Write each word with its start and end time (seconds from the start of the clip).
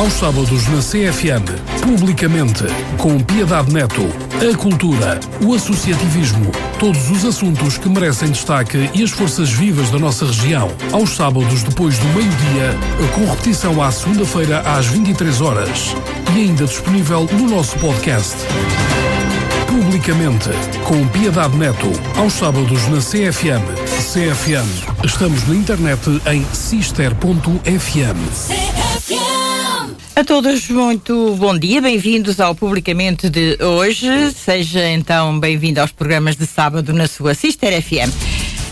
aos 0.00 0.14
sábados 0.14 0.66
na 0.68 0.78
CFM, 0.78 1.44
publicamente, 1.82 2.64
com 2.96 3.20
Piedade 3.20 3.70
Neto, 3.70 4.08
a 4.40 4.56
cultura, 4.56 5.20
o 5.42 5.54
associativismo, 5.54 6.50
todos 6.78 7.10
os 7.10 7.22
assuntos 7.26 7.76
que 7.76 7.86
merecem 7.86 8.30
destaque 8.30 8.88
e 8.94 9.02
as 9.02 9.10
forças 9.10 9.50
vivas 9.50 9.90
da 9.90 9.98
nossa 9.98 10.24
região, 10.24 10.70
aos 10.90 11.10
sábados 11.10 11.62
depois 11.64 11.98
do 11.98 12.06
meio-dia, 12.14 12.74
com 13.14 13.28
repetição 13.28 13.82
à 13.82 13.92
segunda-feira 13.92 14.60
às 14.60 14.86
23 14.86 15.42
horas 15.42 15.94
e 16.34 16.44
ainda 16.44 16.64
disponível 16.64 17.28
no 17.32 17.46
nosso 17.46 17.78
podcast. 17.78 18.36
Publicamente, 19.66 20.48
com 20.84 21.06
Piedade 21.08 21.58
Neto, 21.58 21.92
aos 22.16 22.32
sábados 22.32 22.88
na 22.88 23.00
CFM. 23.02 23.60
CFM. 24.14 24.66
Estamos 25.04 25.46
na 25.46 25.54
internet 25.54 26.00
em 26.26 26.42
sister.fm. 26.54 27.20
A 30.20 30.24
todos, 30.24 30.68
muito 30.68 31.34
bom 31.36 31.56
dia, 31.56 31.80
bem-vindos 31.80 32.40
ao 32.40 32.54
Publicamente 32.54 33.30
de 33.30 33.56
hoje. 33.58 34.30
Seja 34.32 34.86
então 34.90 35.40
bem-vindo 35.40 35.80
aos 35.80 35.92
programas 35.92 36.36
de 36.36 36.46
sábado 36.46 36.92
na 36.92 37.08
sua 37.08 37.32
Sister 37.32 37.80
FM. 37.80 38.12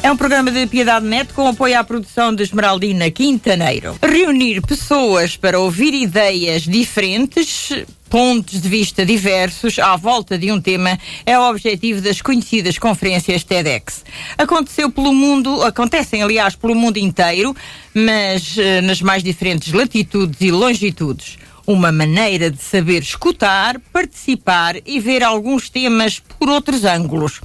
É 0.02 0.12
um 0.12 0.16
programa 0.16 0.50
de 0.50 0.66
Piedade 0.66 1.06
Net 1.06 1.32
com 1.32 1.48
apoio 1.48 1.78
à 1.78 1.82
produção 1.82 2.34
de 2.34 2.42
Esmeraldina 2.42 3.10
Quintaneiro. 3.10 3.96
Reunir 4.02 4.60
pessoas 4.60 5.38
para 5.38 5.58
ouvir 5.58 5.94
ideias 5.94 6.64
diferentes, 6.64 7.72
pontos 8.08 8.60
de 8.60 8.68
vista 8.68 9.04
diversos 9.04 9.78
à 9.78 9.96
volta 9.96 10.38
de 10.38 10.50
um 10.50 10.60
tema 10.60 10.98
é 11.26 11.38
o 11.38 11.48
objetivo 11.48 12.00
das 12.00 12.22
conhecidas 12.22 12.78
conferências 12.78 13.44
TEDx. 13.44 14.04
Aconteceu 14.36 14.90
pelo 14.90 15.12
mundo, 15.12 15.62
acontecem 15.62 16.22
aliás 16.22 16.56
pelo 16.56 16.74
mundo 16.74 16.96
inteiro, 16.96 17.54
mas 17.94 18.56
eh, 18.58 18.80
nas 18.80 19.02
mais 19.02 19.22
diferentes 19.22 19.72
latitudes 19.72 20.40
e 20.40 20.50
longitudes. 20.50 21.38
Uma 21.66 21.92
maneira 21.92 22.50
de 22.50 22.62
saber 22.62 23.02
escutar, 23.02 23.78
participar 23.92 24.76
e 24.86 24.98
ver 24.98 25.22
alguns 25.22 25.68
temas 25.68 26.18
por 26.18 26.48
outros 26.48 26.84
ângulos 26.84 27.40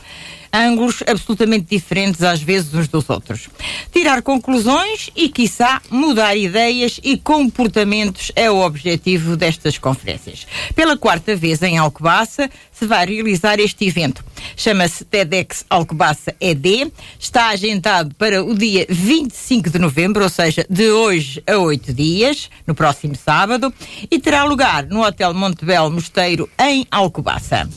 ângulos 0.53 1.01
absolutamente 1.07 1.65
diferentes 1.75 2.21
às 2.21 2.41
vezes 2.41 2.73
uns 2.73 2.87
dos 2.87 3.09
outros. 3.09 3.49
Tirar 3.91 4.21
conclusões 4.21 5.09
e, 5.15 5.27
quiçá, 5.27 5.81
mudar 5.89 6.35
ideias 6.35 6.99
e 7.03 7.17
comportamentos 7.17 8.31
é 8.35 8.51
o 8.51 8.63
objetivo 8.63 9.35
destas 9.35 9.79
conferências. 9.79 10.45
Pela 10.75 10.95
quarta 10.95 11.35
vez 11.35 11.61
em 11.63 11.79
Alcobaça 11.79 12.49
se 12.71 12.85
vai 12.85 13.05
realizar 13.05 13.59
este 13.59 13.87
evento. 13.87 14.23
Chama-se 14.55 15.05
TEDx 15.05 15.65
Alcobaça 15.69 16.35
ED. 16.39 16.91
Está 17.19 17.47
agendado 17.49 18.13
para 18.15 18.43
o 18.43 18.55
dia 18.55 18.85
25 18.89 19.69
de 19.69 19.79
novembro, 19.79 20.23
ou 20.23 20.29
seja, 20.29 20.65
de 20.69 20.91
hoje 20.91 21.41
a 21.47 21.57
oito 21.57 21.93
dias, 21.93 22.49
no 22.67 22.75
próximo 22.75 23.15
sábado, 23.15 23.73
e 24.11 24.19
terá 24.19 24.43
lugar 24.43 24.85
no 24.85 25.03
Hotel 25.03 25.33
Montebello 25.33 25.89
Mosteiro, 25.89 26.49
em 26.59 26.85
Alcobaça. 26.91 27.67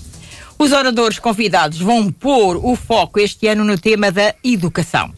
Os 0.58 0.72
oradores 0.72 1.18
convidados 1.18 1.78
vão 1.78 2.10
pôr 2.10 2.56
o 2.56 2.74
foco 2.74 3.20
este 3.20 3.46
ano 3.46 3.62
no 3.62 3.78
tema 3.78 4.10
da 4.10 4.34
educação. 4.42 5.12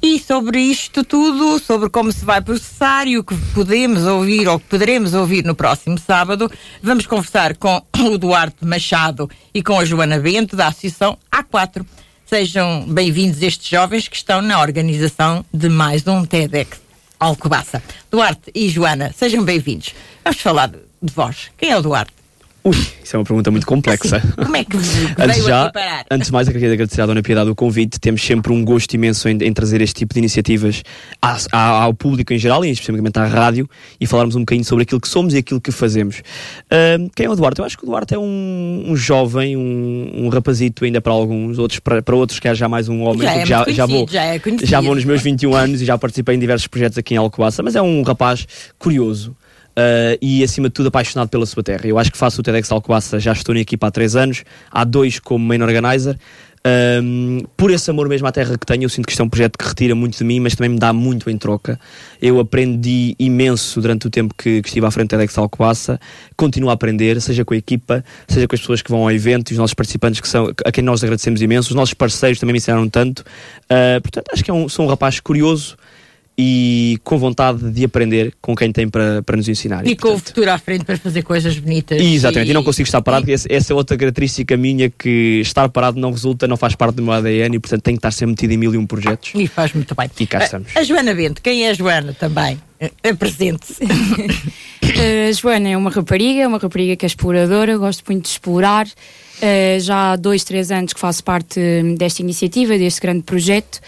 E 0.00 0.18
sobre 0.18 0.60
isto 0.60 1.02
tudo, 1.02 1.58
sobre 1.58 1.88
como 1.88 2.12
se 2.12 2.24
vai 2.24 2.40
processar 2.40 3.08
e 3.08 3.18
o 3.18 3.24
que 3.24 3.34
podemos 3.52 4.04
ouvir 4.04 4.46
ou 4.46 4.60
que 4.60 4.66
poderemos 4.66 5.12
ouvir 5.12 5.44
no 5.44 5.56
próximo 5.56 5.98
sábado, 5.98 6.50
vamos 6.80 7.06
conversar 7.06 7.56
com 7.56 7.82
o 7.98 8.16
Duarte 8.16 8.64
Machado 8.64 9.28
e 9.52 9.62
com 9.62 9.80
a 9.80 9.84
Joana 9.84 10.18
Bento, 10.18 10.54
da 10.54 10.68
Associação 10.68 11.18
A4. 11.32 11.84
Sejam 12.24 12.84
bem-vindos 12.86 13.42
estes 13.42 13.66
jovens 13.66 14.06
que 14.06 14.16
estão 14.16 14.40
na 14.40 14.60
organização 14.60 15.44
de 15.52 15.68
mais 15.68 16.06
um 16.06 16.24
TEDx 16.24 16.80
Alcobaça. 17.18 17.82
Duarte 18.10 18.52
e 18.54 18.68
Joana, 18.68 19.12
sejam 19.16 19.42
bem-vindos. 19.42 19.94
Vamos 20.22 20.40
falar 20.40 20.68
de, 20.68 20.78
vós. 21.02 21.50
Quem 21.56 21.70
é 21.70 21.76
o 21.76 21.82
Duarte? 21.82 22.23
Ui, 22.66 22.74
isso 23.04 23.14
é 23.14 23.18
uma 23.18 23.26
pergunta 23.26 23.50
muito 23.50 23.66
complexa. 23.66 24.22
Como 24.42 24.56
é 24.56 24.64
que 24.64 24.74
antes, 25.18 25.44
já, 25.44 25.70
antes 26.10 26.28
de 26.28 26.32
mais, 26.32 26.48
eu 26.48 26.54
queria 26.54 26.72
agradecer 26.72 27.02
à 27.02 27.06
Dona 27.06 27.22
Piedade 27.22 27.50
o 27.50 27.54
convite. 27.54 28.00
Temos 28.00 28.24
sempre 28.24 28.54
um 28.54 28.64
gosto 28.64 28.94
imenso 28.94 29.28
em, 29.28 29.36
em 29.42 29.52
trazer 29.52 29.82
este 29.82 29.96
tipo 29.96 30.14
de 30.14 30.20
iniciativas 30.20 30.82
à, 31.20 31.36
à, 31.52 31.82
ao 31.82 31.92
público 31.92 32.32
em 32.32 32.38
geral 32.38 32.64
e 32.64 32.70
especificamente 32.70 33.18
à 33.18 33.26
rádio 33.26 33.68
e 34.00 34.06
falarmos 34.06 34.34
um 34.34 34.40
bocadinho 34.40 34.64
sobre 34.64 34.84
aquilo 34.84 34.98
que 34.98 35.08
somos 35.08 35.34
e 35.34 35.36
aquilo 35.36 35.60
que 35.60 35.70
fazemos. 35.70 36.20
Uh, 36.70 37.10
quem 37.14 37.26
é 37.26 37.30
o 37.30 37.36
Duarte? 37.36 37.60
Eu 37.60 37.66
acho 37.66 37.76
que 37.76 37.84
o 37.84 37.86
Duarte 37.86 38.14
é 38.14 38.18
um, 38.18 38.84
um 38.86 38.96
jovem, 38.96 39.58
um, 39.58 40.24
um, 40.24 40.28
rapazito 40.30 40.86
ainda 40.86 41.02
para 41.02 41.12
alguns, 41.12 41.58
outros 41.58 41.80
para, 41.80 42.00
para 42.00 42.16
outros 42.16 42.40
que 42.40 42.48
é 42.48 42.54
já 42.54 42.66
mais 42.66 42.88
um 42.88 43.02
homem. 43.02 43.24
Já, 43.24 43.34
é 43.34 43.44
já, 43.44 43.64
já, 43.68 43.84
vou, 43.84 44.08
já, 44.08 44.24
é 44.24 44.40
já 44.62 44.80
vou 44.80 44.94
nos 44.94 45.04
meus 45.04 45.20
21 45.20 45.54
anos 45.54 45.82
e 45.82 45.84
já 45.84 45.98
participei 45.98 46.34
em 46.34 46.38
diversos 46.38 46.66
projetos 46.66 46.96
aqui 46.96 47.12
em 47.12 47.18
Alcobaça, 47.18 47.62
mas 47.62 47.76
é 47.76 47.82
um 47.82 48.00
rapaz 48.00 48.46
curioso. 48.78 49.36
Uh, 49.76 50.14
e 50.22 50.44
acima 50.44 50.68
de 50.68 50.74
tudo 50.74 50.86
apaixonado 50.86 51.28
pela 51.28 51.44
sua 51.46 51.62
terra. 51.62 51.84
Eu 51.84 51.98
acho 51.98 52.12
que 52.12 52.16
faço 52.16 52.40
o 52.40 52.44
TEDx 52.44 52.70
Alcobaça, 52.70 53.18
já 53.18 53.32
estou 53.32 53.54
na 53.54 53.60
equipa 53.60 53.88
há 53.88 53.90
três 53.90 54.14
anos, 54.14 54.44
há 54.70 54.84
dois 54.84 55.18
como 55.18 55.44
main 55.44 55.60
organizer. 55.62 56.16
Um, 56.66 57.42
por 57.58 57.70
esse 57.70 57.90
amor 57.90 58.08
mesmo 58.08 58.26
à 58.26 58.32
terra 58.32 58.56
que 58.56 58.64
tenho, 58.64 58.84
eu 58.84 58.88
sinto 58.88 59.04
que 59.04 59.12
isto 59.12 59.20
é 59.20 59.24
um 59.24 59.28
projeto 59.28 59.58
que 59.58 59.68
retira 59.68 59.94
muito 59.94 60.16
de 60.16 60.24
mim, 60.24 60.40
mas 60.40 60.54
também 60.54 60.70
me 60.70 60.78
dá 60.78 60.94
muito 60.94 61.28
em 61.28 61.36
troca. 61.36 61.78
Eu 62.22 62.40
aprendi 62.40 63.14
imenso 63.18 63.82
durante 63.82 64.06
o 64.06 64.10
tempo 64.10 64.34
que, 64.34 64.62
que 64.62 64.68
estive 64.68 64.86
à 64.86 64.90
frente 64.90 65.08
do 65.08 65.10
TEDx 65.10 65.36
Alcobaça, 65.36 66.00
continuo 66.36 66.70
a 66.70 66.72
aprender, 66.72 67.20
seja 67.20 67.44
com 67.44 67.52
a 67.52 67.56
equipa, 67.56 68.02
seja 68.26 68.48
com 68.48 68.54
as 68.54 68.60
pessoas 68.60 68.80
que 68.80 68.90
vão 68.90 69.02
ao 69.02 69.12
evento, 69.12 69.50
os 69.50 69.58
nossos 69.58 69.74
participantes 69.74 70.20
que 70.20 70.28
são, 70.28 70.52
a 70.64 70.72
quem 70.72 70.82
nós 70.82 71.02
agradecemos 71.04 71.42
imenso, 71.42 71.68
os 71.68 71.74
nossos 71.74 71.92
parceiros 71.92 72.40
também 72.40 72.54
me 72.54 72.58
ensinaram 72.58 72.88
tanto. 72.88 73.20
Uh, 73.64 74.00
portanto, 74.00 74.30
acho 74.32 74.42
que 74.42 74.50
é 74.50 74.54
um, 74.54 74.66
sou 74.66 74.86
um 74.86 74.88
rapaz 74.88 75.20
curioso, 75.20 75.76
e 76.36 76.98
com 77.04 77.16
vontade 77.16 77.70
de 77.70 77.84
aprender 77.84 78.34
com 78.40 78.56
quem 78.56 78.72
tem 78.72 78.88
para, 78.88 79.22
para 79.22 79.36
nos 79.36 79.48
ensinar. 79.48 79.86
E, 79.86 79.90
e 79.90 79.96
com 79.96 80.08
portanto... 80.08 80.22
o 80.22 80.26
futuro 80.26 80.50
à 80.50 80.58
frente 80.58 80.84
para 80.84 80.96
fazer 80.96 81.22
coisas 81.22 81.56
bonitas. 81.58 82.00
Exatamente, 82.00 82.48
e, 82.48 82.50
e 82.50 82.54
não 82.54 82.64
consigo 82.64 82.86
estar 82.86 83.00
parado, 83.02 83.30
e... 83.30 83.32
essa 83.32 83.72
é 83.72 83.74
outra 83.74 83.96
característica 83.96 84.56
minha 84.56 84.90
que 84.90 85.40
estar 85.40 85.68
parado 85.68 85.98
não 86.00 86.10
resulta, 86.10 86.48
não 86.48 86.56
faz 86.56 86.74
parte 86.74 86.96
do 86.96 87.02
meu 87.02 87.12
ADN 87.12 87.56
e 87.56 87.60
portanto 87.60 87.82
tenho 87.82 87.96
que 87.96 88.00
estar 88.00 88.10
sempre 88.10 88.30
metido 88.30 88.52
em 88.52 88.56
mil 88.56 88.74
e 88.74 88.78
um 88.78 88.86
projetos. 88.86 89.30
E 89.34 89.46
faz 89.46 89.72
muito 89.72 89.94
bem. 89.94 90.10
E 90.18 90.26
cá 90.26 90.44
estamos. 90.44 90.76
A, 90.76 90.80
a 90.80 90.82
Joana 90.82 91.14
Bento, 91.14 91.40
quem 91.40 91.66
é 91.66 91.70
a 91.70 91.74
Joana 91.74 92.12
também? 92.12 92.58
Apresente-se. 93.08 93.84
a 95.28 95.32
Joana 95.32 95.68
é 95.68 95.76
uma 95.76 95.90
rapariga, 95.90 96.42
é 96.42 96.48
uma 96.48 96.58
rapariga 96.58 96.96
que 96.96 97.04
é 97.04 97.08
exploradora, 97.08 97.76
gosto 97.78 98.04
muito 98.08 98.24
de 98.24 98.30
explorar. 98.30 98.86
Uh, 98.86 99.80
já 99.80 100.12
há 100.12 100.16
dois, 100.16 100.42
três 100.44 100.70
anos 100.70 100.92
que 100.92 101.00
faço 101.00 101.22
parte 101.22 101.60
desta 101.96 102.22
iniciativa, 102.22 102.76
deste 102.76 103.00
grande 103.00 103.22
projeto. 103.22 103.80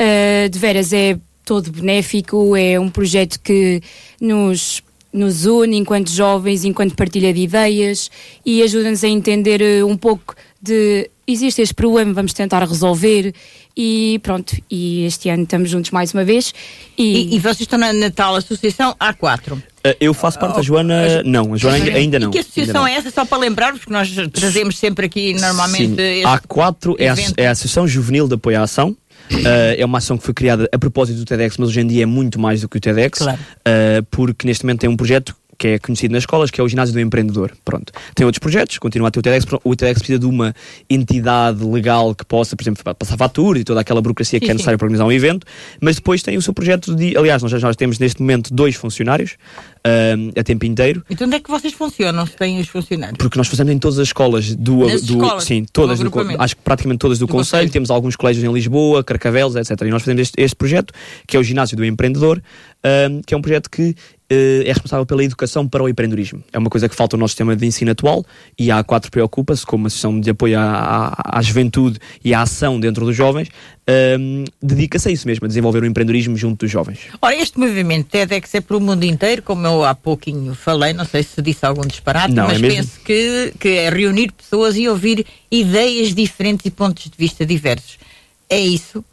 Uh, 0.00 0.48
de 0.48 0.58
veras 0.58 0.92
é 0.92 1.18
todo 1.44 1.70
benéfico, 1.70 2.56
é 2.56 2.78
um 2.78 2.88
projeto 2.88 3.40
que 3.40 3.80
nos 4.20 4.82
nos 5.12 5.44
une 5.44 5.76
enquanto 5.76 6.10
jovens, 6.10 6.64
enquanto 6.64 6.94
partilha 6.94 7.34
de 7.34 7.40
ideias 7.42 8.10
e 8.46 8.62
ajuda-nos 8.62 9.04
a 9.04 9.08
entender 9.08 9.60
eh, 9.60 9.84
um 9.84 9.94
pouco 9.94 10.34
de 10.60 11.10
existe 11.26 11.60
este 11.60 11.74
problema, 11.74 12.14
vamos 12.14 12.32
tentar 12.32 12.64
resolver 12.64 13.34
e 13.76 14.18
pronto, 14.22 14.54
e 14.70 15.04
este 15.04 15.28
ano 15.28 15.44
estamos 15.44 15.70
juntos 15.70 15.90
mais 15.90 16.12
uma 16.12 16.24
vez. 16.24 16.54
E, 16.96 17.34
e, 17.34 17.36
e 17.36 17.38
vocês 17.38 17.60
estão 17.60 17.78
na, 17.78 17.92
na 17.92 18.10
tal 18.10 18.36
associação 18.36 18.94
A4? 19.00 19.62
Eh, 19.84 19.96
eu 20.00 20.14
faço 20.14 20.38
parte 20.38 20.56
da 20.56 20.62
Joana, 20.62 21.22
não, 21.24 21.54
a 21.54 21.56
Joana 21.56 21.76
ainda, 21.78 21.96
ainda 21.96 22.18
não. 22.18 22.28
E 22.28 22.32
que 22.32 22.38
associação 22.38 22.86
é 22.86 22.94
essa, 22.94 23.10
só 23.10 23.24
para 23.24 23.38
lembrarmos, 23.38 23.84
que 23.84 23.90
nós 23.90 24.10
trazemos 24.32 24.78
sempre 24.78 25.06
aqui 25.06 25.34
normalmente. 25.34 25.96
Sim, 25.96 26.22
A4 26.22 26.96
é 26.98 27.08
a, 27.08 27.14
é 27.36 27.48
a 27.48 27.50
Associação 27.52 27.88
Juvenil 27.88 28.28
de 28.28 28.34
Apoio 28.34 28.60
à 28.60 28.62
Ação, 28.62 28.96
Uh, 29.30 29.74
é 29.76 29.84
uma 29.84 29.98
ação 29.98 30.18
que 30.18 30.24
foi 30.24 30.34
criada 30.34 30.68
a 30.72 30.78
propósito 30.78 31.18
do 31.18 31.24
TEDx, 31.24 31.56
mas 31.58 31.68
hoje 31.68 31.80
em 31.80 31.86
dia 31.86 32.02
é 32.02 32.06
muito 32.06 32.40
mais 32.40 32.60
do 32.60 32.68
que 32.68 32.76
o 32.76 32.80
TEDx, 32.80 33.18
claro. 33.18 33.38
uh, 33.38 34.02
porque 34.10 34.46
neste 34.46 34.64
momento 34.64 34.80
tem 34.80 34.90
um 34.90 34.96
projeto 34.96 35.34
que 35.62 35.68
é 35.68 35.78
conhecido 35.78 36.10
nas 36.10 36.22
escolas, 36.22 36.50
que 36.50 36.60
é 36.60 36.64
o 36.64 36.68
ginásio 36.68 36.92
do 36.92 36.98
empreendedor. 36.98 37.52
Pronto. 37.64 37.92
Tem 38.16 38.26
outros 38.26 38.40
projetos, 38.40 38.78
continua 38.78 39.08
a 39.08 39.10
ter 39.12 39.20
o 39.20 39.22
TEDx. 39.22 39.46
O 39.62 39.76
TEDx 39.76 40.00
precisa 40.00 40.18
de 40.18 40.26
uma 40.26 40.52
entidade 40.90 41.64
legal 41.64 42.16
que 42.16 42.24
possa, 42.24 42.56
por 42.56 42.64
exemplo, 42.64 42.82
passar 42.96 43.16
fatura 43.16 43.60
e 43.60 43.64
toda 43.64 43.80
aquela 43.80 44.02
burocracia 44.02 44.40
sim, 44.40 44.44
que 44.44 44.50
é 44.50 44.54
necessária 44.54 44.76
para 44.76 44.86
organizar 44.86 45.04
um 45.04 45.12
evento, 45.12 45.46
mas 45.80 45.96
depois 45.96 46.20
tem 46.20 46.36
o 46.36 46.42
seu 46.42 46.52
projeto 46.52 46.96
de. 46.96 47.16
Aliás, 47.16 47.42
nós 47.44 47.52
já 47.52 47.72
temos 47.74 48.00
neste 48.00 48.20
momento 48.20 48.52
dois 48.52 48.74
funcionários 48.74 49.36
uh, 49.86 50.40
a 50.40 50.42
tempo 50.42 50.64
inteiro. 50.66 51.04
Então 51.10 51.26
onde 51.26 51.36
é 51.36 51.40
que 51.40 51.50
vocês 51.50 51.72
funcionam 51.72 52.26
se 52.26 52.36
têm 52.36 52.60
os 52.60 52.68
funcionários? 52.68 53.18
Porque 53.18 53.38
nós 53.38 53.48
fazemos 53.48 53.72
em 53.72 53.78
todas 53.78 53.98
as 53.98 54.08
escolas 54.08 54.54
do. 54.54 54.78
do 54.78 54.88
escolas, 54.88 55.44
sim, 55.44 55.64
todas 55.72 55.98
do, 55.98 56.10
acho 56.38 56.56
que 56.56 56.62
praticamente 56.62 56.98
todas 56.98 57.18
do, 57.18 57.26
do 57.26 57.32
Conselho. 57.32 57.62
Conselho. 57.62 57.72
Temos 57.72 57.90
alguns 57.90 58.16
colégios 58.16 58.44
em 58.44 58.52
Lisboa, 58.52 59.02
Carcavelos, 59.02 59.56
etc. 59.56 59.80
E 59.82 59.90
nós 59.90 60.02
fazemos 60.02 60.22
este, 60.22 60.40
este 60.40 60.56
projeto, 60.56 60.92
que 61.26 61.36
é 61.36 61.40
o 61.40 61.42
Ginásio 61.42 61.76
do 61.76 61.84
Empreendedor, 61.84 62.42
que 63.24 63.32
é 63.32 63.36
um 63.36 63.42
projeto 63.42 63.70
que 63.70 63.90
uh, 64.32 64.62
é 64.64 64.72
responsável 64.72 65.06
pela 65.06 65.22
educação 65.22 65.68
para 65.68 65.82
o 65.82 65.88
empreendedorismo. 65.88 66.42
É 66.52 66.58
uma 66.58 66.70
coisa 66.70 66.88
que 66.88 66.94
falta 66.94 67.16
no 67.16 67.20
nosso 67.20 67.32
sistema 67.32 67.54
de 67.54 67.66
ensino 67.66 67.90
atual 67.92 68.24
e 68.58 68.70
a 68.70 68.82
A4 68.82 69.10
preocupa-se, 69.10 69.64
como 69.64 69.84
uma 69.84 69.90
sessão 69.90 70.18
de 70.18 70.30
apoio 70.30 70.58
à, 70.58 71.14
à, 71.16 71.38
à, 71.38 71.42
juventude 71.42 71.98
e 72.24 72.34
à 72.34 72.42
ação 72.42 72.80
dentro 72.80 73.04
dos 73.04 73.14
jovens, 73.14 73.48
um, 74.18 74.44
dedica-se 74.62 75.08
a 75.08 75.12
isso 75.12 75.26
mesmo, 75.26 75.44
a 75.44 75.48
desenvolver 75.48 75.82
o 75.82 75.86
empreendedorismo 75.86 76.36
junto 76.36 76.64
dos 76.64 76.70
jovens. 76.70 77.00
Ora, 77.20 77.36
este 77.36 77.58
movimento 77.58 78.08
TEDx 78.08 78.54
é 78.54 78.60
para 78.60 78.76
o 78.76 78.80
mundo 78.80 79.04
inteiro, 79.04 79.42
como 79.42 79.66
eu 79.66 79.84
há 79.84 79.94
pouquinho 79.94 80.54
falei, 80.54 80.92
não 80.92 81.04
sei 81.04 81.22
se 81.22 81.40
disse 81.42 81.64
algum 81.64 81.82
disparate, 81.82 82.34
não, 82.34 82.46
mas 82.46 82.62
é 82.62 82.68
penso 82.68 83.00
que, 83.04 83.52
que 83.58 83.68
é 83.68 83.90
reunir 83.90 84.32
pessoas 84.32 84.76
e 84.76 84.88
ouvir 84.88 85.26
ideias 85.50 86.14
diferentes 86.14 86.66
e 86.66 86.70
pontos 86.70 87.04
de 87.04 87.16
vista 87.16 87.44
diversos. 87.44 87.98
É 88.48 88.58
isso 88.58 89.04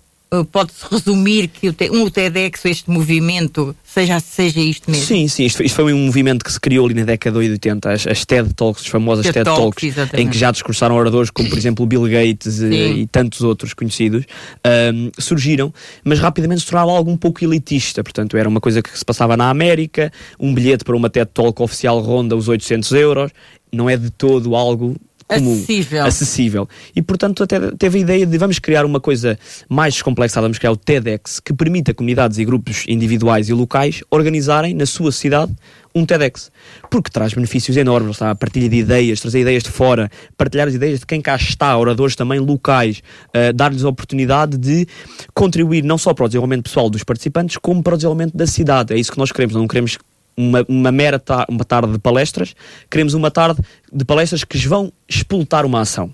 Pode-se 0.51 0.85
resumir 0.91 1.47
que 1.47 1.69
o, 1.69 1.75
um, 1.91 2.03
o 2.03 2.11
TEDx, 2.11 2.63
este 2.65 2.91
movimento, 2.91 3.75
seja, 3.83 4.19
seja 4.19 4.59
isto 4.59 4.89
mesmo? 4.91 5.03
Sim, 5.03 5.27
sim, 5.27 5.45
isto, 5.45 5.63
isto 5.63 5.75
foi 5.75 5.91
um 5.91 6.05
movimento 6.05 6.45
que 6.45 6.51
se 6.51 6.59
criou 6.59 6.85
ali 6.85 6.93
na 6.93 7.03
década 7.03 7.39
de 7.39 7.49
80, 7.49 7.91
as, 7.91 8.05
as 8.05 8.25
TED 8.25 8.53
Talks, 8.53 8.83
as 8.83 8.87
famosas 8.87 9.25
TED 9.25 9.33
TED, 9.33 9.45
Talks, 9.45 9.95
Talks, 9.95 10.13
em 10.13 10.29
que 10.29 10.37
já 10.37 10.51
discursaram 10.51 10.95
oradores 10.95 11.31
como, 11.31 11.49
por 11.49 11.57
exemplo, 11.57 11.83
o 11.83 11.87
Bill 11.87 12.03
Gates 12.03 12.61
eh, 12.61 12.69
Sim. 12.69 12.93
e 12.99 13.07
tantos 13.07 13.41
outros 13.41 13.73
conhecidos, 13.73 14.25
ahm, 14.63 15.09
surgiram, 15.17 15.73
mas 16.03 16.19
rapidamente 16.19 16.61
se 16.61 16.67
tornava 16.67 16.91
algo 16.91 17.09
um 17.09 17.17
pouco 17.17 17.43
elitista. 17.43 18.03
Portanto, 18.03 18.37
era 18.37 18.47
uma 18.47 18.61
coisa 18.61 18.83
que 18.83 18.95
se 18.95 19.03
passava 19.03 19.35
na 19.35 19.49
América, 19.49 20.11
um 20.39 20.53
bilhete 20.53 20.83
para 20.83 20.95
uma 20.95 21.09
TED 21.09 21.31
Talk 21.33 21.59
oficial 21.63 21.99
ronda 22.01 22.35
os 22.35 22.47
800 22.47 22.91
euros, 22.91 23.31
não 23.73 23.89
é 23.89 23.97
de 23.97 24.11
todo 24.11 24.55
algo 24.55 24.95
comum, 25.37 25.53
Acessível. 25.53 26.05
acessível. 26.05 26.69
E, 26.95 27.01
portanto, 27.01 27.43
até 27.43 27.59
teve 27.77 27.99
a 27.99 28.01
ideia 28.01 28.25
de 28.25 28.37
vamos 28.37 28.57
criar 28.59 28.85
uma 28.85 28.99
coisa 28.99 29.37
mais 29.69 29.93
descomplexada, 29.93 30.45
vamos 30.45 30.57
criar 30.57 30.71
o 30.71 30.77
TEDx, 30.77 31.39
que 31.39 31.53
permita 31.53 31.93
comunidades 31.93 32.37
e 32.37 32.45
grupos 32.45 32.83
individuais 32.87 33.49
e 33.49 33.53
locais 33.53 34.01
organizarem 34.09 34.73
na 34.73 34.85
sua 34.85 35.11
cidade 35.11 35.53
um 35.93 36.05
TEDx. 36.05 36.51
Porque 36.89 37.09
traz 37.09 37.33
benefícios 37.33 37.77
enormes, 37.77 38.11
está? 38.11 38.31
a 38.31 38.35
partilha 38.35 38.69
de 38.69 38.77
ideias, 38.77 39.19
trazer 39.19 39.41
ideias 39.41 39.63
de 39.63 39.69
fora, 39.69 40.09
partilhar 40.37 40.67
as 40.67 40.73
ideias 40.73 40.99
de 40.99 41.05
quem 41.05 41.21
cá 41.21 41.35
está, 41.35 41.77
oradores 41.77 42.15
também 42.15 42.39
locais, 42.39 43.01
eh, 43.33 43.51
dar-lhes 43.53 43.83
a 43.83 43.89
oportunidade 43.89 44.57
de 44.57 44.87
contribuir 45.33 45.83
não 45.83 45.97
só 45.97 46.13
para 46.13 46.25
o 46.25 46.27
desenvolvimento 46.27 46.63
pessoal 46.63 46.89
dos 46.89 47.03
participantes, 47.03 47.57
como 47.57 47.81
para 47.81 47.93
o 47.93 47.97
desenvolvimento 47.97 48.35
da 48.35 48.47
cidade. 48.47 48.93
É 48.93 48.97
isso 48.97 49.11
que 49.11 49.17
nós 49.17 49.31
queremos, 49.31 49.55
não 49.55 49.67
queremos 49.67 49.97
uma, 50.35 50.65
uma 50.67 50.91
mera 50.91 51.19
ta- 51.19 51.45
uma 51.49 51.63
tarde 51.65 51.91
de 51.91 51.99
palestras, 51.99 52.55
queremos 52.89 53.13
uma 53.13 53.29
tarde 53.31 53.61
de 53.91 54.05
palestras 54.05 54.43
que 54.43 54.57
vão 54.67 54.91
explotar 55.07 55.65
uma 55.65 55.81
ação. 55.81 56.13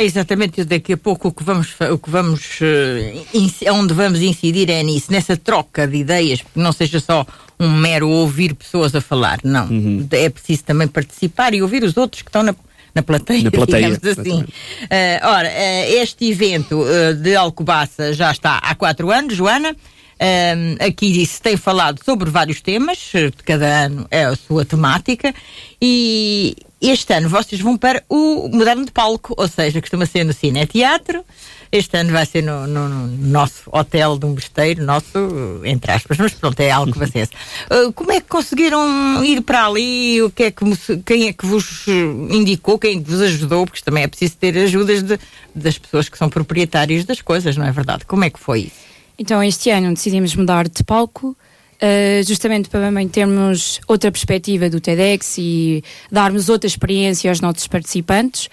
É 0.00 0.04
exatamente 0.04 0.62
daqui 0.62 0.92
a 0.92 0.96
pouco 0.96 1.26
o 1.28 1.32
que 1.32 1.42
vamos, 1.42 1.74
o 1.92 1.98
que 1.98 2.08
vamos 2.08 2.60
eh, 2.62 3.24
onde 3.72 3.92
vamos 3.92 4.20
incidir 4.22 4.70
é 4.70 4.80
nisso, 4.82 5.10
nessa 5.10 5.36
troca 5.36 5.88
de 5.88 5.96
ideias, 5.96 6.40
porque 6.40 6.60
não 6.60 6.70
seja 6.70 7.00
só 7.00 7.26
um 7.58 7.68
mero 7.68 8.08
ouvir 8.08 8.54
pessoas 8.54 8.94
a 8.94 9.00
falar, 9.00 9.40
não. 9.42 9.66
Uhum. 9.66 10.06
É 10.12 10.28
preciso 10.30 10.62
também 10.62 10.86
participar 10.86 11.52
e 11.52 11.60
ouvir 11.62 11.82
os 11.82 11.96
outros 11.96 12.22
que 12.22 12.28
estão 12.28 12.44
na, 12.44 12.54
na 12.94 13.02
plateia, 13.02 13.42
Na 13.42 13.50
plateia, 13.50 13.90
digamos 13.90 14.18
assim. 14.18 14.44
Eh, 14.88 15.20
ora, 15.24 15.48
eh, 15.48 15.90
este 16.00 16.30
evento 16.30 16.84
eh, 16.86 17.14
de 17.14 17.34
Alcobaça 17.34 18.12
já 18.12 18.30
está 18.30 18.58
há 18.58 18.76
quatro 18.76 19.10
anos, 19.10 19.34
Joana. 19.34 19.74
Ahm, 20.20 20.76
aqui 20.80 21.24
se 21.24 21.40
tem 21.40 21.56
falado 21.56 22.00
sobre 22.04 22.28
vários 22.30 22.60
temas, 22.60 22.98
eh, 23.14 23.26
de 23.30 23.42
cada 23.44 23.66
ano 23.84 24.06
é 24.10 24.24
a 24.24 24.34
sua 24.36 24.64
temática, 24.64 25.32
e 25.80 26.56
este 26.80 27.12
ano 27.12 27.28
vocês 27.28 27.60
vão 27.60 27.76
para 27.76 28.02
o 28.08 28.48
Moderno 28.48 28.84
de 28.84 28.90
Palco, 28.92 29.34
ou 29.36 29.46
seja, 29.48 29.80
costuma 29.80 30.06
ser 30.06 30.24
no 30.24 30.32
Cine 30.32 30.66
Teatro. 30.66 31.24
Este 31.70 31.98
ano 31.98 32.12
vai 32.12 32.24
ser 32.24 32.42
no, 32.42 32.66
no- 32.66 32.88
no 32.88 33.06
nosso 33.28 33.64
hotel 33.70 34.18
de 34.18 34.24
um 34.24 34.32
besteiro, 34.32 34.82
nosso, 34.84 35.60
entre 35.64 35.92
aspas, 35.92 36.16
mas 36.16 36.32
pronto, 36.32 36.58
é 36.60 36.70
algo 36.70 36.90
que 36.92 36.98
vai 36.98 37.08
ser. 37.08 37.28
Uh, 37.70 37.92
como 37.94 38.10
é 38.10 38.20
que 38.22 38.26
conseguiram 38.26 39.22
ir 39.22 39.42
para 39.42 39.66
ali? 39.66 40.22
O 40.22 40.30
que 40.30 40.44
é 40.44 40.50
que, 40.50 40.64
quem 41.04 41.28
é 41.28 41.32
que 41.32 41.44
vos 41.44 41.84
eh, 41.86 42.34
indicou? 42.34 42.78
Quem 42.78 42.98
é 42.98 43.02
que 43.02 43.10
vos 43.10 43.20
ajudou? 43.20 43.66
Porque 43.66 43.82
também 43.84 44.02
é 44.04 44.08
preciso 44.08 44.36
ter 44.38 44.56
ajudas 44.56 45.02
de- 45.02 45.18
das 45.54 45.76
pessoas 45.76 46.08
que 46.08 46.16
são 46.16 46.30
proprietárias 46.30 47.04
das 47.04 47.20
coisas, 47.20 47.54
não 47.56 47.66
é 47.66 47.70
verdade? 47.70 48.06
Como 48.06 48.24
é 48.24 48.30
que 48.30 48.40
foi 48.40 48.60
isso? 48.62 48.87
Então, 49.18 49.42
este 49.42 49.70
ano 49.70 49.92
decidimos 49.92 50.34
mudar 50.36 50.68
de 50.68 50.84
palco, 50.84 51.36
eh, 51.80 52.22
justamente 52.26 52.68
para 52.68 52.86
também 52.86 53.08
termos 53.08 53.80
outra 53.88 54.12
perspectiva 54.12 54.70
do 54.70 54.80
TEDx 54.80 55.36
e 55.38 55.82
darmos 56.10 56.48
outra 56.48 56.66
experiência 56.66 57.30
aos 57.30 57.40
nossos 57.40 57.66
participantes. 57.66 58.48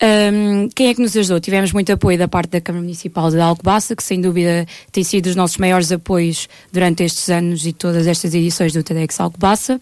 Ahm, 0.00 0.68
quem 0.74 0.88
é 0.88 0.94
que 0.94 1.00
nos 1.00 1.16
ajudou? 1.16 1.40
Tivemos 1.40 1.72
muito 1.72 1.90
apoio 1.92 2.18
da 2.18 2.28
parte 2.28 2.50
da 2.50 2.60
Câmara 2.60 2.82
Municipal 2.82 3.30
de 3.30 3.40
Alcobaça, 3.40 3.94
que 3.94 4.02
sem 4.02 4.20
dúvida 4.20 4.66
tem 4.92 5.04
sido 5.04 5.26
os 5.26 5.36
nossos 5.36 5.56
maiores 5.56 5.90
apoios 5.92 6.48
durante 6.72 7.04
estes 7.04 7.30
anos 7.30 7.64
e 7.64 7.72
todas 7.72 8.06
estas 8.06 8.34
edições 8.34 8.72
do 8.72 8.82
TEDx 8.82 9.20
Alcobaça. 9.20 9.80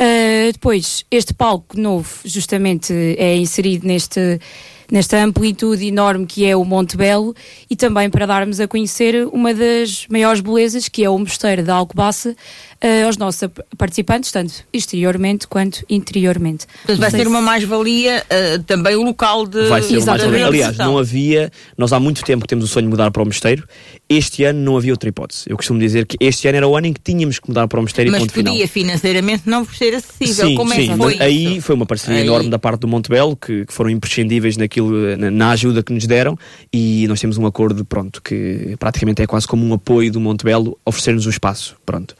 Uh, 0.00 0.52
depois, 0.52 1.04
este 1.10 1.34
palco 1.34 1.78
novo 1.78 2.08
justamente 2.24 2.92
é 3.18 3.36
inserido 3.36 3.86
neste, 3.86 4.40
nesta 4.90 5.22
amplitude 5.22 5.86
enorme 5.86 6.26
que 6.26 6.44
é 6.44 6.56
o 6.56 6.64
Monte 6.64 6.96
Belo 6.96 7.34
e 7.68 7.76
também 7.76 8.08
para 8.08 8.26
darmos 8.26 8.58
a 8.60 8.66
conhecer 8.66 9.26
uma 9.32 9.52
das 9.52 10.06
maiores 10.08 10.40
belezas 10.40 10.88
que 10.88 11.04
é 11.04 11.10
o 11.10 11.18
mosteiro 11.18 11.62
da 11.62 11.74
Alcobaça 11.74 12.34
uh, 12.82 13.06
aos 13.06 13.16
nossos 13.16 13.48
participantes, 13.76 14.30
tanto 14.32 14.52
exteriormente 14.72 15.46
quanto 15.46 15.84
interiormente. 15.88 16.66
Portanto, 16.78 17.00
vai 17.00 17.10
ser 17.10 17.22
se- 17.22 17.26
uma 17.28 17.40
mais-valia 17.40 18.24
uh, 18.24 18.62
também 18.64 18.96
o 18.96 19.02
local 19.02 19.46
de 19.46 19.66
Vai 19.68 19.82
ser 19.82 19.88
de 19.88 19.96
uma 19.98 20.06
mais 20.06 20.20
Exatamente. 20.22 20.44
Aliás, 20.44 20.76
não 20.78 20.98
havia. 20.98 21.50
Nós 21.76 21.92
há 21.92 22.00
muito 22.00 22.22
tempo 22.24 22.42
que 22.42 22.48
temos 22.48 22.64
o 22.64 22.68
sonho 22.68 22.84
de 22.86 22.90
mudar 22.90 23.10
para 23.10 23.22
o 23.22 23.26
mosteiro. 23.26 23.66
Este 24.08 24.44
ano 24.44 24.60
não 24.60 24.76
havia 24.76 24.92
outra 24.92 25.08
hipótese. 25.08 25.44
Eu 25.46 25.56
costumo 25.56 25.78
dizer 25.78 26.06
que 26.06 26.16
este 26.20 26.48
ano 26.48 26.56
era 26.56 26.66
o 26.68 26.76
ano 26.76 26.86
em 26.86 26.92
que 26.92 27.00
tínhamos 27.00 27.38
que 27.38 27.48
mudar 27.48 27.68
para 27.68 27.78
o 27.78 27.82
mosteiro 27.82 28.08
e 28.08 28.12
Mas 28.12 28.20
ponto 28.22 28.32
final. 28.32 28.52
podia 28.52 28.66
financeiramente 28.68 29.42
não 29.46 29.64
vos 29.64 29.76
ser 29.76 29.94
acessível. 29.94 30.46
Sim, 30.48 30.54
Como 30.54 30.72
é 30.72 30.76
sim, 30.76 30.88
que 30.88 30.96
foi 30.96 31.14
mas 31.14 31.20
aí 31.20 31.56
isso? 31.56 31.62
foi 31.66 31.74
uma 31.74 31.86
parceria 31.86 32.20
Aí. 32.20 32.26
enorme 32.26 32.48
da 32.48 32.58
parte 32.58 32.80
do 32.80 32.88
Montebello 32.88 33.36
que, 33.36 33.66
que 33.66 33.72
foram 33.72 33.90
imprescindíveis 33.90 34.56
naquilo, 34.56 35.16
na, 35.16 35.30
na 35.30 35.50
ajuda 35.50 35.82
que 35.82 35.92
nos 35.92 36.06
deram 36.06 36.38
e 36.72 37.06
nós 37.08 37.20
temos 37.20 37.36
um 37.38 37.44
acordo, 37.46 37.84
pronto, 37.84 38.22
que 38.22 38.74
praticamente 38.78 39.20
é 39.22 39.26
quase 39.26 39.46
como 39.46 39.64
um 39.66 39.74
apoio 39.74 40.10
do 40.10 40.20
Montebello 40.20 40.78
oferecer-nos 40.86 41.26
o 41.26 41.30
espaço, 41.30 41.76
pronto. 41.84 42.14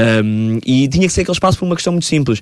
Ahm, 0.00 0.58
e 0.64 0.88
tinha 0.88 1.06
que 1.06 1.12
ser 1.12 1.22
aquele 1.22 1.34
espaço 1.34 1.58
por 1.58 1.66
uma 1.66 1.74
questão 1.74 1.92
muito 1.92 2.06
simples. 2.06 2.40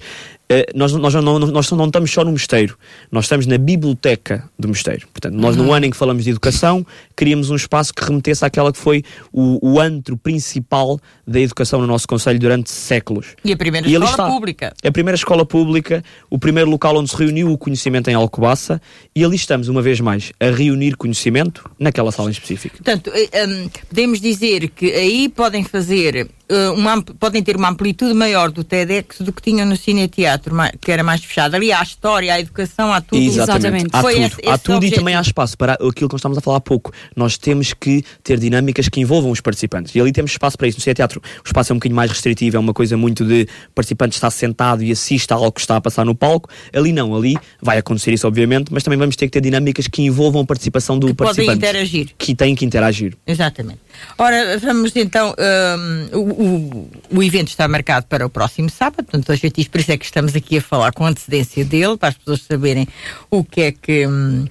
Eh, 0.51 0.67
nós, 0.75 0.93
nós, 0.93 1.13
não, 1.15 1.39
nós 1.39 1.71
não 1.71 1.87
estamos 1.87 2.11
só 2.11 2.25
no 2.25 2.33
mosteiro, 2.33 2.77
nós 3.13 3.27
estamos 3.27 3.47
na 3.47 3.59
biblioteca 3.59 4.49
do 4.59 4.69
mosteiro. 4.69 5.07
Portanto, 5.13 5.35
nós 5.35 5.57
Uhum. 5.57 5.65
no 5.65 5.73
ano 5.73 5.87
em 5.87 5.91
que 5.91 5.97
falamos 5.97 6.25
de 6.25 6.31
educação, 6.31 6.87
queríamos 7.17 7.51
um 7.51 7.57
espaço 7.57 7.93
que 7.93 8.03
remetesse 8.05 8.45
àquela 8.45 8.73
que 8.73 8.79
foi 8.79 9.03
o, 9.33 9.59
o 9.75 9.81
antro 9.81 10.17
principal 10.17 10.99
da 11.27 11.39
educação 11.41 11.81
no 11.81 11.87
nosso 11.87 12.09
Conselho 12.09 12.39
durante 12.39 12.71
séculos. 12.71 13.35
E 13.45 13.53
a 13.53 13.57
primeira 13.57 13.87
E 13.87 13.93
escola 13.93 14.11
está. 14.11 14.27
pública. 14.27 14.73
A 14.83 14.91
primeira 14.91 15.17
escola 15.17 15.45
pública, 15.45 16.03
o 16.31 16.39
primeiro 16.39 16.71
local 16.71 16.97
onde 16.97 17.11
se 17.11 17.17
reuniu 17.17 17.51
o 17.53 17.59
conhecimento 17.59 18.09
em 18.09 18.15
Alcobaça 18.15 18.81
e 19.15 19.23
ali 19.25 19.37
estamos, 19.37 19.69
uma 19.69 19.83
vez 19.83 20.01
mais, 20.01 20.33
a 20.41 20.47
reunir 20.51 20.97
conhecimento 20.97 21.69
naquela 21.79 22.11
sala 22.11 22.29
em 22.29 22.33
específico. 22.33 22.77
Portanto, 22.77 23.11
eh, 23.15 23.47
hum, 23.47 23.69
podemos 23.89 24.21
dizer 24.21 24.69
que 24.71 24.93
aí 24.93 25.29
podem 25.29 25.63
fazer, 25.65 26.29
eh, 26.49 26.69
uma, 26.71 27.03
podem 27.03 27.43
ter 27.43 27.57
uma 27.57 27.69
amplitude 27.69 28.15
maior 28.15 28.51
do 28.51 28.65
TEDx 28.65 29.21
do 29.21 29.33
que 29.33 29.43
tinham 29.43 29.67
no 29.67 29.77
Cine 29.77 30.09
Teatro, 30.09 30.38
que 30.81 30.91
era 30.93 31.03
mais 31.03 31.23
fechado. 31.25 31.55
Ali 31.55 31.73
há 31.73 31.81
a 31.81 31.83
história, 31.83 32.33
há 32.33 32.37
a 32.37 32.41
educação, 32.41 32.93
há 32.93 33.01
tudo. 33.01 33.21
Exatamente. 33.23 33.89
Há 33.93 34.01
Foi 34.01 34.15
tudo, 34.15 34.25
esse- 34.27 34.49
há 34.49 34.55
esse 34.55 34.65
tudo 34.65 34.75
e 34.75 34.77
objetivo. 34.77 35.01
também 35.01 35.15
há 35.15 35.21
espaço 35.21 35.57
para 35.57 35.73
aquilo 35.75 35.93
que 36.09 36.15
nós 36.15 36.21
estamos 36.21 36.39
a 36.39 36.41
falar 36.41 36.59
há 36.59 36.61
pouco. 36.61 36.93
Nós 37.17 37.37
temos 37.39 37.73
que 37.73 38.05
ter 38.23 38.39
dinâmicas 38.39 38.89
que 38.89 39.01
envolvam 39.01 39.31
os 39.31 39.41
participantes 39.41 39.95
e 39.95 40.01
ali 40.01 40.13
temos 40.13 40.31
espaço 40.33 40.57
para 40.59 40.69
isso. 40.69 40.79
No 40.79 40.83
Cine 40.83 40.95
Teatro 40.95 41.21
o 41.21 41.47
espaço 41.47 41.73
é 41.73 41.75
um 41.75 41.79
bocadinho 41.79 41.97
mais 41.97 42.11
restritivo, 42.11 42.57
é 42.57 42.61
uma 42.61 42.75
coisa 42.75 42.97
muito 42.97 43.25
de 43.25 43.47
participante 43.75 44.15
estar 44.15 44.31
sentado 44.31 44.83
e 44.83 44.93
assiste 44.93 45.33
a 45.33 45.37
algo 45.37 45.53
que 45.53 45.61
está 45.61 45.77
a 45.77 45.81
passar 45.81 46.05
no 46.05 46.15
palco. 46.15 46.49
Ali 46.73 46.93
não, 46.93 47.15
ali 47.17 47.37
vai 47.63 47.79
acontecer 47.79 48.13
isso 48.13 48.27
obviamente, 48.27 48.73
mas 48.73 48.83
também 48.83 48.99
vamos 48.99 49.17
ter 49.17 49.27
que 49.27 49.33
ter 49.33 49.41
dinâmicas 49.41 49.87
que 49.89 50.03
envolvam 50.03 50.43
a 50.43 50.45
participação 50.45 50.99
do 50.99 51.09
Que 51.09 51.15
podem 51.15 51.35
participante. 51.47 51.59
interagir. 51.59 52.09
Que 52.19 52.35
têm 52.35 52.55
que 52.55 52.65
interagir. 52.65 53.17
Exatamente. 53.27 53.79
Ora, 54.19 54.59
vamos 54.59 54.95
então. 54.95 55.35
hum, 55.39 56.09
o, 56.13 56.19
o- 56.19 56.91
o 57.19 57.23
evento 57.23 57.49
está 57.49 57.67
marcado 57.67 58.07
para 58.07 58.25
o 58.27 58.31
próximo 58.31 58.69
sábado, 58.71 59.05
portanto, 59.05 59.35
gente 59.39 59.55
diz, 59.57 59.69
por 59.69 59.81
isso 59.81 59.93
é 59.93 59.97
que 59.97 60.05
estamos 60.05 60.28
aqui 60.37 60.59
a 60.59 60.63
falar 60.63 60.93
com 60.93 61.07
antecedência 61.07 61.65
dele, 61.65 61.97
para 61.97 62.11
as 62.11 62.17
pessoas 62.17 62.43
saberem 62.43 62.87
o 63.31 63.45
que 63.45 63.61
é 63.63 63.73
que. 63.73 64.07
hum, 64.07 64.47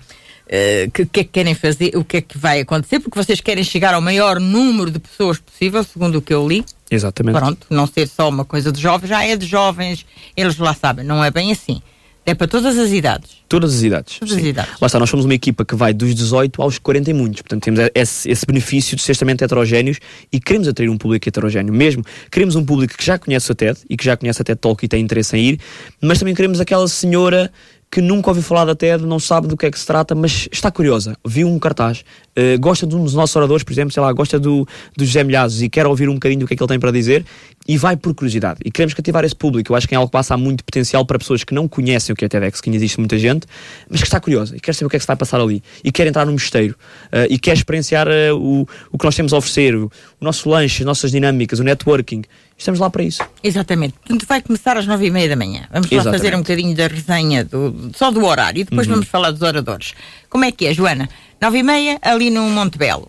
eh, 0.49 0.89
que, 0.93 1.05
que 1.05 1.19
é 1.19 1.23
que 1.25 1.29
querem 1.29 1.53
fazer, 1.53 1.91
o 1.95 2.05
que 2.05 2.17
é 2.17 2.21
que 2.21 2.37
vai 2.37 2.61
acontecer, 2.61 3.01
porque 3.01 3.21
vocês 3.21 3.41
querem 3.41 3.63
chegar 3.63 3.93
ao 3.93 4.01
maior 4.01 4.39
número 4.39 4.89
de 4.89 4.97
pessoas 4.97 5.39
possível, 5.39 5.83
segundo 5.83 6.19
o 6.19 6.21
que 6.21 6.33
eu 6.33 6.47
li. 6.47 6.63
Exatamente. 6.89 7.37
Pronto, 7.37 7.67
não 7.69 7.85
ser 7.85 8.07
só 8.07 8.29
uma 8.29 8.45
coisa 8.45 8.71
de 8.71 8.79
jovens, 8.79 9.09
já 9.09 9.25
é 9.25 9.35
de 9.35 9.45
jovens, 9.45 10.05
eles 10.37 10.57
lá 10.57 10.73
sabem, 10.73 11.05
não 11.05 11.21
é 11.21 11.29
bem 11.29 11.51
assim. 11.51 11.81
É 12.29 12.35
para 12.35 12.45
todas 12.45 12.77
as 12.77 12.91
idades. 12.91 13.37
Todas 13.47 13.73
as 13.73 13.83
idades. 13.83 14.19
Todas 14.19 14.35
as 14.35 14.43
idades. 14.43 14.71
Lá 14.81 14.85
está, 14.87 14.99
nós 14.99 15.09
somos 15.09 15.23
uma 15.23 15.33
equipa 15.33 15.63
que 15.63 15.73
vai 15.75 15.93
dos 15.93 16.13
18 16.13 16.61
aos 16.61 16.77
40 16.77 17.09
e 17.09 17.13
muitos. 17.13 17.41
Portanto, 17.41 17.63
temos 17.63 17.79
esse, 17.95 18.29
esse 18.29 18.45
benefício 18.45 18.97
de 18.97 19.01
ser 19.01 19.13
extremamente 19.13 19.45
heterogéneos 19.45 19.97
e 20.29 20.37
queremos 20.37 20.67
atrair 20.67 20.89
um 20.89 20.97
público 20.97 21.29
heterogéneo. 21.29 21.73
Mesmo 21.73 22.03
queremos 22.29 22.57
um 22.57 22.65
público 22.65 22.97
que 22.97 23.05
já 23.05 23.17
conhece 23.17 23.49
a 23.49 23.55
TED 23.55 23.79
e 23.89 23.95
que 23.95 24.03
já 24.03 24.17
conhece 24.17 24.41
a 24.41 24.43
TED 24.43 24.59
Talk 24.59 24.83
e 24.83 24.89
tem 24.89 25.01
interesse 25.01 25.37
em 25.37 25.51
ir, 25.51 25.59
mas 26.01 26.19
também 26.19 26.35
queremos 26.35 26.59
aquela 26.59 26.85
senhora 26.89 27.49
que 27.89 28.01
nunca 28.01 28.29
ouviu 28.29 28.43
falar 28.43 28.65
da 28.65 28.75
TED, 28.75 29.05
não 29.05 29.19
sabe 29.19 29.47
do 29.47 29.55
que 29.55 29.65
é 29.65 29.71
que 29.71 29.79
se 29.79 29.85
trata, 29.85 30.13
mas 30.13 30.49
está 30.51 30.69
curiosa, 30.69 31.15
viu 31.25 31.47
um 31.47 31.57
cartaz, 31.57 32.03
eh, 32.35 32.57
gosta 32.57 32.85
de 32.85 32.95
um 32.95 33.03
dos 33.03 33.13
nossos 33.13 33.35
oradores, 33.35 33.63
por 33.63 33.71
exemplo, 33.71 33.91
sei 33.91 34.03
lá, 34.03 34.11
gosta 34.11 34.37
do, 34.37 34.67
do 34.95 35.05
José 35.05 35.23
Milhazes 35.23 35.61
e 35.61 35.69
quer 35.69 35.87
ouvir 35.87 36.09
um 36.09 36.15
bocadinho 36.15 36.41
do 36.41 36.47
que 36.47 36.53
é 36.53 36.57
que 36.57 36.61
ele 36.61 36.67
tem 36.67 36.79
para 36.79 36.91
dizer 36.91 37.25
e 37.67 37.77
vai 37.77 37.95
por 37.95 38.13
curiosidade. 38.13 38.59
E 38.63 38.71
queremos 38.71 38.93
cativar 38.93 39.23
esse 39.23 39.35
público. 39.35 39.71
Eu 39.71 39.75
acho 39.75 39.87
que 39.87 39.95
em 39.95 39.97
Alcobaça 39.97 40.33
há 40.33 40.37
muito 40.37 40.63
potencial 40.63 41.05
para 41.05 41.17
pessoas 41.17 41.43
que 41.43 41.53
não 41.53 41.67
conhecem 41.67 42.13
o 42.13 42.15
que 42.15 42.25
é 42.25 42.27
TEDx, 42.27 42.59
que 42.59 42.69
ainda 42.69 42.77
existe 42.77 42.99
muita 42.99 43.17
gente, 43.17 43.47
mas 43.89 44.01
que 44.01 44.07
está 44.07 44.19
curiosa 44.19 44.55
e 44.55 44.59
quer 44.59 44.75
saber 44.75 44.87
o 44.87 44.89
que 44.89 44.97
é 44.97 44.99
que 44.99 45.03
se 45.03 45.07
vai 45.07 45.15
passar 45.15 45.39
ali 45.39 45.63
e 45.83 45.91
quer 45.91 46.07
entrar 46.07 46.25
no 46.25 46.33
mosteiro 46.33 46.75
eh, 47.11 47.27
e 47.29 47.39
quer 47.39 47.53
experienciar 47.53 48.07
eh, 48.07 48.33
o, 48.33 48.67
o 48.91 48.97
que 48.97 49.05
nós 49.05 49.15
temos 49.15 49.33
a 49.33 49.37
oferecer, 49.37 49.75
o, 49.75 49.85
o 50.19 50.25
nosso 50.25 50.49
lanche, 50.49 50.83
as 50.83 50.85
nossas 50.85 51.11
dinâmicas, 51.11 51.59
o 51.59 51.63
networking. 51.63 52.23
Estamos 52.57 52.79
lá 52.79 52.89
para 52.89 53.03
isso. 53.03 53.21
Exatamente. 53.43 53.93
Portanto, 53.93 54.25
vai 54.27 54.41
começar 54.41 54.77
às 54.77 54.87
nove 54.87 55.05
e 55.05 55.11
meia 55.11 55.29
da 55.29 55.35
manhã. 55.35 55.67
Vamos 55.71 55.89
lá 55.91 55.97
Exatamente. 55.97 56.21
fazer 56.21 56.35
um 56.35 56.39
bocadinho 56.39 56.75
da 56.75 56.87
resenha, 56.87 57.45
do, 57.45 57.91
só 57.95 58.09
do 58.09 58.25
horário, 58.25 58.61
e 58.61 58.63
depois 58.63 58.87
vamos 58.87 59.07
falar 59.07 59.31
dos 59.31 59.43
oradores. 59.43 59.93
Como 60.29 60.43
é 60.43 60.51
que 60.51 60.65
é, 60.65 60.73
Joana? 60.73 61.07
Nove 61.39 61.59
e 61.59 61.63
meia, 61.63 61.99
ali 62.01 62.31
no 62.31 62.49
Monte 62.49 62.77
Belo. 62.79 63.07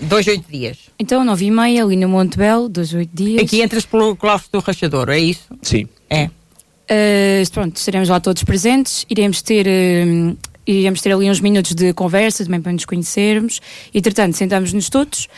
Dois, 0.00 0.26
oito 0.26 0.50
dias. 0.50 0.78
Então, 0.98 1.24
nove 1.24 1.46
e 1.46 1.50
meia, 1.50 1.84
ali 1.84 1.96
no 1.96 2.08
Monte 2.08 2.36
Belo, 2.36 2.68
dois, 2.68 2.92
oito 2.92 3.10
dias. 3.14 3.42
Aqui 3.42 3.62
entras 3.62 3.86
pelo 3.86 4.16
claustro 4.16 4.60
do 4.60 4.64
Rachador, 4.64 5.08
é 5.10 5.18
isso? 5.18 5.46
Sim. 5.62 5.88
É. 6.10 6.24
Uh, 6.24 7.50
pronto, 7.52 7.76
estaremos 7.76 8.08
lá 8.08 8.18
todos 8.18 8.42
presentes, 8.42 9.04
iremos 9.10 9.42
ter, 9.42 9.66
uh, 9.66 10.36
iremos 10.66 11.00
ter 11.00 11.12
ali 11.12 11.30
uns 11.30 11.40
minutos 11.40 11.74
de 11.74 11.92
conversa 11.92 12.44
também 12.44 12.60
para 12.60 12.72
nos 12.72 12.84
conhecermos. 12.84 13.60
Entretanto, 13.94 14.36
sentamos-nos 14.36 14.88
todos 14.88 15.28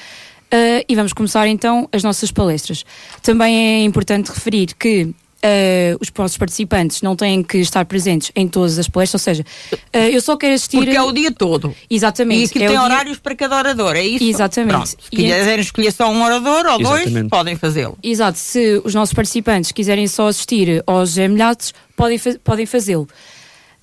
uh, 0.52 0.84
e 0.88 0.94
vamos 0.94 1.12
começar 1.12 1.46
então 1.46 1.88
as 1.92 2.02
nossas 2.02 2.30
palestras. 2.30 2.84
Também 3.22 3.82
é 3.82 3.84
importante 3.84 4.28
referir 4.28 4.74
que 4.74 5.14
Uh, 5.42 5.96
os 5.98 6.12
nossos 6.18 6.36
participantes 6.36 7.00
não 7.00 7.16
têm 7.16 7.42
que 7.42 7.56
estar 7.56 7.82
presentes 7.86 8.30
em 8.36 8.46
todas 8.46 8.78
as 8.78 8.86
palestras, 8.86 9.22
ou 9.22 9.24
seja, 9.24 9.42
uh, 9.72 9.96
eu 9.96 10.20
só 10.20 10.36
quero 10.36 10.52
assistir. 10.52 10.76
Porque 10.76 10.94
é 10.94 11.00
o 11.00 11.12
dia 11.12 11.32
todo. 11.32 11.74
Exatamente. 11.88 12.42
E 12.42 12.44
aqui 12.44 12.58
é 12.58 12.60
tem 12.66 12.76
dia... 12.76 12.82
horários 12.82 13.18
para 13.18 13.34
cada 13.34 13.56
orador, 13.56 13.96
é 13.96 14.04
isso? 14.04 14.22
Exatamente. 14.22 14.74
Pronto. 14.74 14.88
Se 14.88 15.10
quiserem 15.10 15.60
escolher 15.60 15.92
só 15.92 16.10
um 16.10 16.22
orador 16.22 16.66
ou 16.66 16.80
Exatamente. 16.80 17.12
dois, 17.12 17.28
podem 17.30 17.56
fazê-lo. 17.56 17.96
Exato. 18.02 18.38
Se 18.38 18.82
os 18.84 18.94
nossos 18.94 19.14
participantes 19.14 19.72
quiserem 19.72 20.06
só 20.08 20.28
assistir 20.28 20.82
aos 20.86 21.16
emilhados, 21.16 21.72
podem, 21.96 22.18
fa 22.18 22.36
podem 22.44 22.66
fazê-lo. 22.66 23.08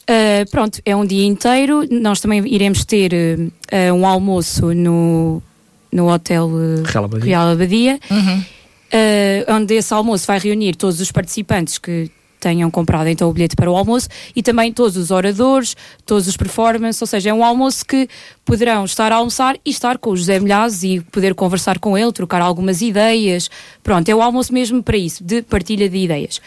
Uh, 0.03 0.47
pronto, 0.51 0.79
é 0.86 0.95
um 0.95 1.07
dia 1.07 1.25
inteiro. 1.25 1.88
Nós 1.89 2.21
também 2.21 2.47
iremos 2.47 2.86
ter 2.86 3.13
um 3.95 4.05
almoço 4.05 4.75
no, 4.75 5.41
no 5.91 6.12
Hotel 6.12 6.50
Real 6.86 7.06
Abadia. 7.06 7.25
Real 7.25 7.48
Abadia. 7.50 8.00
Uhum. 8.10 8.39
Uh, 8.88 9.53
onde 9.53 9.74
esse 9.75 9.94
almoço 9.94 10.25
vai 10.25 10.39
reunir 10.39 10.75
todos 10.75 11.01
os 11.01 11.12
participantes 11.12 11.77
que 11.77 12.10
tenham 12.39 12.70
comprado 12.70 13.08
então 13.08 13.29
o 13.29 13.34
bilhete 13.34 13.56
para 13.56 13.70
o 13.70 13.75
almoço 13.75 14.08
e 14.36 14.41
também 14.44 14.72
todos 14.72 14.96
os 14.96 15.12
oradores, 15.12 15.75
todos 16.06 16.27
os 16.27 16.38
performances, 16.38 17.01
ou 17.01 17.08
seja, 17.08 17.32
é 17.32 17.34
um 17.34 17.44
almoço 17.44 17.86
que 17.86 18.08
poderão 18.46 18.86
estar 18.86 19.12
a 19.12 19.15
almoçar 19.15 19.58
e 19.65 19.70
estar 19.70 19.98
com 19.98 20.12
o 20.12 20.17
José 20.17 20.39
Milhazes 20.39 20.84
e 20.84 21.01
poder 21.12 21.34
conversar 21.34 21.79
com 21.79 21.98
ele, 21.98 22.12
trocar 22.12 22.41
algumas 22.41 22.82
ideias. 22.82 23.50
Pronto, 23.84 24.08
é 24.08 24.15
o 24.15 24.22
almoço 24.22 24.53
mesmo 24.53 24.82
para 24.82 24.98
isso, 24.98 25.24
de 25.24 25.41
partilha 25.41 25.89
de 25.89 25.98
ideias. 25.98 26.39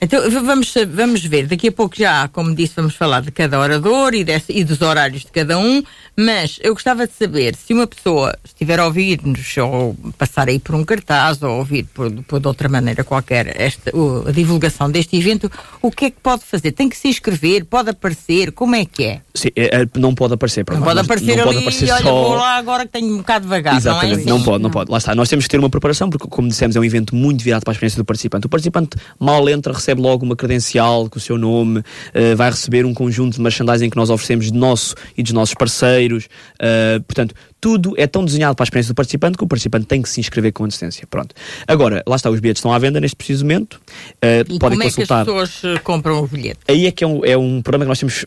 Então 0.00 0.30
vamos, 0.30 0.74
vamos 0.88 1.24
ver, 1.24 1.46
daqui 1.46 1.68
a 1.68 1.72
pouco 1.72 1.96
já, 1.96 2.28
como 2.28 2.54
disse, 2.54 2.74
vamos 2.76 2.94
falar 2.94 3.22
de 3.22 3.30
cada 3.30 3.58
orador 3.58 4.14
e, 4.14 4.24
desse, 4.24 4.52
e 4.52 4.62
dos 4.62 4.82
horários 4.82 5.22
de 5.22 5.32
cada 5.32 5.58
um, 5.58 5.82
mas 6.14 6.58
eu 6.62 6.74
gostava 6.74 7.06
de 7.06 7.12
saber 7.14 7.54
se 7.54 7.72
uma 7.72 7.86
pessoa 7.86 8.36
estiver 8.44 8.78
a 8.78 8.86
ouvir-nos 8.86 9.56
ou 9.56 9.96
passar 10.18 10.48
aí 10.48 10.58
por 10.58 10.74
um 10.74 10.84
cartaz 10.84 11.42
ou 11.42 11.58
ouvir 11.58 11.84
por, 11.94 12.10
por 12.24 12.40
de 12.40 12.46
outra 12.46 12.68
maneira 12.68 13.04
qualquer 13.04 13.58
esta, 13.60 13.90
a 14.26 14.32
divulgação 14.32 14.90
deste 14.90 15.16
evento, 15.16 15.50
o 15.80 15.90
que 15.90 16.06
é 16.06 16.10
que 16.10 16.18
pode 16.22 16.44
fazer? 16.44 16.72
Tem 16.72 16.88
que 16.88 16.96
se 16.96 17.08
inscrever? 17.08 17.64
Pode 17.64 17.90
aparecer? 17.90 18.52
Como 18.52 18.74
é 18.74 18.84
que 18.84 19.04
é? 19.04 19.20
Sim, 19.34 19.48
é, 19.56 19.82
é, 19.82 19.88
não 19.96 20.14
pode 20.14 20.34
aparecer. 20.34 20.64
Não 20.70 20.82
pode 20.82 21.00
aparecer 21.00 21.36
não 21.36 21.44
ali 21.44 21.54
pode 21.54 21.58
aparecer 21.58 21.90
olha, 21.90 22.02
só... 22.02 22.10
vou 22.10 22.34
lá 22.34 22.56
agora 22.56 22.86
que 22.86 22.92
tenho 22.92 23.14
um 23.14 23.18
bocado 23.18 23.44
devagar, 23.44 23.76
Exatamente, 23.76 24.10
não 24.10 24.18
é 24.18 24.20
assim? 24.20 24.28
não 24.30 24.42
pode, 24.42 24.62
não 24.62 24.70
pode. 24.70 24.90
Lá 24.90 24.98
está, 24.98 25.14
nós 25.14 25.28
temos 25.28 25.44
que 25.46 25.50
ter 25.50 25.58
uma 25.58 25.70
preparação, 25.70 26.10
porque 26.10 26.26
como 26.28 26.48
dissemos, 26.48 26.76
é 26.76 26.80
um 26.80 26.84
evento 26.84 27.14
muito 27.14 27.42
virado 27.42 27.62
para 27.62 27.72
a 27.72 27.74
experiência 27.74 27.98
do 27.98 28.04
participante. 28.04 28.46
O 28.46 28.48
participante 28.48 28.96
mal 29.18 29.48
entra, 29.48 29.72
recebe 29.72 29.85
logo 29.94 30.24
uma 30.24 30.36
credencial 30.36 31.08
com 31.08 31.18
o 31.18 31.20
seu 31.20 31.38
nome, 31.38 31.80
uh, 31.80 32.36
vai 32.36 32.50
receber 32.50 32.84
um 32.84 32.94
conjunto 32.94 33.34
de 33.34 33.40
merchandising 33.40 33.90
que 33.90 33.96
nós 33.96 34.10
oferecemos 34.10 34.50
de 34.50 34.58
nosso 34.58 34.94
e 35.16 35.22
dos 35.22 35.32
nossos 35.32 35.54
parceiros. 35.54 36.26
Uh, 36.54 37.02
portanto, 37.04 37.34
tudo 37.60 37.94
é 37.96 38.06
tão 38.06 38.24
desenhado 38.24 38.54
para 38.54 38.62
a 38.62 38.66
experiência 38.66 38.92
do 38.92 38.96
participante 38.96 39.36
que 39.38 39.44
o 39.44 39.46
participante 39.46 39.86
tem 39.86 40.00
que 40.02 40.08
se 40.08 40.20
inscrever 40.20 40.52
com 40.52 40.64
antecedência. 40.64 41.06
Pronto. 41.08 41.34
Agora, 41.66 42.02
lá 42.06 42.16
está, 42.16 42.30
os 42.30 42.38
bilhetes 42.38 42.58
estão 42.60 42.72
à 42.72 42.78
venda 42.78 43.00
neste 43.00 43.16
preciso 43.16 43.44
momento. 43.44 43.74
Uh, 43.74 44.52
E 44.54 44.58
podem 44.58 44.78
como 44.78 44.82
consultar. 44.90 45.22
é 45.22 45.24
que 45.24 45.30
as 45.38 45.50
pessoas 45.50 45.78
compram 45.80 46.22
o 46.22 46.26
bilhete? 46.26 46.60
Aí 46.68 46.86
é 46.86 46.90
que 46.92 47.02
é 47.02 47.06
um, 47.06 47.24
é 47.24 47.36
um 47.36 47.62
problema 47.62 47.84
que 47.84 47.88
nós 47.88 47.98
temos 47.98 48.22
uh, 48.24 48.26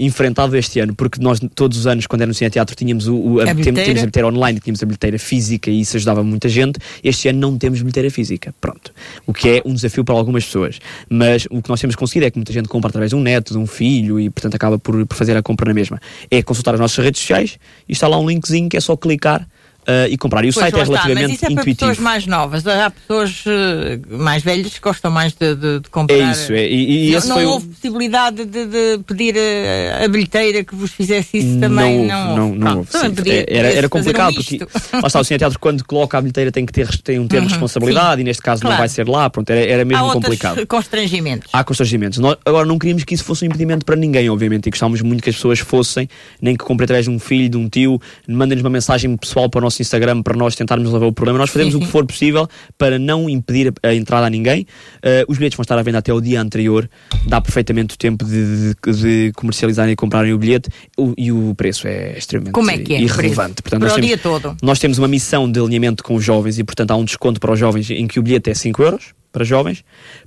enfrentado 0.00 0.56
este 0.56 0.80
ano, 0.80 0.94
porque 0.94 1.20
nós 1.20 1.38
todos 1.54 1.78
os 1.78 1.86
anos, 1.86 2.06
quando 2.06 2.22
era 2.22 2.28
no 2.28 2.34
Cine 2.34 2.50
Teatro, 2.50 2.74
tínhamos, 2.74 3.06
o, 3.06 3.14
o- 3.14 3.40
a, 3.40 3.50
A 3.50 3.54
bilheteira. 3.54 3.82
tínhamos 3.82 4.02
a 4.02 4.06
bilheteira 4.06 4.28
online, 4.28 4.60
tínhamos 4.60 4.82
a 4.82 4.86
bilheteira 4.86 5.18
física 5.18 5.70
e 5.70 5.80
isso 5.80 5.96
ajudava 5.96 6.24
muita 6.24 6.48
gente. 6.48 6.78
Este 7.04 7.28
ano 7.28 7.38
não 7.40 7.58
temos 7.58 7.80
bilheteira 7.80 8.10
física. 8.10 8.54
Pronto. 8.60 8.92
O 9.26 9.32
que 9.32 9.48
é 9.48 9.62
um 9.64 9.74
desafio 9.74 10.04
para 10.04 10.14
algumas 10.14 10.44
pessoas. 10.44 10.78
Mas 11.08 11.46
o 11.50 11.62
que 11.62 11.68
nós 11.68 11.80
temos 11.80 11.94
conseguido 11.96 12.26
é 12.26 12.30
que 12.30 12.38
muita 12.38 12.52
gente 12.52 12.68
compra 12.68 12.88
através 12.88 13.10
de 13.10 13.16
um 13.16 13.20
neto, 13.20 13.52
de 13.52 13.58
um 13.58 13.66
filho 13.66 14.18
e, 14.18 14.30
portanto, 14.30 14.54
acaba 14.54 14.78
por, 14.78 15.06
por 15.06 15.14
fazer 15.14 15.36
a 15.36 15.42
compra 15.42 15.68
na 15.68 15.74
mesma. 15.74 16.00
É 16.30 16.42
consultar 16.42 16.74
as 16.74 16.80
nossas 16.80 17.04
redes 17.04 17.20
sociais 17.20 17.58
e 17.88 17.92
está 17.92 18.08
lá 18.08 18.18
um 18.18 18.30
linkzinho 18.38 18.68
que 18.68 18.76
é 18.76 18.80
só 18.80 18.96
clicar 18.96 19.46
uh, 19.88 20.08
e 20.10 20.16
comprar. 20.18 20.44
E 20.44 20.50
o 20.50 20.52
Pois, 20.52 20.64
site 20.64 20.74
é 20.74 20.82
está, 20.82 20.92
relativamente 20.92 21.22
mas 21.28 21.32
isso 21.36 21.44
é 21.44 21.48
para 21.48 21.52
intuitivo. 21.62 21.78
pessoas 21.90 21.98
mais 21.98 22.26
novas. 22.26 22.66
Há 22.66 22.90
pessoas 22.90 23.44
eh, 23.46 23.98
mais 24.08 24.42
velhas 24.42 24.72
que 24.74 24.80
gostam 24.80 25.10
mais 25.10 25.32
de, 25.32 25.54
de- 25.54 25.80
de 25.80 25.90
comprar. 25.90 26.16
É 26.16 26.30
isso, 26.32 26.52
é. 26.52 26.66
E, 26.68 27.10
e 27.10 27.12
não 27.12 27.26
não 27.28 27.36
o- 27.44 27.48
houve 27.52 27.66
possibilidade 27.68 28.44
de, 28.44 28.66
de 28.66 28.98
pedir 29.06 29.34
a, 29.38 30.04
a 30.04 30.08
bilheteira 30.08 30.64
que 30.64 30.74
vos 30.74 30.90
fizesse 30.90 31.38
isso 31.38 31.58
também? 31.60 32.06
não, 32.06 32.06
Não, 32.06 32.28
houve, 32.28 32.38
não, 32.40 32.48
não 32.54 32.58
Pronto, 32.60 32.78
houve. 32.78 32.90
também 32.90 33.08
sim. 33.10 33.14
podia- 33.14 33.46
era, 33.48 33.68
era 33.72 33.88
complicado 33.88 34.30
um 34.30 34.34
porque 34.34 34.58
lá 34.92 35.06
está, 35.06 35.20
o 35.20 35.24
Cine 35.24 35.38
Teatro 35.38 35.58
quando 35.58 35.84
coloca 35.84 36.18
a 36.18 36.20
bilheteira 36.20 36.50
tem 36.52 36.64
que 36.66 36.72
ter 36.72 36.86
tem 37.02 37.18
um 37.18 37.26
termo 37.28 37.46
de 37.46 37.52
Uhum, 37.54 37.58
responsabilidade 37.60 38.16
sim. 38.16 38.20
e 38.20 38.24
neste 38.24 38.42
caso 38.42 38.62
não 38.62 38.68
Claro. 38.70 38.80
vai 38.82 38.88
ser 38.88 39.08
lá, 39.08 39.30
pronto, 39.30 39.48
era, 39.50 39.60
era 39.60 39.82
Há 39.82 39.84
mesmo 39.84 40.04
outros 40.04 40.24
complicado. 40.24 40.66
constrangimentos. 40.66 41.48
Há 41.52 41.64
constrangimentos. 41.64 42.18
Nós, 42.18 42.36
agora, 42.44 42.66
não 42.66 42.78
queríamos 42.78 43.04
que 43.04 43.14
isso 43.14 43.24
fosse 43.24 43.44
um 43.44 43.46
impedimento 43.48 43.84
para 43.84 43.96
ninguém, 43.96 44.28
obviamente, 44.28 44.66
e 44.66 44.70
gostávamos 44.70 45.00
muito 45.02 45.22
que 45.22 45.30
as 45.30 45.36
pessoas 45.36 45.58
fossem, 45.60 46.08
nem 46.40 46.56
que 46.56 46.64
comprem 46.64 46.84
através 46.84 47.04
de 47.06 47.10
um 47.10 47.18
filho, 47.18 47.48
de 47.48 47.56
um 47.56 47.68
tio, 47.68 48.00
mandem-nos 48.28 48.62
uma 48.64 48.70
mensagem 48.70 49.16
pessoal 49.16 49.48
para 49.48 49.58
o 49.58 49.62
nosso 49.62 49.77
Instagram 49.82 50.22
para 50.22 50.36
nós 50.36 50.54
tentarmos 50.54 50.86
resolver 50.86 51.06
o 51.06 51.12
problema. 51.12 51.38
Nós 51.38 51.50
fazemos 51.50 51.74
o 51.74 51.80
que 51.80 51.86
for 51.88 52.04
possível 52.06 52.48
para 52.76 52.98
não 52.98 53.28
impedir 53.28 53.72
a, 53.82 53.88
a 53.88 53.94
entrada 53.94 54.26
a 54.26 54.30
ninguém. 54.30 54.62
Uh, 54.96 55.24
os 55.30 55.38
bilhetes 55.38 55.56
vão 55.56 55.62
estar 55.62 55.78
à 55.78 55.82
venda 55.82 55.98
até 55.98 56.12
o 56.12 56.20
dia 56.20 56.40
anterior, 56.40 56.88
dá 57.26 57.40
perfeitamente 57.40 57.94
o 57.94 57.98
tempo 57.98 58.24
de, 58.24 58.74
de- 58.74 58.92
de 59.28 59.32
comercializarem 59.34 59.92
e 59.92 59.96
comprarem 59.96 60.32
o 60.32 60.38
bilhete 60.38 60.68
o- 60.96 61.14
e 61.16 61.30
o 61.32 61.54
preço 61.54 61.86
é 61.88 62.16
extremamente 62.18 62.52
Como 62.54 62.70
é 62.70 62.78
que 62.78 62.94
é? 62.94 63.00
irrelevante. 63.00 63.62
Portanto, 63.62 63.80
Para 63.80 63.92
o 63.92 63.94
temos- 63.94 64.06
dia 64.06 64.18
todo. 64.18 64.56
nós 64.62 64.78
temos 64.78 64.98
uma 64.98 65.08
missão 65.08 65.50
de 65.50 65.60
alinhamento 65.60 66.02
com 66.02 66.14
os 66.14 66.24
jovens 66.24 66.58
e, 66.58 66.64
portanto, 66.64 66.90
há 66.90 66.96
um 66.96 67.04
desconto 67.04 67.38
para 67.40 67.52
os 67.52 67.58
jovens 67.58 67.90
em 67.90 68.06
que 68.06 68.18
o 68.18 68.22
bilhete 68.22 68.50
é 68.50 68.54
5 68.54 68.82
euros 68.82 69.14
para 69.32 69.44
jovens, 69.44 69.84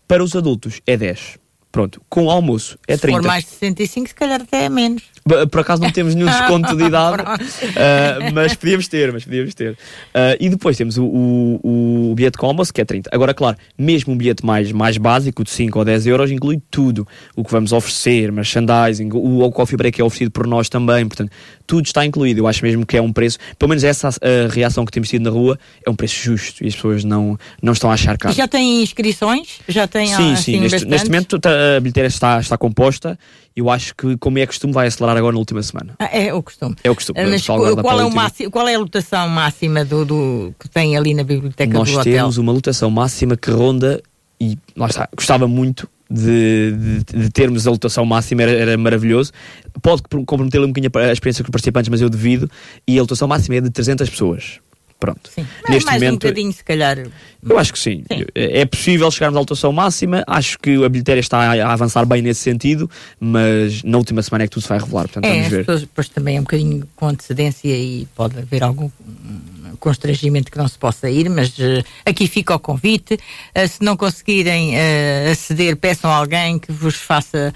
para 0.07 0.23
os 0.23 0.35
adultos 0.35 0.79
é 0.85 0.95
10. 0.95 1.39
Pronto, 1.71 2.01
com 2.09 2.25
o 2.25 2.29
almoço 2.29 2.77
é 2.85 2.95
Se 2.95 3.01
for 3.01 3.07
30. 3.11 3.27
mais 3.27 3.45
de 3.45 3.49
65, 3.51 4.09
se 4.09 4.13
calhar 4.15 4.41
até 4.41 4.65
é 4.65 4.69
menos. 4.69 5.03
Por 5.23 5.59
acaso 5.59 5.81
não 5.81 5.91
temos 5.91 6.15
nenhum 6.15 6.27
desconto 6.27 6.75
de 6.75 6.83
idade, 6.85 7.23
ah, 7.23 8.31
mas 8.33 8.55
podíamos 8.55 8.87
ter, 8.87 9.11
mas 9.11 9.23
podíamos 9.23 9.53
ter. 9.53 9.77
Ah, 10.13 10.35
e 10.39 10.49
depois 10.49 10.77
temos 10.77 10.97
o, 10.97 11.03
o, 11.05 12.11
o 12.11 12.15
bilhete 12.15 12.37
com 12.37 12.47
almoço, 12.47 12.73
que 12.73 12.81
é 12.81 12.85
30. 12.85 13.09
Agora, 13.13 13.33
claro, 13.33 13.57
mesmo 13.77 14.13
um 14.13 14.17
bilhete 14.17 14.45
mais, 14.45 14.71
mais 14.71 14.97
básico, 14.97 15.43
de 15.43 15.51
5 15.51 15.77
ou 15.77 15.85
10 15.85 16.07
euros, 16.07 16.31
inclui 16.31 16.61
tudo. 16.71 17.07
O 17.35 17.43
que 17.43 17.51
vamos 17.51 17.71
oferecer, 17.71 18.31
merchandising, 18.31 19.09
o, 19.13 19.43
o 19.43 19.51
coffee 19.51 19.77
break 19.77 20.01
é 20.01 20.03
oferecido 20.03 20.31
por 20.31 20.47
nós 20.47 20.69
também, 20.69 21.07
portanto, 21.07 21.31
tudo 21.71 21.85
está 21.85 22.05
incluído. 22.05 22.41
Eu 22.41 22.47
acho 22.47 22.61
mesmo 22.65 22.85
que 22.85 22.97
é 22.97 23.01
um 23.01 23.13
preço, 23.13 23.37
pelo 23.57 23.69
menos 23.69 23.85
essa 23.85 24.09
a 24.09 24.51
reação 24.53 24.83
que 24.83 24.91
temos 24.91 25.07
tido 25.07 25.21
na 25.21 25.29
rua, 25.29 25.57
é 25.85 25.89
um 25.89 25.95
preço 25.95 26.15
justo 26.21 26.61
e 26.65 26.67
as 26.67 26.75
pessoas 26.75 27.05
não, 27.05 27.37
não 27.63 27.71
estão 27.71 27.89
a 27.89 27.93
achar 27.93 28.15
E 28.15 28.17
caro. 28.17 28.35
já 28.35 28.45
tem 28.45 28.83
inscrições? 28.83 29.59
Já 29.69 29.87
tem 29.87 30.07
Sim, 30.07 30.33
assim, 30.33 30.35
sim, 30.35 30.59
neste, 30.59 30.85
neste 30.85 31.07
momento 31.09 31.39
tá, 31.39 31.49
a 31.77 31.79
bilheteira 31.79 32.07
está, 32.09 32.41
está 32.41 32.57
composta. 32.57 33.17
Eu 33.55 33.69
acho 33.69 33.95
que, 33.95 34.17
como 34.17 34.37
é 34.37 34.45
costume, 34.45 34.73
vai 34.73 34.87
acelerar 34.87 35.15
agora 35.15 35.31
na 35.31 35.39
última 35.39 35.63
semana. 35.63 35.95
Ah, 35.97 36.09
é 36.11 36.33
o 36.33 36.43
costume. 36.43 36.75
É 36.83 36.91
o 36.91 36.95
costume. 36.95 37.17
Ah, 37.21 37.27
Mas 37.29 37.45
qual 37.45 37.65
é, 37.65 38.01
a 38.03 38.05
o 38.05 38.13
máximo, 38.13 38.51
qual 38.51 38.67
é 38.67 38.75
a 38.75 38.79
lotação 38.79 39.29
máxima 39.29 39.85
do, 39.85 40.03
do- 40.03 40.55
que 40.59 40.67
tem 40.67 40.97
ali 40.97 41.13
na 41.13 41.23
biblioteca 41.23 41.73
Nós 41.73 41.89
do 41.89 41.99
hotel? 41.99 42.13
temos 42.13 42.37
uma 42.37 42.51
lotação 42.51 42.89
máxima 42.91 43.37
que 43.37 43.49
ronda 43.49 44.01
e 44.41 44.57
lá 44.75 44.87
está, 44.87 45.07
gostava 45.15 45.47
muito 45.47 45.87
de, 46.11 47.03
de- 47.05 47.19
de 47.23 47.29
termos 47.29 47.65
a 47.67 47.71
lotação 47.71 48.05
máxima, 48.05 48.41
era, 48.43 48.51
era 48.51 48.77
maravilhoso. 48.77 49.31
Pode 49.81 50.01
compro- 50.03 50.25
comprometer 50.25 50.61
um 50.61 50.67
bocadinho 50.67 50.91
a 50.95 51.11
experiência 51.13 51.43
com 51.43 51.49
os 51.49 51.51
participantes, 51.51 51.89
mas 51.89 52.01
eu 52.01 52.09
devido. 52.09 52.49
E 52.87 52.97
a 52.97 53.01
lotação 53.01 53.27
máxima 53.27 53.55
é 53.55 53.61
de 53.61 53.69
300 53.69 54.09
pessoas. 54.09 54.59
Pronto. 54.99 55.31
Sim. 55.33 55.47
Neste 55.67 55.87
mais 55.87 55.99
um 55.99 56.05
momento, 56.05 56.21
bocadinho, 56.21 56.53
se 56.53 56.63
calhar. 56.63 56.95
eu 57.49 57.57
acho 57.57 57.73
que 57.73 57.79
sim. 57.79 58.03
Sim. 58.11 58.23
É 58.35 58.63
possível 58.65 59.09
chegarmos 59.09 59.35
à 59.35 59.39
lotação 59.39 59.71
máxima. 59.73 60.23
Acho 60.27 60.59
que 60.59 60.83
a 60.85 60.87
bilheteira 60.89 61.19
está 61.19 61.39
a, 61.39 61.73
avançar 61.73 62.05
bem 62.05 62.21
nesse 62.21 62.41
sentido, 62.41 62.87
mas 63.19 63.81
na 63.81 63.97
última 63.97 64.21
semana 64.21 64.43
é 64.43 64.47
que 64.47 64.51
tudo 64.51 64.61
se 64.61 64.69
vai 64.69 64.77
revelar. 64.77 65.03
Portanto, 65.05 65.25
É, 65.25 65.33
vamos 65.37 65.47
ver. 65.47 65.57
pessoas 65.65 65.81
depois 65.81 66.07
também 66.07 66.37
é 66.37 66.39
um 66.39 66.43
bocadinho 66.43 66.87
com 66.95 67.07
antecedência 67.07 67.75
e 67.75 68.07
pode 68.15 68.37
haver 68.37 68.61
algum 68.61 68.91
constrangimento 69.81 70.49
que 70.49 70.57
não 70.57 70.67
se 70.67 70.77
possa 70.77 71.09
ir, 71.09 71.29
mas 71.29 71.53
eh, 71.59 71.83
aqui 72.05 72.27
fica 72.27 72.55
o 72.55 72.59
convite. 72.59 73.19
Eh, 73.53 73.67
se 73.67 73.83
não 73.83 73.97
conseguirem 73.97 74.77
eh, 74.77 75.29
aceder, 75.31 75.75
peçam 75.75 76.09
a 76.09 76.15
alguém 76.15 76.57
que 76.59 76.71
vos 76.71 76.95
faça 76.95 77.53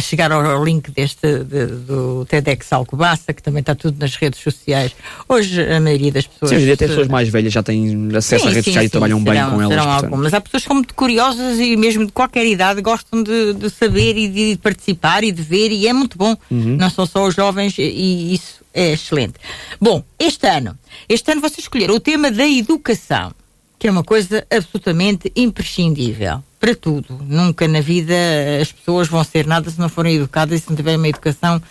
chegar 0.00 0.32
ao, 0.32 0.44
ao 0.44 0.64
link 0.64 0.90
deste 0.90 1.44
de- 1.44 1.66
do 1.66 2.24
TEDx 2.26 2.72
Alcobaça, 2.72 3.32
que 3.32 3.42
também 3.42 3.60
está 3.60 3.74
tudo 3.74 3.98
nas 3.98 4.14
redes 4.16 4.40
sociais. 4.40 4.92
Hoje 5.28 5.62
a 5.62 5.80
maioria 5.80 6.10
das 6.12 6.26
pessoas. 6.26 6.50
Sim, 6.50 6.56
hoje 6.56 6.72
até 6.72 6.86
pessoas 6.88 7.08
mais 7.08 7.28
velhas 7.28 7.52
já 7.52 7.62
têm 7.62 8.08
acesso 8.16 8.42
Sim, 8.44 8.48
às 8.48 8.54
redes 8.54 8.64
sim, 8.64 8.70
sociais 8.70 8.84
e 8.84 8.88
sim, 8.88 8.90
trabalham 8.90 9.22
bem 9.22 9.34
com 9.34 9.60
elas. 9.62 9.76
portanto. 9.76 10.04
algumas. 10.04 10.34
Há 10.34 10.40
pessoas 10.40 10.62
que 10.62 10.66
são 10.68 10.76
muito 10.76 10.94
curiosas 10.94 11.58
e 11.58 11.76
mesmo 11.76 12.04
de 12.06 12.12
qualquer 12.12 12.46
idade 12.46 12.80
gostam 12.82 13.22
de, 13.22 13.54
de 13.54 13.70
saber 13.70 14.16
e 14.16 14.28
de 14.28 14.58
participar 14.62 15.22
e 15.24 15.30
de 15.32 15.42
ver 15.42 15.70
e 15.70 15.86
é 15.86 15.92
muito 15.92 16.18
bom. 16.18 16.36
Uhum. 16.50 16.76
Não 16.76 16.90
são 16.90 17.06
só 17.06 17.26
os 17.26 17.34
jovens 17.34 17.78
e- 17.78 17.82
e 17.82 18.34
isso 18.34 18.64
é 18.74 18.92
excelente. 18.92 19.34
Bom, 19.80 20.02
este 20.18 20.46
ano, 20.48 20.76
este 21.08 21.30
ano 21.32 21.40
vocês 21.40 21.60
escolheram 21.60 21.94
o 21.94 22.00
tema 22.00 22.30
da 22.30 22.46
educação, 22.46 23.32
que 23.78 23.86
é 23.88 23.90
uma 23.90 24.04
coisa 24.04 24.46
absolutamente 24.50 25.32
imprescindível 25.36 26.42
para 26.66 26.74
tudo. 26.74 27.20
Nunca 27.24 27.68
na 27.68 27.80
vida 27.80 28.14
as 28.60 28.72
pessoas 28.72 29.06
vão 29.06 29.22
ser 29.22 29.46
nada 29.46 29.70
se 29.70 29.78
não 29.78 29.88
forem 29.88 30.16
educadas 30.16 30.58
e 30.58 30.62
se 30.64 30.68
não 30.68 30.76
tiverem 30.76 30.98
uma 30.98 31.08
educação 31.08 31.62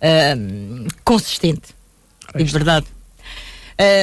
ah, 0.00 0.36
consistente. 1.04 1.74
De 2.36 2.44
verdade. 2.44 2.86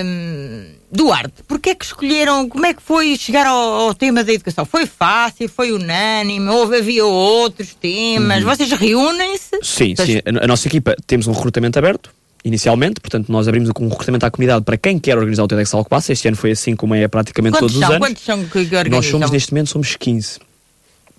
Um, 0.03 0.65
Duarte, 0.91 1.43
porquê 1.47 1.69
é 1.69 1.75
que 1.75 1.85
escolheram, 1.85 2.49
como 2.49 2.65
é 2.65 2.73
que 2.73 2.81
foi 2.81 3.15
chegar 3.15 3.47
ao, 3.47 3.57
ao, 3.57 3.93
tema 3.93 4.21
da 4.21 4.33
educação? 4.33 4.65
Foi 4.65 4.85
fácil, 4.85 5.47
foi 5.47 5.71
unânime, 5.71 6.49
houve, 6.49 6.75
havia 6.75 7.05
outros 7.05 7.73
temas, 7.73 8.43
uhum. 8.43 8.49
vocês 8.49 8.69
reúnem-se? 8.73 9.57
Sim, 9.63 9.95
sim, 9.95 10.17
a, 10.17 10.43
a 10.43 10.47
nossa 10.47 10.67
equipa 10.67 10.93
temos 11.07 11.27
um 11.27 11.31
recrutamento 11.31 11.79
aberto, 11.79 12.13
inicialmente, 12.43 12.99
portanto 12.99 13.31
nós 13.31 13.47
abrimos 13.47 13.69
um 13.79 13.87
recrutamento 13.87 14.25
à 14.25 14.31
comunidade 14.31 14.65
para 14.65 14.77
quem 14.77 14.99
quer 14.99 15.17
organizar 15.17 15.43
o 15.43 15.47
TEDx 15.47 15.73
Alcobaça, 15.73 16.11
este 16.11 16.27
ano 16.27 16.37
foi 16.37 16.51
assim 16.51 16.75
como 16.75 16.95
é 16.95 17.07
praticamente 17.07 17.57
quantos 17.57 17.73
todos 17.73 17.79
são? 17.79 17.89
os 17.89 17.95
anos. 17.95 18.07
Quantos 18.07 18.23
são 18.23 18.45
que 18.45 18.59
organizam? 18.59 18.91
Nós 18.91 19.05
somos 19.05 19.31
neste 19.31 19.51
momento 19.51 19.69
somos 19.69 19.95
15. 19.95 20.50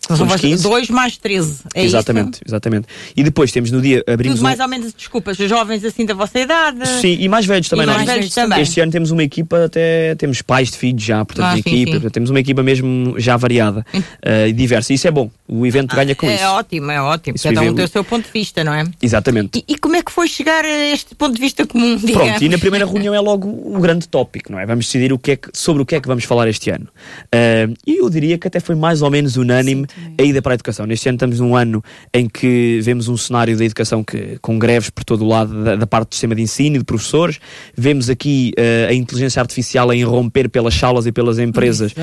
Somos 0.09 0.41
15. 0.41 0.63
2 0.63 0.91
mais 0.91 1.17
13. 1.17 1.61
É 1.75 1.85
exatamente, 1.85 2.35
isso? 2.35 2.43
exatamente. 2.47 2.89
E 3.17 3.23
depois 3.23 3.53
temos 3.53 3.71
no 3.71 3.81
dia 3.81 4.03
abrimos 4.07 4.39
Tudo 4.39 4.45
mais 4.45 4.59
um... 4.59 4.63
ou 4.63 4.69
menos, 4.69 4.93
desculpas, 4.93 5.37
jovens 5.37 5.85
assim 5.85 6.05
da 6.05 6.13
vossa 6.13 6.41
idade. 6.41 6.87
Sim, 7.01 7.17
e 7.21 7.29
mais 7.29 7.47
velhos 7.47 7.69
também. 7.69 7.85
E 7.85 7.89
mais 7.89 8.07
velhos 8.07 8.35
também. 8.35 8.61
Este 8.61 8.81
ano 8.81 8.91
temos 8.91 9.11
uma 9.11 9.23
equipa 9.23 9.65
até 9.65 10.15
temos 10.17 10.43
pais 10.43 10.71
de 10.71 10.77
filhos 10.77 11.03
já, 11.03 11.25
portanto, 11.25 11.47
ah, 11.47 11.53
sim, 11.53 11.61
equipa, 11.61 11.77
sim. 11.77 11.93
Portanto, 11.93 12.13
temos 12.13 12.31
uma 12.31 12.41
equipa 12.41 12.63
mesmo 12.63 13.15
já 13.19 13.37
variada 13.37 13.87
uh, 13.95 14.49
e 14.49 14.53
diversa. 14.53 14.93
E 14.93 14.97
isso 14.97 15.07
é 15.07 15.11
bom. 15.11 15.31
O 15.47 15.67
evento 15.67 15.95
ganha 15.95 16.15
com 16.15 16.27
é 16.27 16.35
isso. 16.35 16.45
É 16.45 16.49
ótimo, 16.49 16.91
é 16.91 17.01
ótimo. 17.01 17.37
Isso 17.37 17.49
Cada 17.49 17.63
um 17.63 17.75
tem 17.75 17.85
o 17.85 17.89
seu 17.89 18.03
ponto 18.03 18.27
de 18.27 18.33
vista, 18.33 18.65
não 18.65 18.75
é? 18.75 18.85
Exatamente. 19.01 19.59
E, 19.59 19.75
e, 19.75 19.79
como 19.79 19.97
é 19.97 20.03
que 20.03 20.11
foi 20.11 20.27
chegar 20.27 20.65
a 20.65 20.93
este 20.93 21.15
ponto 21.15 21.35
de 21.35 21.41
vista 21.41 21.67
comum? 21.67 21.97
Digamos? 21.97 22.29
Pronto, 22.29 22.45
e 22.45 22.49
na 22.49 22.59
primeira 22.59 22.87
reunião 22.87 23.15
é 23.15 23.21
logo 23.21 23.49
o 23.49 23.79
grande 23.81 24.09
tópico, 24.09 24.51
não 24.51 24.59
é? 24.59 24.67
Vamos 24.67 24.87
decidir 24.87 25.13
o 25.13 25.19
que 25.19 25.33
é 25.33 25.37
que, 25.37 25.49
sobre 25.53 25.83
o 25.83 25.87
que 25.87 25.95
é 25.95 26.01
que 26.01 26.09
vamos 26.09 26.25
falar 26.25 26.49
este 26.49 26.71
ano. 26.71 26.89
Uh, 27.27 27.75
e 27.87 27.99
eu 27.99 28.11
diria 28.11 28.37
que 28.37 28.49
até 28.49 28.59
foi 28.59 28.75
mais 28.75 29.03
ou 29.03 29.11
menos 29.11 29.37
unânime 29.37 29.87
sim, 29.87 30.02
a 30.19 30.23
ida 30.23 30.43
para 30.43 30.53
a 30.53 30.55
educação. 30.55 30.87
Neste 30.87 31.09
ano 31.09 31.17
estamos 31.17 31.41
num 31.41 31.57
ano 31.57 31.83
em 32.13 32.29
que 32.29 32.81
vemos 32.83 33.09
um 33.09 33.17
cenário 33.17 33.57
da 33.57 33.65
educação 33.65 34.03
que, 34.03 34.39
com 34.41 34.59
greves 34.59 34.91
por 34.91 35.05
todo 35.05 35.25
o 35.25 35.29
lado 35.29 35.65
da, 35.65 35.77
da 35.77 35.87
parte 35.87 36.11
do 36.11 36.15
sistema 36.15 36.35
de 36.35 36.43
ensino 36.43 36.77
e 36.77 36.79
de 36.79 36.85
professores. 36.85 37.39
Vemos 37.77 38.11
aqui 38.11 38.53
uh, 38.59 38.91
a 38.91 38.95
inteligência 38.95 39.41
artificial 39.41 39.91
a 39.91 39.97
irromper 39.97 40.49
pelas 40.49 40.75
salas 40.75 41.07
e 41.07 41.13
pelas 41.13 41.39
empresas 41.39 41.93
uh, 41.93 41.97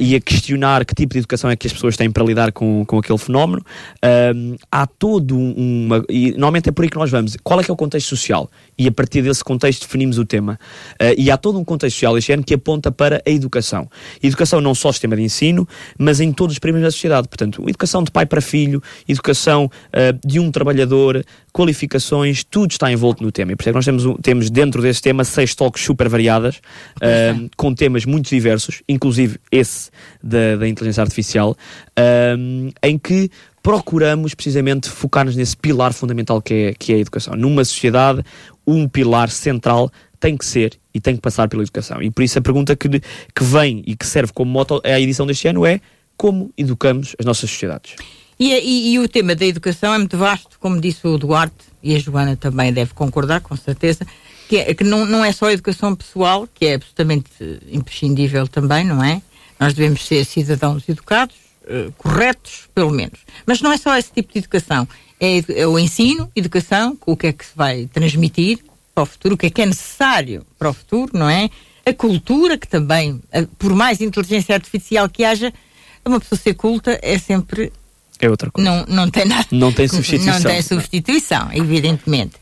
e 0.00 0.14
a 0.14 0.20
questionar 0.20 0.84
que 0.84 0.94
tipo 0.94 1.12
de 1.14 1.20
educação 1.20 1.50
é 1.50 1.56
que 1.56 1.66
as 1.66 1.72
pessoas 1.72 1.96
têm 1.96 2.10
para 2.10 2.24
lidar 2.24 2.52
com, 2.52 2.84
com 2.84 2.98
aquele 2.98 3.18
fenómeno. 3.18 3.64
Uh, 4.04 4.56
há 4.70 4.86
todo 4.86 5.36
uma. 5.36 6.04
E 6.08 6.32
normalmente 6.32 6.68
é 6.68 6.72
por 6.72 6.82
aí 6.82 6.88
que 6.88 6.96
nós 6.96 7.10
vamos. 7.10 7.36
Qual 7.42 7.60
é 7.60 7.64
que 7.64 7.70
é 7.70 7.74
o 7.74 7.76
contexto 7.76 8.08
social? 8.08 8.50
E 8.78 8.86
a 8.86 8.92
partir 8.92 9.22
desse 9.22 9.44
contexto 9.44 9.82
definimos 9.82 10.18
o 10.18 10.24
tema. 10.24 10.58
e 11.16 11.30
há 11.30 11.36
todo 11.36 11.58
um 11.58 11.64
contexto 11.64 11.96
social 11.96 12.16
este 12.18 12.32
ano 12.32 12.42
que 12.42 12.54
aponta 12.54 12.90
para 12.90 13.22
a 13.26 13.30
educação. 13.30 13.88
Educação 14.22 14.60
não 14.60 14.74
só 14.74 14.88
o 14.88 14.92
sistema 14.92 15.16
de 15.16 15.22
ensino, 15.22 15.66
mas 15.98 16.20
em 16.20 16.32
todos 16.32 16.54
os 16.54 16.58
primeiros 16.58 16.86
da 16.86 16.90
sociedade. 16.90 17.28
Portanto, 17.32 17.64
educação 17.66 18.02
de 18.02 18.10
pai 18.10 18.26
para 18.26 18.42
filho, 18.42 18.82
educação 19.08 19.64
uh, 19.64 20.28
de 20.28 20.38
um 20.38 20.50
trabalhador, 20.50 21.24
qualificações, 21.50 22.44
tudo 22.44 22.72
está 22.72 22.92
envolto 22.92 23.22
no 23.22 23.32
tema. 23.32 23.52
E 23.52 23.56
por 23.56 23.62
isso 23.62 23.70
é 23.70 23.72
que 23.72 23.76
nós 23.76 23.84
temos, 23.86 24.20
temos 24.20 24.50
dentro 24.50 24.82
desse 24.82 25.00
tema 25.00 25.24
seis 25.24 25.54
toques 25.54 25.82
super 25.82 26.10
variadas, 26.10 26.56
uh, 26.56 27.48
com 27.56 27.74
temas 27.74 28.04
muito 28.04 28.28
diversos, 28.28 28.82
inclusive 28.86 29.38
esse 29.50 29.90
da, 30.22 30.56
da 30.56 30.68
inteligência 30.68 31.00
artificial, 31.00 31.56
uh, 31.98 32.72
em 32.82 32.98
que 32.98 33.30
procuramos 33.62 34.34
precisamente 34.34 34.90
focar-nos 34.90 35.34
nesse 35.34 35.56
pilar 35.56 35.94
fundamental 35.94 36.42
que 36.42 36.52
é, 36.52 36.74
que 36.74 36.92
é 36.92 36.96
a 36.96 36.98
educação. 36.98 37.34
Numa 37.34 37.64
sociedade, 37.64 38.22
um 38.66 38.86
pilar 38.86 39.30
central 39.30 39.90
tem 40.20 40.36
que 40.36 40.44
ser 40.44 40.78
e 40.92 41.00
tem 41.00 41.16
que 41.16 41.22
passar 41.22 41.48
pela 41.48 41.62
educação. 41.62 42.02
E 42.02 42.10
por 42.10 42.22
isso 42.22 42.38
a 42.38 42.42
pergunta 42.42 42.76
que, 42.76 42.88
que 42.90 43.42
vem 43.42 43.82
e 43.86 43.96
que 43.96 44.06
serve 44.06 44.34
como 44.34 44.50
moto 44.50 44.82
à 44.84 45.00
edição 45.00 45.26
deste 45.26 45.48
ano 45.48 45.64
é 45.64 45.80
como 46.22 46.52
educamos 46.56 47.16
as 47.18 47.26
nossas 47.26 47.50
sociedades. 47.50 47.96
E, 48.38 48.52
e, 48.52 48.92
e, 48.92 48.98
o 49.00 49.08
tema 49.08 49.34
da 49.34 49.44
educação 49.44 49.92
é 49.92 49.98
muito 49.98 50.16
vasto, 50.16 50.56
como 50.60 50.80
disse 50.80 51.04
o 51.04 51.18
Duarte, 51.18 51.64
e 51.82 51.96
a 51.96 51.98
Joana 51.98 52.36
também 52.36 52.72
deve 52.72 52.94
concordar, 52.94 53.40
com 53.40 53.56
certeza, 53.56 54.06
que, 54.48 54.56
é, 54.56 54.72
que 54.72 54.84
não, 54.84 55.04
não 55.04 55.24
é 55.24 55.32
só 55.32 55.46
a 55.46 55.52
educação 55.52 55.96
pessoal, 55.96 56.48
que 56.54 56.64
é 56.64 56.74
absolutamente 56.74 57.28
imprescindível 57.68 58.46
também, 58.46 58.84
não 58.84 59.02
é? 59.02 59.20
Nós 59.58 59.74
devemos 59.74 60.06
ser 60.06 60.24
cidadãos 60.24 60.88
educados, 60.88 61.34
uh, 61.64 61.90
corretos, 61.98 62.68
pelo 62.72 62.92
menos. 62.92 63.18
Mas 63.44 63.60
não 63.60 63.72
é 63.72 63.76
só 63.76 63.98
esse 63.98 64.12
tipo 64.12 64.32
de 64.32 64.38
educação. 64.38 64.86
É, 65.18 65.42
é, 65.60 65.66
o 65.66 65.76
ensino, 65.76 66.30
educação, 66.36 66.96
o 67.04 67.16
que 67.16 67.26
é 67.26 67.32
que 67.32 67.44
se 67.44 67.52
vai 67.56 67.88
transmitir 67.92 68.60
para 68.94 69.02
o 69.02 69.06
futuro, 69.06 69.34
o 69.34 69.38
que 69.38 69.46
é 69.46 69.50
que 69.50 69.62
é 69.62 69.66
necessário 69.66 70.46
para 70.56 70.70
o 70.70 70.72
futuro, 70.72 71.18
não 71.18 71.28
é? 71.28 71.50
A 71.84 71.92
cultura, 71.92 72.56
que 72.56 72.68
também, 72.68 73.20
por 73.58 73.74
mais 73.74 74.00
inteligência 74.00 74.54
artificial 74.54 75.08
que 75.08 75.24
haja, 75.24 75.52
uma 76.04 76.20
pessoa 76.20 76.38
ser 76.38 76.54
culta 76.54 76.98
é 77.02 77.18
sempre 77.18 77.72
é 78.20 78.30
outra 78.30 78.50
coisa. 78.52 78.70
Não, 78.70 78.84
não 78.86 79.10
tem 79.10 79.24
nada. 79.24 79.48
Não 79.50 79.72
tem 79.72 79.86
substituição. 79.88 80.34
Não 80.34 80.42
tem 80.42 80.62
substituição, 80.62 81.50
evidentemente. 81.52 82.36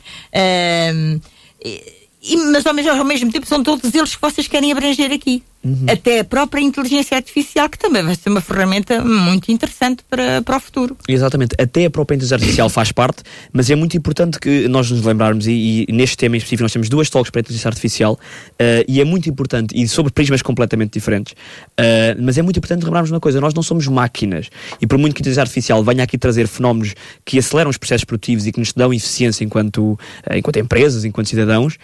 E, 2.23 2.37
mas 2.53 2.67
ao 2.67 2.75
mesmo, 2.75 2.93
ao 2.93 3.05
mesmo 3.05 3.33
tempo 3.33 3.47
são 3.47 3.63
todos 3.63 3.95
eles 3.95 4.15
que 4.15 4.21
vocês 4.21 4.47
querem 4.47 4.73
abranger 4.73 5.11
aqui. 5.11 5.43
Uhum. 5.63 5.87
Até 5.91 6.21
a 6.21 6.25
própria 6.25 6.63
inteligência 6.63 7.15
artificial, 7.17 7.69
que 7.69 7.79
também 7.79 8.03
vai 8.03 8.15
ser 8.15 8.31
uma 8.31 8.41
ferramenta 8.41 9.05
muito 9.05 9.53
interessante 9.53 10.03
para, 10.09 10.41
para 10.41 10.57
o 10.57 10.61
futuro. 10.61 10.97
Exatamente, 11.07 11.55
até 11.59 11.85
a 11.85 11.91
própria 11.91 12.17
inteligência 12.17 12.37
artificial 12.37 12.71
faz 12.71 12.93
parte, 12.93 13.23
mas 13.53 13.69
é 13.69 13.77
muito 13.77 13.95
importante 13.95 14.41
que 14.41 14.67
nós 14.69 14.91
nos 14.91 15.05
lembrarmos, 15.05 15.47
e, 15.47 15.85
e 15.87 15.93
neste 15.93 16.17
tema 16.17 16.35
em 16.35 16.39
específico 16.39 16.63
nós 16.63 16.73
temos 16.73 16.89
duas 16.89 17.11
talks 17.11 17.31
para 17.31 17.41
a 17.41 17.43
inteligência 17.43 17.69
artificial, 17.69 18.15
uh, 18.15 18.85
e 18.89 19.03
é 19.03 19.05
muito 19.05 19.29
importante, 19.29 19.79
e 19.79 19.87
sobre 19.87 20.11
prismas 20.11 20.41
completamente 20.41 20.95
diferentes, 20.95 21.35
uh, 21.35 22.17
mas 22.19 22.39
é 22.39 22.43
muito 22.43 22.57
importante 22.57 22.83
lembrarmos 22.83 23.11
uma 23.11 23.21
coisa: 23.21 23.39
nós 23.39 23.53
não 23.53 23.63
somos 23.63 23.87
máquinas, 23.87 24.49
e 24.81 24.87
por 24.87 24.97
muito 24.97 25.15
que 25.15 25.21
a 25.21 25.23
inteligência 25.23 25.43
artificial 25.43 25.85
venha 25.85 26.05
aqui 26.05 26.17
trazer 26.17 26.49
fenómenos 26.49 26.95
que 27.23 27.39
aceleram 27.39 27.69
os 27.69 27.77
processos 27.77 28.05
produtivos 28.07 28.47
e 28.47 28.53
que 28.53 28.59
nos 28.59 28.73
dão 28.73 28.95
eficiência 28.95 29.45
enquanto, 29.45 29.93
uh, 29.93 29.99
enquanto 30.35 30.59
empresas, 30.59 31.05
enquanto 31.05 31.29
cidadãos 31.29 31.77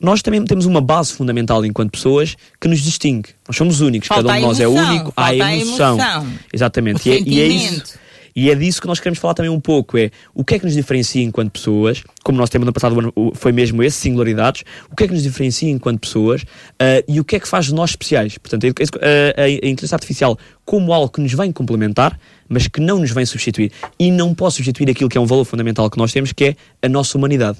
nós 0.00 0.22
também 0.22 0.44
temos 0.44 0.66
uma 0.66 0.80
base 0.80 1.12
fundamental 1.12 1.64
enquanto 1.64 1.92
pessoas 1.92 2.36
que 2.60 2.68
nos 2.68 2.80
distingue. 2.80 3.30
Nós 3.46 3.56
somos 3.56 3.80
únicos, 3.80 4.08
falta 4.08 4.24
cada 4.24 4.34
um 4.34 4.40
de 4.40 4.46
nós 4.46 4.60
emoção, 4.60 4.82
é 4.82 4.90
único, 4.90 5.12
há 5.16 5.34
emoção. 5.34 6.00
A 6.00 6.02
emoção 6.02 6.32
Exatamente. 6.52 7.08
E 7.08 7.12
é, 7.12 7.20
e 7.20 7.40
é, 7.40 7.46
isso. 7.46 7.98
E 8.38 8.50
é 8.50 8.54
disso 8.54 8.80
que 8.80 8.86
nós 8.86 9.00
queremos 9.00 9.18
falar 9.18 9.34
também 9.34 9.50
um 9.50 9.58
pouco, 9.58 9.98
é 9.98 10.12
o 10.32 10.44
que 10.44 10.54
é 10.54 10.58
que 10.60 10.64
nos 10.64 10.74
diferencia 10.74 11.20
enquanto 11.24 11.50
pessoas, 11.50 12.04
como 12.22 12.38
nosso 12.38 12.52
tema 12.52 12.64
no 12.64 12.72
passado 12.72 12.94
foi 13.34 13.50
mesmo 13.50 13.82
esse, 13.82 13.96
singularidades, 13.96 14.62
o 14.92 14.94
que 14.94 15.02
é 15.02 15.08
que 15.08 15.12
nos 15.12 15.24
diferencia 15.24 15.68
enquanto 15.68 15.98
pessoas 15.98 16.42
uh, 16.42 17.02
e 17.08 17.18
o 17.18 17.24
que 17.24 17.34
é 17.34 17.40
que 17.40 17.48
faz 17.48 17.66
de 17.66 17.74
nós 17.74 17.90
especiais. 17.90 18.38
Portanto, 18.38 18.64
a, 18.64 19.40
a, 19.40 19.44
a 19.44 19.48
inteligência 19.48 19.96
artificial 19.96 20.38
como 20.64 20.92
algo 20.92 21.08
que 21.08 21.20
nos 21.20 21.32
vem 21.32 21.50
complementar, 21.50 22.16
mas 22.48 22.68
que 22.68 22.80
não 22.80 23.00
nos 23.00 23.10
vem 23.10 23.26
substituir. 23.26 23.72
E 23.98 24.10
não 24.10 24.32
pode 24.32 24.54
substituir 24.54 24.88
aquilo 24.88 25.08
que 25.08 25.18
é 25.18 25.20
um 25.20 25.26
valor 25.26 25.44
fundamental 25.44 25.90
que 25.90 25.98
nós 25.98 26.12
temos, 26.12 26.32
que 26.32 26.44
é 26.44 26.56
a 26.80 26.88
nossa 26.88 27.18
humanidade. 27.18 27.58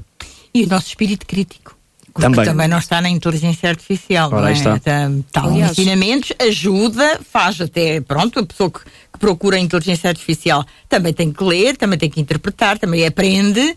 E 0.54 0.62
o 0.62 0.68
nosso 0.68 0.86
espírito 0.86 1.26
crítico. 1.26 1.77
Porque 2.18 2.34
também. 2.34 2.44
também 2.44 2.68
não 2.68 2.78
está 2.78 3.00
na 3.00 3.08
inteligência 3.08 3.68
artificial. 3.68 4.28
Ora, 4.32 4.40
não 4.40 4.48
é? 4.48 4.52
está. 4.52 4.76
Está 4.76 5.48
ensinamentos, 5.70 6.32
ajuda, 6.40 7.20
faz 7.30 7.60
até, 7.60 8.00
pronto, 8.00 8.40
a 8.40 8.46
pessoa 8.46 8.70
que, 8.70 8.80
que, 8.80 9.18
procura 9.20 9.56
a 9.56 9.60
inteligência 9.60 10.08
artificial 10.10 10.64
também 10.88 11.12
tem 11.12 11.32
que 11.32 11.44
ler, 11.44 11.76
também 11.76 11.96
tem 11.96 12.10
que 12.10 12.20
interpretar, 12.20 12.76
também 12.76 13.06
aprende, 13.06 13.76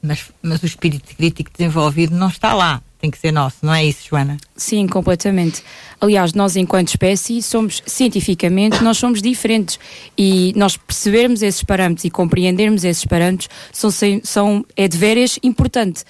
mas, 0.00 0.20
mas 0.40 0.62
o 0.62 0.66
espírito 0.66 1.14
crítico 1.16 1.50
desenvolvido 1.52 2.14
não 2.14 2.28
está 2.28 2.54
lá. 2.54 2.80
Tem 3.00 3.10
que 3.10 3.18
ser 3.18 3.32
nosso, 3.32 3.58
não 3.62 3.74
é 3.74 3.84
isso, 3.84 4.08
Joana? 4.08 4.38
Sim, 4.56 4.86
completamente. 4.86 5.62
Aliás, 6.00 6.32
nós 6.32 6.56
enquanto 6.56 6.88
espécie 6.88 7.42
somos, 7.42 7.82
cientificamente, 7.84 8.82
nós 8.82 8.96
somos 8.96 9.20
diferentes 9.20 9.78
e 10.16 10.52
nós 10.56 10.76
percebermos 10.76 11.42
esses 11.42 11.62
parâmetros 11.62 12.04
e 12.04 12.10
compreendermos 12.10 12.84
esses 12.84 13.04
parâmetros 13.04 13.50
são, 13.72 13.90
são, 14.22 14.64
é 14.76 14.88
de 14.88 14.96
veras 14.96 15.38
importante 15.42 16.04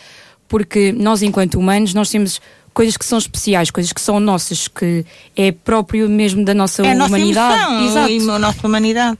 porque 0.48 0.92
nós, 0.92 1.22
enquanto 1.22 1.58
humanos, 1.58 1.94
nós 1.94 2.10
temos 2.10 2.40
coisas 2.72 2.96
que 2.96 3.04
são 3.04 3.16
especiais, 3.16 3.70
coisas 3.70 3.92
que 3.92 4.00
são 4.00 4.20
nossas, 4.20 4.68
que 4.68 5.04
é 5.34 5.50
próprio 5.50 6.08
mesmo 6.08 6.44
da 6.44 6.52
nossa 6.52 6.86
é 6.86 6.94
humanidade. 6.94 7.62
A 7.62 7.80
nossa 7.80 8.10
Exato. 8.10 8.30
a 8.32 8.38
nossa 8.38 8.66
humanidade. 8.66 9.18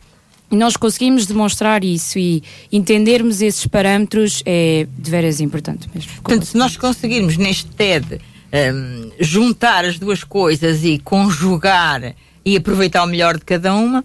E 0.50 0.56
nós 0.56 0.76
conseguimos 0.76 1.26
demonstrar 1.26 1.82
isso 1.82 2.18
e 2.18 2.42
entendermos 2.70 3.40
esses 3.40 3.66
parâmetros 3.66 4.42
é 4.46 4.86
de 4.96 5.10
veras 5.10 5.40
importante 5.40 5.88
mesmo. 5.92 6.12
Portanto, 6.22 6.44
se 6.46 6.56
nós 6.56 6.76
conseguirmos 6.76 7.36
neste 7.36 7.66
TED 7.66 8.20
um, 8.52 9.10
juntar 9.18 9.84
as 9.84 9.98
duas 9.98 10.22
coisas 10.22 10.84
e 10.84 10.98
conjugar 10.98 12.14
e 12.44 12.56
aproveitar 12.56 13.02
o 13.02 13.06
melhor 13.06 13.38
de 13.38 13.44
cada 13.44 13.74
uma, 13.74 14.04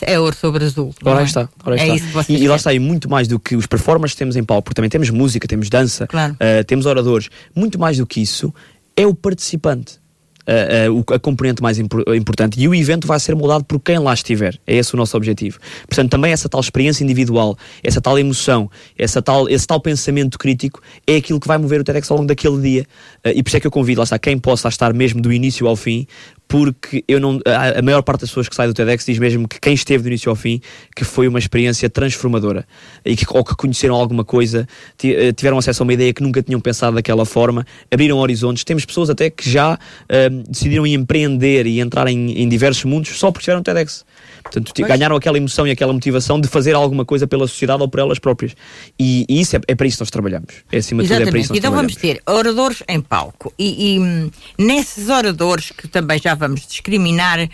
é, 0.00 0.18
ouro 0.18 0.34
sobre 0.34 0.64
azul. 0.64 0.94
Ora 1.04 1.20
é? 1.20 1.24
está, 1.24 1.48
ora 1.64 1.80
é 1.80 1.94
está. 1.94 2.24
E, 2.28 2.48
lá 2.48 2.56
está, 2.56 2.74
e 2.74 2.78
muito 2.78 3.08
mais 3.08 3.28
do 3.28 3.38
que 3.38 3.54
os 3.54 3.66
performers 3.66 4.12
que 4.12 4.18
temos 4.18 4.36
em 4.36 4.42
palco, 4.42 4.64
porque 4.64 4.74
também 4.74 4.90
temos 4.90 5.10
música, 5.10 5.46
temos 5.46 5.68
dança, 5.68 6.06
claro. 6.06 6.34
uh, 6.34 6.64
temos 6.64 6.86
oradores. 6.86 7.28
Muito 7.54 7.78
mais 7.78 7.98
do 7.98 8.06
que 8.06 8.20
isso 8.20 8.52
é 8.96 9.06
o 9.06 9.14
participante. 9.14 10.04
Uh, 10.48 10.92
uh, 10.92 11.14
a 11.14 11.18
componente 11.18 11.60
mais 11.60 11.76
impo 11.76 11.98
importante 12.14 12.60
e 12.60 12.68
o 12.68 12.74
evento 12.74 13.04
vai 13.04 13.18
ser 13.18 13.34
moldado 13.34 13.64
por 13.64 13.80
quem 13.80 13.98
lá 13.98 14.14
estiver. 14.14 14.56
É 14.64 14.76
esse 14.76 14.94
o 14.94 14.96
nosso 14.96 15.16
objetivo. 15.16 15.58
Portanto, 15.88 16.08
também 16.08 16.30
essa 16.30 16.48
tal 16.48 16.60
experiência 16.60 17.02
individual, 17.02 17.58
essa 17.82 18.00
tal 18.00 18.16
emoção, 18.16 18.70
essa 18.96 19.20
tal, 19.20 19.48
esse 19.48 19.66
tal 19.66 19.80
pensamento 19.80 20.38
crítico 20.38 20.80
é 21.04 21.16
aquilo 21.16 21.40
que 21.40 21.48
vai 21.48 21.58
mover 21.58 21.80
o 21.80 21.84
TEDx 21.84 22.08
ao 22.12 22.18
longo 22.18 22.28
daquele 22.28 22.60
dia. 22.60 22.86
Uh, 23.26 23.30
e 23.34 23.42
por 23.42 23.48
isso 23.48 23.56
é 23.56 23.60
que 23.60 23.66
eu 23.66 23.72
convido, 23.72 23.98
lá 23.98 24.04
está, 24.04 24.20
quem 24.20 24.38
possa 24.38 24.68
estar 24.68 24.94
mesmo 24.94 25.20
do 25.20 25.32
início 25.32 25.66
ao 25.66 25.74
fim, 25.74 26.06
porque 26.48 27.04
eu 27.08 27.18
não, 27.18 27.40
a, 27.44 27.78
a, 27.78 27.82
maior 27.82 28.02
parte 28.02 28.20
das 28.20 28.30
pessoas 28.30 28.48
que 28.48 28.54
saem 28.54 28.68
do 28.68 28.74
TEDx 28.74 29.04
diz 29.04 29.18
mesmo 29.18 29.48
que 29.48 29.60
quem 29.60 29.74
esteve 29.74 30.04
do 30.04 30.08
início 30.08 30.30
ao 30.30 30.36
fim, 30.36 30.60
que 30.94 31.04
foi 31.04 31.26
uma 31.26 31.38
experiência 31.38 31.90
transformadora 31.90 32.66
e 33.04 33.16
que, 33.16 33.24
ou 33.28 33.44
que 33.44 33.54
conheceram 33.56 33.94
alguma 33.94 34.24
coisa, 34.24 34.66
eh, 35.02 35.32
tiveram 35.32 35.58
acesso 35.58 35.82
a 35.82 35.84
uma 35.84 35.92
ideia 35.92 36.12
que 36.12 36.22
nunca 36.22 36.42
tinham 36.42 36.60
pensado 36.60 36.94
daquela 36.94 37.24
forma, 37.24 37.66
abriram 37.90 38.18
horizontes. 38.18 38.62
Temos 38.64 38.84
pessoas 38.84 39.10
até 39.10 39.28
que 39.28 39.48
já 39.48 39.74
uh, 39.74 40.42
decidiram 40.48 40.86
empreender 40.86 41.66
e 41.66 41.80
entrar 41.80 42.06
em, 42.06 42.42
em 42.42 42.48
diversos 42.48 42.84
mundos 42.84 43.18
só 43.18 43.30
porque 43.32 43.44
tiveram 43.44 43.62
TEDx. 43.62 44.04
Portanto, 44.42 44.72
pois. 44.74 44.88
ganharam 44.88 45.16
aquela 45.16 45.36
emoção 45.36 45.66
e 45.66 45.70
aquela 45.70 45.92
motivação 45.92 46.40
de 46.40 46.48
fazer 46.48 46.74
alguma 46.74 47.04
coisa 47.04 47.26
pela 47.26 47.46
sociedade 47.46 47.82
ou 47.82 47.88
por 47.88 48.00
elas 48.00 48.18
próprias. 48.18 48.54
E, 48.98 49.26
e 49.28 49.40
isso 49.40 49.56
é, 49.56 49.60
é, 49.66 49.74
para 49.74 49.86
isso 49.86 49.96
que 49.96 50.02
nós 50.02 50.10
trabalhamos. 50.10 50.54
É 50.70 50.78
acima 50.78 51.02
de 51.02 51.08
tudo, 51.08 51.22
é 51.22 51.26
para 51.26 51.38
isso 51.38 51.48
que 51.48 51.54
nós 51.54 51.58
Então 51.58 51.72
vamos 51.72 51.96
ter 51.96 52.22
oradores 52.26 52.82
em 52.88 53.00
palco. 53.00 53.52
E, 53.58 53.94
e 53.94 53.98
hum, 53.98 54.30
nesses 54.58 55.08
oradores, 55.08 55.70
que 55.70 55.88
também 55.88 56.20
já 56.20 56.35
vamos 56.36 56.66
discriminar, 56.66 57.40
uh, 57.40 57.48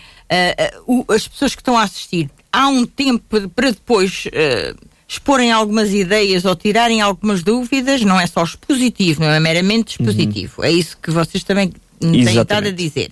uh, 0.87 1.13
as 1.13 1.27
pessoas 1.27 1.55
que 1.55 1.61
estão 1.61 1.77
a 1.77 1.83
assistir, 1.83 2.29
há 2.51 2.67
um 2.67 2.85
tempo 2.85 3.49
para 3.49 3.71
depois. 3.71 4.25
Uh, 4.27 4.93
exporem 5.05 5.51
algumas 5.51 5.91
ideias 5.91 6.43
ou 6.43 6.55
tirarem 6.55 6.99
algumas 6.99 7.43
dúvidas, 7.43 8.01
não 8.01 8.19
é 8.19 8.25
só 8.25 8.43
expositivo, 8.43 9.21
não 9.21 9.29
é 9.29 9.39
meramente 9.39 9.99
expositivo. 9.99 10.61
Uhum. 10.61 10.67
É 10.67 10.71
isso 10.71 10.97
que 10.97 11.11
vocês 11.11 11.43
também 11.43 11.71
têm 11.99 12.21
estado 12.21 12.67
a 12.67 12.71
dizer. 12.71 13.11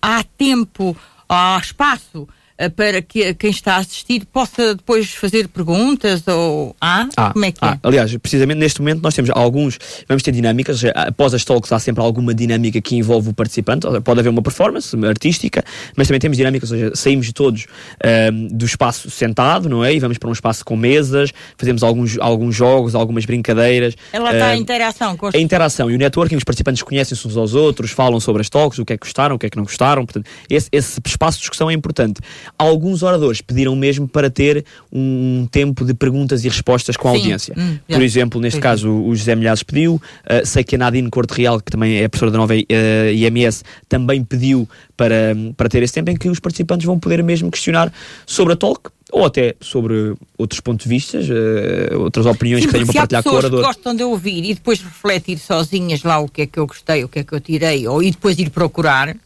Há 0.00 0.24
tempo, 0.24 0.96
há 1.28 1.58
espaço 1.62 2.26
eh, 2.26 2.35
para 2.74 3.02
que 3.02 3.34
quem 3.34 3.50
está 3.50 3.74
a 3.74 3.78
assistir 3.78 4.24
possa 4.32 4.74
depois 4.74 5.10
fazer 5.10 5.48
perguntas 5.48 6.26
ou 6.26 6.74
ah, 6.80 7.08
ah 7.16 7.32
como 7.32 7.44
é 7.44 7.52
que 7.52 7.64
é? 7.64 7.68
ah, 7.68 7.78
é? 7.82 7.86
Aliás, 7.86 8.16
precisamente 8.16 8.58
neste 8.58 8.80
momento 8.80 9.02
nós 9.02 9.14
temos 9.14 9.30
alguns, 9.34 9.78
vamos 10.08 10.22
ter 10.22 10.32
dinâmicas, 10.32 10.82
após 10.94 11.34
as 11.34 11.44
talks 11.44 11.70
há 11.72 11.78
sempre 11.78 12.02
alguma 12.02 12.34
dinâmica 12.34 12.80
que 12.80 12.96
envolve 12.96 13.30
o 13.30 13.34
participante, 13.34 13.86
pode 14.02 14.20
haver 14.20 14.30
uma 14.30 14.42
performance 14.42 14.96
artística, 15.06 15.62
mas 15.96 16.08
também 16.08 16.20
temos 16.20 16.36
dinâmicas, 16.36 16.70
ou 16.70 16.78
seja, 16.78 16.92
saímos 16.94 17.30
todos 17.32 17.64
um, 17.64 18.08
ehm, 18.08 18.48
do 18.48 18.64
espaço 18.64 19.10
sentado, 19.10 19.68
não 19.68 19.84
é? 19.84 19.94
E 19.94 20.00
vamos 20.00 20.18
para 20.18 20.28
um 20.28 20.32
espaço 20.32 20.64
com 20.64 20.76
mesas, 20.76 21.32
fazemos 21.58 21.82
alguns, 21.82 22.18
alguns 22.18 22.54
jogos, 22.54 22.94
algumas 22.94 23.24
brincadeiras. 23.24 23.94
Ela 24.12 24.32
está 24.32 24.46
uh, 24.46 24.48
a 24.48 24.52
ehm, 24.54 24.60
interação 24.60 25.16
com 25.16 25.26
os... 25.26 25.34
A 25.34 25.38
interação 25.38 25.90
e 25.90 25.94
o 25.94 25.98
networking, 25.98 26.36
os 26.36 26.44
participantes 26.44 26.82
conhecem-se 26.82 27.26
uns 27.26 27.36
aos 27.36 27.54
outros, 27.54 27.90
falam 27.90 28.18
sobre 28.20 28.40
as 28.40 28.48
talks, 28.48 28.78
o 28.78 28.84
que 28.84 28.94
é 28.94 28.96
que 28.96 29.04
gostaram, 29.04 29.36
o 29.36 29.38
que 29.38 29.46
é 29.46 29.50
que 29.50 29.56
não 29.56 29.64
gostaram, 29.64 30.06
portanto, 30.06 30.26
esse, 30.48 30.68
esse 30.72 31.00
espaço 31.04 31.38
de 31.38 31.42
discussão 31.42 31.70
é 31.70 31.74
importante 31.74 32.20
alguns 32.58 33.02
oradores 33.02 33.40
pediram 33.40 33.74
mesmo 33.76 34.06
para 34.08 34.30
ter 34.30 34.64
um 34.92 35.46
tempo 35.50 35.84
de 35.84 35.94
perguntas 35.94 36.44
e 36.44 36.48
respostas 36.48 36.96
com 36.96 37.08
a 37.08 37.12
Sim. 37.12 37.18
audiência. 37.18 37.54
Hum, 37.56 37.78
Por 37.88 38.02
exemplo, 38.02 38.40
neste 38.40 38.56
Sim. 38.56 38.62
caso, 38.62 38.90
o 38.90 39.14
José 39.14 39.34
Milhares 39.34 39.62
pediu, 39.62 39.94
uh, 39.94 40.00
sei 40.44 40.64
que 40.64 40.74
a 40.74 40.78
Nadine 40.78 41.10
Corte 41.10 41.32
Real, 41.34 41.60
que 41.60 41.70
também 41.70 41.98
é 41.98 42.08
professora 42.08 42.30
da 42.30 42.38
nova 42.38 42.54
uh, 42.54 42.64
eh, 42.68 43.12
IMS, 43.14 43.64
também 43.88 44.22
pediu 44.24 44.68
para, 44.96 45.36
para 45.56 45.68
ter 45.68 45.82
esse 45.82 45.92
tempo 45.92 46.10
em 46.10 46.16
que 46.16 46.28
os 46.28 46.40
participantes 46.40 46.86
vão 46.86 46.98
poder 46.98 47.22
mesmo 47.22 47.50
questionar 47.50 47.92
sobre 48.24 48.54
a 48.54 48.56
talk, 48.56 48.90
ou 49.12 49.24
até 49.24 49.54
sobre 49.60 50.14
outros 50.36 50.60
pontos 50.60 50.84
de 50.84 50.90
vista, 50.90 51.18
uh, 51.18 52.00
outras 52.00 52.26
opiniões 52.26 52.62
Sim, 52.62 52.68
que 52.68 52.72
tenham 52.72 52.86
para 52.86 53.00
partilhar 53.00 53.22
com 53.22 53.30
o 53.30 53.34
orador. 53.34 53.60
Que 53.60 53.66
gostam 53.66 53.94
de 53.94 54.02
ouvir 54.02 54.44
e 54.44 54.54
depois 54.54 54.80
refletir 54.80 55.38
sozinhas 55.38 56.02
lá 56.02 56.18
o 56.18 56.28
que 56.28 56.42
é 56.42 56.46
que 56.46 56.58
eu 56.58 56.66
gostei, 56.66 57.04
o 57.04 57.08
que 57.08 57.20
é 57.20 57.24
que 57.24 57.32
eu 57.32 57.40
tirei, 57.40 57.86
ou 57.86 58.02
e 58.02 58.10
depois 58.10 58.38
ir 58.38 58.50
procurar. 58.50 59.16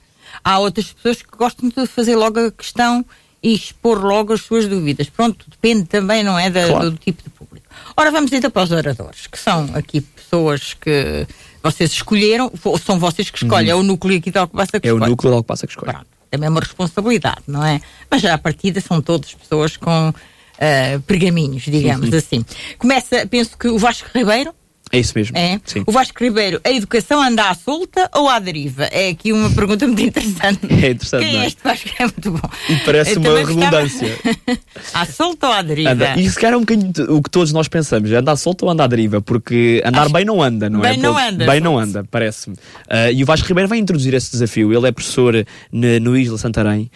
Há 0.43 0.59
outras 0.59 0.93
pessoas 0.93 1.23
que 1.23 1.37
gostam 1.37 1.69
de 1.69 1.87
fazer 1.87 2.17
logo 2.17 2.39
a 2.41 2.51
questão 2.51 3.05
e 3.43 3.55
expor 3.55 3.99
logo 4.05 4.33
as 4.33 4.43
suas 4.43 4.67
dúvidas. 4.67 5.09
Pronto, 5.09 5.47
depende 5.49 5.85
também, 5.85 6.23
não 6.23 6.39
é, 6.39 6.51
da, 6.51 6.67
claro. 6.67 6.91
do 6.91 6.97
tipo 6.99 7.23
de 7.23 7.31
público. 7.31 7.67
Ora, 7.97 8.11
vamos 8.11 8.33
então 8.33 8.51
para 8.51 8.63
os 8.63 8.71
oradores, 8.71 9.27
que 9.27 9.39
são 9.39 9.71
aqui 9.75 10.01
pessoas 10.01 10.75
que 10.75 11.27
vocês 11.63 11.91
escolheram, 11.93 12.53
ou 12.65 12.79
são 12.79 12.99
vocês 12.99 13.31
que 13.31 13.43
escolhem, 13.43 13.73
uhum. 13.73 13.79
é 13.79 13.81
o 13.81 13.83
núcleo 13.83 14.19
aqui 14.19 14.31
da 14.31 14.43
Alcobaça 14.43 14.81
que 14.81 14.87
é 14.87 14.91
escolhe. 14.91 15.05
É 15.05 15.07
o 15.07 15.11
núcleo 15.11 15.31
da 15.31 15.37
Alcobaça 15.39 15.67
que 15.67 15.73
escolhe. 15.73 15.93
Pronto, 15.93 16.07
é 16.31 16.49
uma 16.49 16.61
responsabilidade, 16.61 17.43
não 17.47 17.65
é? 17.65 17.81
Mas 18.11 18.23
já 18.23 18.35
à 18.35 18.39
partida 18.39 18.81
são 18.81 19.01
todas 19.01 19.35
pessoas 19.35 19.77
com 19.77 20.11
uh, 20.11 21.01
pergaminhos, 21.07 21.63
digamos 21.65 22.11
uhum. 22.11 22.19
assim. 22.19 22.45
Começa, 22.79 23.27
penso 23.27 23.57
que 23.57 23.69
o 23.69 23.79
Vasco 23.79 24.09
Ribeiro, 24.15 24.55
é 24.93 24.99
isso 24.99 25.13
mesmo. 25.15 25.37
É. 25.37 25.61
O 25.87 25.93
Vasco 25.93 26.23
Ribeiro, 26.23 26.61
a 26.65 26.71
educação 26.71 27.23
anda 27.23 27.49
à 27.49 27.55
solta 27.55 28.11
ou 28.13 28.29
à 28.29 28.41
deriva? 28.41 28.85
É 28.87 29.11
aqui 29.11 29.33
uma 29.33 29.49
pergunta 29.51 29.87
muito 29.87 30.03
interessante. 30.03 30.61
É 30.81 30.91
interessante. 30.91 31.27
Quem 31.27 31.37
é, 31.37 31.43
é 31.43 31.47
este 31.47 31.63
Vasco? 31.63 31.89
É 31.99 32.03
muito 32.05 32.31
bom. 32.33 32.51
E 32.69 32.77
parece 32.85 33.13
Eu 33.13 33.21
uma 33.21 33.39
redundância. 33.39 34.19
à 34.95 35.05
solta 35.05 35.49
ou 35.49 35.53
à 35.53 35.63
deriva? 35.63 35.91
Anda. 35.91 36.19
E 36.19 36.29
se 36.29 36.37
calhar 36.37 36.55
é 36.55 36.57
um 36.57 36.61
bocadinho 36.61 36.91
o 37.11 37.23
que 37.23 37.31
todos 37.31 37.53
nós 37.53 37.69
pensamos: 37.69 38.11
anda 38.11 38.33
à 38.33 38.37
solta 38.37 38.65
ou 38.65 38.71
anda 38.71 38.85
à 38.85 38.87
deriva? 38.87 39.21
Porque 39.21 39.83
andar 39.85 40.03
Acho... 40.03 40.13
bem 40.13 40.25
não 40.25 40.43
anda, 40.43 40.71
não 40.71 40.81
bem 40.81 40.95
é? 40.95 40.97
Não 40.97 41.17
anda, 41.17 41.47
bem 41.47 41.61
não 41.61 41.79
anda, 41.79 42.05
parece-me. 42.11 42.57
Uh, 42.57 43.13
e 43.15 43.23
o 43.23 43.27
Vasco 43.27 43.47
Ribeiro 43.47 43.69
vai 43.69 43.79
introduzir 43.79 44.15
esse 44.15 44.31
desafio. 44.33 44.73
Ele 44.73 44.89
é 44.89 44.93
professor 44.93 45.35
no, 45.71 46.01
no 46.01 46.17
Isla 46.17 46.39
Santarém. 46.39 46.91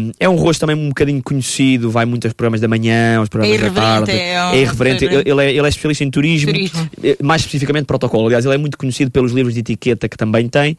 Um, 0.00 0.12
é 0.18 0.28
um 0.28 0.36
rosto 0.36 0.60
também 0.60 0.76
um 0.76 0.88
bocadinho 0.88 1.22
conhecido, 1.22 1.90
vai 1.90 2.04
muito 2.04 2.26
aos 2.26 2.32
programas 2.32 2.60
da 2.60 2.68
manhã, 2.68 3.18
aos 3.18 3.28
programas 3.28 3.60
é 3.60 3.70
da 3.70 3.70
tarde. 3.70 4.10
É, 4.12 4.34
é 4.34 4.60
irreverente. 4.60 5.04
Ele, 5.04 5.16
ele, 5.16 5.44
é, 5.44 5.50
ele 5.50 5.66
é 5.66 5.68
especialista 5.68 6.04
em 6.04 6.10
turismo, 6.10 6.52
turismo. 6.52 6.90
Eh, 7.34 7.34
mais 7.34 7.42
especificamente 7.42 7.86
protocolo. 7.86 8.26
Aliás, 8.26 8.44
ele 8.44 8.54
é 8.54 8.58
muito 8.58 8.78
conhecido 8.78 9.10
pelos 9.10 9.32
livros 9.32 9.54
de 9.54 9.60
etiqueta 9.60 10.08
que 10.08 10.16
também 10.16 10.48
tem, 10.48 10.76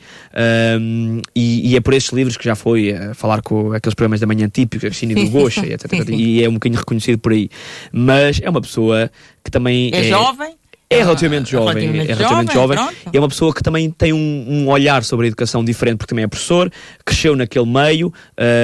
um, 0.79 1.21
e, 1.35 1.71
e, 1.71 1.75
é 1.75 1.81
por 1.81 1.93
estes 1.93 2.13
livros 2.13 2.37
que 2.37 2.45
já 2.45 2.55
foi 2.55 2.93
a 2.93 3.13
falar 3.13 3.41
com 3.41 3.73
aqueles 3.73 3.93
programas 3.93 4.19
da 4.19 4.27
manhã 4.27 4.47
típicos, 4.47 4.85
a 4.85 4.87
Cristina 4.87 5.15
do 5.15 5.29
Gocha, 5.29 5.65
etc. 5.65 5.91
E 6.09 6.43
é 6.43 6.49
um 6.49 6.53
bocadinho 6.53 6.79
reconhecido 6.79 7.19
por 7.19 7.33
aí. 7.33 7.49
Mas 7.91 8.39
é 8.41 8.49
uma 8.49 8.61
pessoa 8.61 9.11
que 9.43 9.51
também. 9.51 9.91
É, 9.93 9.99
é 9.99 10.03
jovem? 10.03 10.55
É 10.89 10.97
relativamente 10.99 11.51
jovem. 11.51 11.67
Relativamente 11.67 12.11
é 12.11 12.13
relativamente 12.13 12.53
jovem. 12.53 12.77
jovem 12.77 12.95
e 13.11 13.17
é 13.17 13.19
uma 13.19 13.27
pessoa 13.27 13.53
que 13.53 13.63
também 13.63 13.89
tem 13.89 14.13
um, 14.13 14.45
um, 14.47 14.67
olhar 14.69 15.03
sobre 15.03 15.25
a 15.25 15.27
educação 15.27 15.63
diferente, 15.63 15.97
porque 15.97 16.09
também 16.09 16.23
é 16.23 16.27
professor, 16.27 16.71
cresceu 17.03 17.35
naquele 17.35 17.65
meio, 17.65 18.13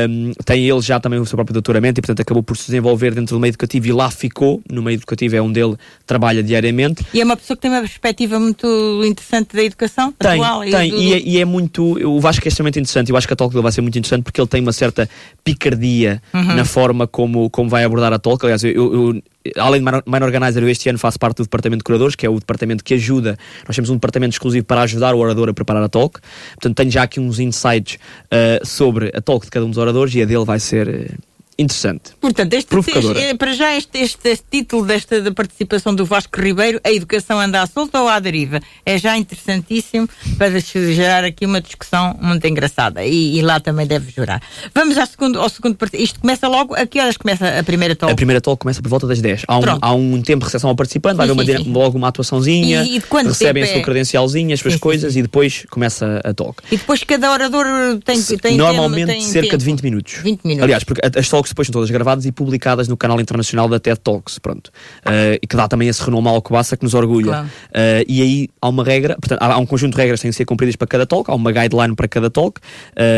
um, 0.09 0.31
tem 0.45 0.69
ele 0.69 0.81
já 0.81 0.99
também 0.99 1.19
o 1.19 1.25
seu 1.25 1.35
próprio 1.35 1.53
doutoramento 1.53 1.99
e, 1.99 2.01
portanto, 2.01 2.21
acabou 2.21 2.43
por 2.43 2.55
se 2.55 2.65
desenvolver 2.67 3.15
dentro 3.15 3.35
do 3.35 3.39
meio 3.39 3.51
educativo 3.51 3.87
e 3.87 3.91
lá 3.91 4.11
ficou. 4.11 4.61
No 4.69 4.81
meio 4.81 4.95
educativo 4.95 5.35
é 5.35 5.41
onde 5.41 5.59
ele 5.59 5.75
trabalha 6.05 6.43
diariamente. 6.43 7.05
E 7.13 7.21
é 7.21 7.23
uma 7.23 7.35
pessoa 7.35 7.57
que 7.57 7.61
tem 7.61 7.71
uma 7.71 7.81
perspectiva 7.81 8.39
muito 8.39 8.67
interessante 9.03 9.55
da 9.55 9.63
educação 9.63 10.11
tem, 10.11 10.31
atual. 10.31 10.61
Tem, 10.61 10.87
e, 10.87 10.91
do... 10.91 11.01
e, 11.01 11.13
é, 11.13 11.19
e, 11.19 11.39
é, 11.39 11.45
muito. 11.45 11.97
Eu 11.97 12.19
acho 12.27 12.39
que 12.39 12.47
é 12.47 12.49
extremamente 12.49 12.79
interessante. 12.79 13.09
Eu 13.09 13.17
acho 13.17 13.27
que 13.27 13.33
a 13.33 13.35
talk 13.35 13.51
dele 13.51 13.63
vai 13.63 13.71
ser 13.71 13.81
muito 13.81 13.97
interessante 13.97 14.23
porque 14.23 14.39
ele 14.39 14.47
tem 14.47 14.61
uma 14.61 14.73
certa 14.73 15.09
picardia 15.43 16.21
uhum. 16.33 16.55
na 16.55 16.65
forma 16.65 17.07
como, 17.07 17.49
como 17.49 17.69
vai 17.69 17.83
abordar 17.83 18.13
a 18.13 18.19
talk. 18.19 18.45
Aliás, 18.45 18.63
eu, 18.63 18.71
eu 18.71 19.21
além 19.57 19.83
de 19.83 19.85
Minor 20.05 20.23
Organizer, 20.23 20.61
eu 20.63 20.69
este 20.69 20.89
ano 20.89 20.99
faço 20.99 21.19
parte 21.19 21.37
do 21.37 21.43
departamento 21.43 21.79
de 21.79 21.83
curadores, 21.83 22.15
que 22.15 22.25
é 22.25 22.29
o 22.29 22.39
departamento 22.39 22.83
que 22.83 22.93
ajuda. 22.93 23.37
Nós 23.67 23.75
temos 23.75 23.89
um 23.89 23.95
departamento 23.95 24.33
exclusivo 24.33 24.65
para 24.65 24.81
ajudar 24.81 25.15
o 25.15 25.19
orador 25.19 25.49
a 25.49 25.53
preparar 25.53 25.83
a 25.83 25.89
talk. 25.89 26.19
Portanto, 26.53 26.75
tenho 26.75 26.91
já 26.91 27.03
aqui 27.03 27.19
uns 27.19 27.39
insights 27.39 27.95
uh, 27.95 28.65
sobre 28.65 29.11
a 29.15 29.21
talk 29.21 29.45
de 29.45 29.51
cada 29.51 29.65
um 29.65 29.69
dos 29.69 29.77
oradores 29.77 30.13
e 30.15 30.21
a 30.21 30.25
dele 30.25 30.45
vai 30.45 30.59
ser. 30.59 31.17
Interessante. 31.57 32.11
Portanto, 32.19 32.53
este, 32.53 32.75
este, 32.75 33.35
para 33.37 33.53
já 33.53 33.75
este, 33.75 33.97
este, 33.99 34.29
este, 34.29 34.45
título 34.49 34.85
desta 34.85 35.21
da 35.21 35.31
participação 35.31 35.93
do 35.93 36.05
Vasco 36.05 36.41
Ribeiro, 36.41 36.79
a 36.83 36.91
educação 36.91 37.39
anda 37.39 37.61
à 37.61 37.67
solta 37.67 38.01
ou 38.01 38.07
à 38.07 38.19
deriva, 38.19 38.59
é 38.85 38.97
já 38.97 39.17
interessantíssimo 39.17 40.09
para 40.37 40.59
gerar 40.59 41.23
aqui 41.23 41.45
uma 41.45 41.61
discussão 41.61 42.17
muito 42.21 42.45
engraçada 42.47 43.05
e, 43.05 43.37
e 43.37 43.41
lá 43.41 43.59
também 43.59 43.85
deve 43.85 44.11
jurar. 44.11 44.41
Vamos 44.73 44.97
ao 44.97 45.05
segundo, 45.05 45.39
ao 45.39 45.49
segundo 45.49 45.77
Isto 45.93 46.19
começa 46.19 46.47
logo, 46.47 46.73
a 46.73 46.85
que 46.85 46.99
horas 46.99 47.17
começa 47.17 47.59
a 47.59 47.63
primeira 47.63 47.95
talk? 47.95 48.11
A 48.11 48.15
primeira 48.15 48.41
talk 48.41 48.59
começa 48.59 48.81
por 48.81 48.89
volta 48.89 49.05
das 49.05 49.21
10. 49.21 49.43
Há 49.47 49.57
um, 49.57 49.63
há 49.81 49.93
um 49.93 50.21
tempo 50.21 50.39
de 50.39 50.45
recepção 50.45 50.69
ao 50.69 50.75
participante, 50.75 51.17
vai 51.17 51.29
haver 51.29 51.59
uma, 51.61 51.79
logo 51.79 51.97
uma 51.97 52.07
atuaçãozinha, 52.07 52.83
e, 52.83 52.97
e 52.97 53.01
recebem 53.27 53.63
a 53.63 53.67
sua 53.67 53.77
é... 53.77 53.83
credencialzinha, 53.83 54.53
as 54.53 54.59
suas 54.59 54.75
sim, 54.75 54.79
coisas 54.79 55.15
e 55.15 55.21
depois 55.21 55.65
começa 55.69 56.21
a 56.23 56.33
talk. 56.33 56.63
E 56.71 56.77
depois 56.77 57.03
cada 57.03 57.31
orador 57.31 57.65
tem, 58.03 58.21
tem 58.21 58.57
Normalmente 58.57 59.07
tem 59.07 59.21
cerca 59.21 59.49
tempo. 59.51 59.57
de 59.57 59.65
20 59.65 59.81
minutos. 59.81 60.13
20 60.23 60.41
minutos. 60.43 60.63
Aliás, 60.63 60.83
porque 60.83 61.01
as 61.05 61.29
talks 61.29 61.40
depois 61.49 61.67
são 61.67 61.73
todas 61.73 61.89
gravadas 61.89 62.25
e 62.25 62.31
publicadas 62.31 62.87
no 62.87 62.95
canal 62.95 63.19
internacional 63.19 63.67
da 63.67 63.79
TED 63.79 63.99
Talks, 63.99 64.39
pronto. 64.39 64.67
Uh, 65.05 65.37
e 65.41 65.47
que 65.47 65.55
dá 65.55 65.67
também 65.67 65.87
esse 65.87 66.03
renome 66.03 66.27
ao 66.27 66.35
Alcobaça 66.35 66.77
que 66.77 66.83
nos 66.83 66.93
orgulha. 66.93 67.31
Claro. 67.31 67.47
Uh, 67.47 68.05
e 68.07 68.21
aí 68.21 68.49
há 68.61 68.69
uma 68.69 68.83
regra, 68.83 69.15
portanto, 69.15 69.41
há, 69.41 69.57
um 69.57 69.65
conjunto 69.65 69.93
de 69.93 69.97
regras 69.97 70.19
que 70.19 70.23
têm 70.23 70.31
que 70.31 70.37
ser 70.37 70.45
cumpridas 70.45 70.75
para 70.75 70.87
cada 70.87 71.05
talk, 71.05 71.29
há 71.29 71.35
uma 71.35 71.51
guideline 71.51 71.95
para 71.95 72.07
cada 72.07 72.29
talk, 72.29 72.59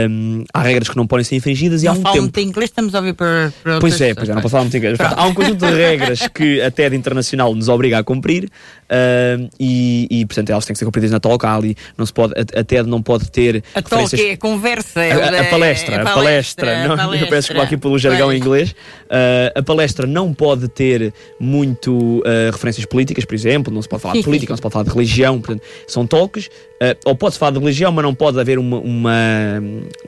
um, 0.10 0.44
há 0.54 0.62
regras 0.62 0.90
que 0.90 0.98
não 0.98 1.08
podem 1.08 1.24
ser 1.24 1.36
infringidas 1.36 1.84
não 1.84 1.94
e 1.94 1.96
há 1.96 2.00
um 2.00 2.04
tempo... 2.04 2.22
muito 2.22 2.40
inglês, 2.40 2.70
estamos 2.70 2.96
a 2.96 3.00
ouvir 3.00 3.14
para, 3.14 3.54
para 3.64 3.80
Pois 3.80 4.00
é, 4.00 4.14
pois 4.14 4.30
é, 4.30 4.34
não 4.34 4.42
posso 4.42 4.52
falar 4.52 4.64
muito 4.64 4.78
inglês. 4.78 4.98
Portanto, 4.98 5.20
há 5.20 5.26
um 5.26 5.34
conjunto 5.34 5.66
de 5.66 5.74
regras 5.74 6.28
que 6.28 6.62
a 6.62 6.72
TED 6.72 6.96
Internacional 6.96 7.54
nos 7.54 7.70
obriga 7.70 8.00
a 8.00 8.04
cumprir 8.04 8.50
uh, 8.90 9.50
e, 9.60 10.08
e, 10.10 10.26
portanto, 10.26 10.50
elas 10.50 10.66
têm 10.66 10.74
que 10.74 10.80
ser 10.80 10.86
cumpridas 10.86 11.12
na 11.12 11.20
talk, 11.20 11.46
há 11.46 11.56
ali, 11.56 11.76
não 11.98 12.06
se 12.06 12.14
pode, 12.14 12.34
a, 12.34 12.60
a 12.60 12.64
TED 12.64 12.90
não 12.90 13.02
pode 13.02 13.30
ter... 13.30 13.64
A 13.76 13.82
talk 13.82 14.20
é 14.20 14.34
a 14.34 14.38
conversa. 14.38 15.02
A, 15.02 15.04
a, 15.04 15.42
a 15.42 15.46
palestra, 15.46 16.02
a 16.02 16.06
palestra, 16.06 16.14
palestra, 16.14 16.88
não, 16.88 16.98
palestra. 16.98 17.20
eu 17.28 17.30
peço 17.30 17.54
que 17.54 17.60
aqui 17.60 17.78
pelo 17.78 17.98
jargão 18.00 18.14
jargão 18.14 18.32
em 18.32 18.38
inglês. 18.38 18.72
Uh, 18.72 19.60
a 19.60 19.64
palestra 19.64 20.08
não 20.08 20.34
pode 20.34 20.68
ter 20.68 21.14
muito 21.40 22.20
uh, 22.20 22.52
referências 22.52 22.86
políticas, 22.86 23.26
por 23.26 23.36
exemplo, 23.36 23.74
não 23.74 23.82
se 23.82 23.90
pode 23.90 24.02
falar 24.02 24.16
de 24.16 24.24
política, 24.24 24.52
não 24.52 24.58
se 24.58 24.62
pode 24.62 24.74
falar 24.74 24.86
de 24.86 24.92
religião, 24.92 25.40
portanto, 25.40 25.64
são 25.88 26.08
toques. 26.08 26.50
Uh, 26.84 27.00
ou 27.06 27.16
pode-se 27.16 27.40
falar 27.40 27.52
de 27.52 27.60
religião, 27.60 27.94
mas 27.94 28.04
não 28.04 28.14
pode 28.14 28.38
haver 28.38 28.60
uma, 28.60 28.78
uma, 28.78 29.14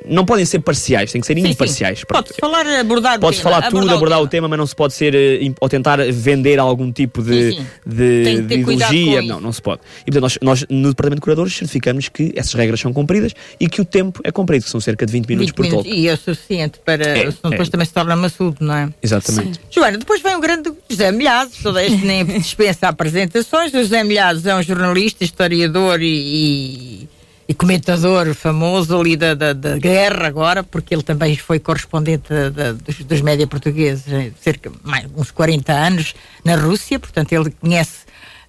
Não 0.06 0.26
podem 0.26 0.44
ser 0.44 0.60
parciais, 0.60 1.10
tem 1.10 1.22
que 1.22 1.28
ser 1.28 1.40
sim, 1.40 1.48
imparciais. 1.48 2.04
Pode-se 2.04 2.36
falar, 2.38 2.68
abordar 2.68 3.18
Pode-se 3.18 3.42
falar 3.42 3.62
tudo, 3.70 3.78
abordar, 3.78 3.96
abordar 3.96 4.22
o, 4.22 4.28
tema. 4.28 4.28
o, 4.28 4.30
tema. 4.30 4.48
mas 4.50 4.60
não 4.60 4.68
se 4.68 4.76
pode 4.76 4.94
ser. 4.94 5.16
ou 5.62 5.70
tentar 5.70 6.00
vender 6.12 6.60
algum 6.60 6.92
tipo 6.92 7.24
de, 7.24 7.52
sim, 7.52 7.58
sim. 7.60 7.66
de, 7.86 8.42
de 8.42 8.54
ideologia. 8.56 9.22
Não, 9.22 9.40
não 9.40 9.54
se 9.54 9.62
pode. 9.62 9.80
E 10.02 10.12
portanto, 10.12 10.24
nós, 10.24 10.38
nós 10.42 10.66
no 10.70 10.90
Departamento 10.90 11.22
de 11.22 11.22
Curadores 11.22 11.56
certificamos 11.56 12.10
que 12.10 12.34
essas 12.36 12.54
regras 12.54 12.82
são 12.82 12.92
cumpridas 12.92 13.32
e 13.58 13.70
que 13.70 13.80
o 13.80 13.86
tempo 13.86 14.20
é 14.26 14.32
cumprido, 14.32 14.66
que 14.66 14.70
são 14.70 14.82
cerca 14.82 15.06
de 15.06 15.14
20 15.14 15.28
minutos 15.30 15.52
20 15.52 15.56
por 15.56 15.64
minutos, 15.64 15.92
E 15.94 16.10
é 16.10 16.14
o 16.14 16.18
suficiente 16.18 16.80
para. 16.84 17.06
É, 17.06 17.32
senão 17.32 17.52
depois 17.52 17.70
é. 17.70 17.72
também 17.72 17.86
se 17.86 17.94
torna 17.94 18.18
maçudo, 18.18 18.58
não 18.60 18.76
é? 18.76 18.90
Exatamente. 19.02 19.56
Sim. 19.56 19.62
Joana, 19.72 19.98
depois 19.98 20.22
vem 20.22 20.36
o 20.36 20.42
grande 20.42 20.74
José 20.90 21.10
Milhazes, 21.14 21.58
toda 21.64 21.82
este 21.82 22.06
nem 22.06 22.26
dispensa 22.40 22.90
apresentações. 22.90 23.74
O 23.74 23.78
José 23.78 24.04
Milhazes 24.04 24.46
é 24.46 24.54
um 24.54 24.62
jornalista, 24.62 25.24
historiador 25.24 26.02
e, 26.02 26.65
e, 26.66 27.10
e 27.48 27.54
comentador 27.54 28.34
famoso 28.34 29.00
ali 29.00 29.16
da, 29.16 29.34
da, 29.34 29.54
da, 29.54 29.78
guerra 29.78 30.28
agora, 30.28 30.64
porque 30.64 30.94
ele 30.94 31.04
também 31.04 31.36
foi 31.36 31.60
correspondente 31.60 32.30
da, 32.52 32.74
dos, 32.74 32.98
dos 33.00 33.22
média 33.22 33.46
portugueses 33.46 34.06
cerca 34.40 34.70
de 34.70 34.78
mais 34.84 35.06
uns 35.16 35.32
40 35.32 35.72
anos 35.72 36.16
na 36.44 36.56
Rússia, 36.56 37.00
portanto 37.00 37.32
ele 37.34 37.52
conhece 37.52 38.06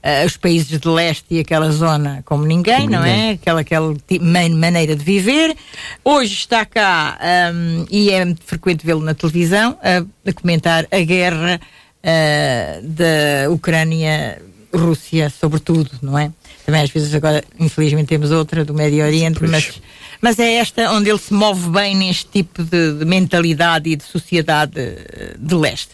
uh, 0.06 0.26
os 0.26 0.36
países 0.36 0.78
de 0.78 0.88
leste 0.88 1.26
e 1.30 1.40
aquela 1.40 1.70
zona 1.70 2.22
como 2.24 2.46
ninguém, 2.46 2.82
como 2.82 2.90
não 2.90 3.04
é? 3.04 3.10
ninguém. 3.10 3.30
é? 3.30 3.32
Aquela, 3.32 3.60
aquela 3.60 3.96
maneira 4.54 4.94
de 4.94 5.04
viver. 5.04 5.56
Hoje 6.04 6.34
está 6.34 6.64
cá 6.64 7.18
um, 7.52 7.86
e 7.90 8.10
é 8.10 8.34
frequente 8.44 8.86
vê-lo 8.86 9.02
na 9.02 9.14
televisão 9.14 9.72
uh, 9.72 10.08
a 10.26 10.32
comentar 10.32 10.86
a 10.90 10.98
guerra 11.00 11.60
uh, 11.60 12.82
da 12.82 13.50
Ucrânia-Rússia, 13.50 15.30
sobretudo, 15.30 15.90
não 16.00 16.18
é? 16.18 16.32
Também 16.66 16.82
às 16.82 16.90
vezes 16.90 17.14
agora, 17.14 17.44
infelizmente, 17.60 18.08
temos 18.08 18.32
outra 18.32 18.64
do 18.64 18.74
Médio 18.74 19.04
Oriente, 19.04 19.40
mas, 19.44 19.80
mas 20.20 20.36
é 20.40 20.54
esta 20.54 20.90
onde 20.90 21.08
ele 21.08 21.18
se 21.18 21.32
move 21.32 21.70
bem 21.70 21.94
neste 21.94 22.26
tipo 22.26 22.64
de, 22.64 22.94
de 22.98 23.04
mentalidade 23.04 23.88
e 23.88 23.94
de 23.94 24.02
sociedade 24.02 24.74
de 25.38 25.54
leste. 25.54 25.90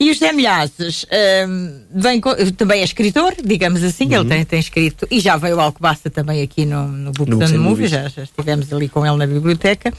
E 0.00 0.10
o 0.10 0.12
José 0.12 0.32
Milhazes 0.32 1.06
um, 1.48 1.82
vem 1.94 2.20
com, 2.20 2.34
também 2.56 2.80
é 2.80 2.84
escritor, 2.84 3.36
digamos 3.44 3.84
assim, 3.84 4.06
uhum. 4.06 4.22
ele 4.22 4.28
tem, 4.28 4.44
tem 4.44 4.58
escrito, 4.58 5.06
e 5.08 5.20
já 5.20 5.36
veio 5.36 5.54
ao 5.54 5.66
Alcobaça 5.66 6.10
também 6.10 6.42
aqui 6.42 6.66
no, 6.66 6.88
no 6.88 7.12
Book 7.12 7.30
no 7.30 7.58
Movie, 7.60 7.86
já, 7.86 8.08
já 8.08 8.24
estivemos 8.24 8.72
ali 8.72 8.88
com 8.88 9.06
ele 9.06 9.14
na 9.14 9.26
biblioteca. 9.28 9.94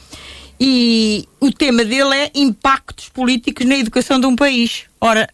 E 0.60 1.26
o 1.40 1.50
tema 1.50 1.86
dele 1.86 2.14
é 2.14 2.30
impactos 2.34 3.08
políticos 3.08 3.64
na 3.64 3.76
educação 3.76 4.20
de 4.20 4.26
um 4.26 4.36
país. 4.36 4.82
Ora, 5.00 5.26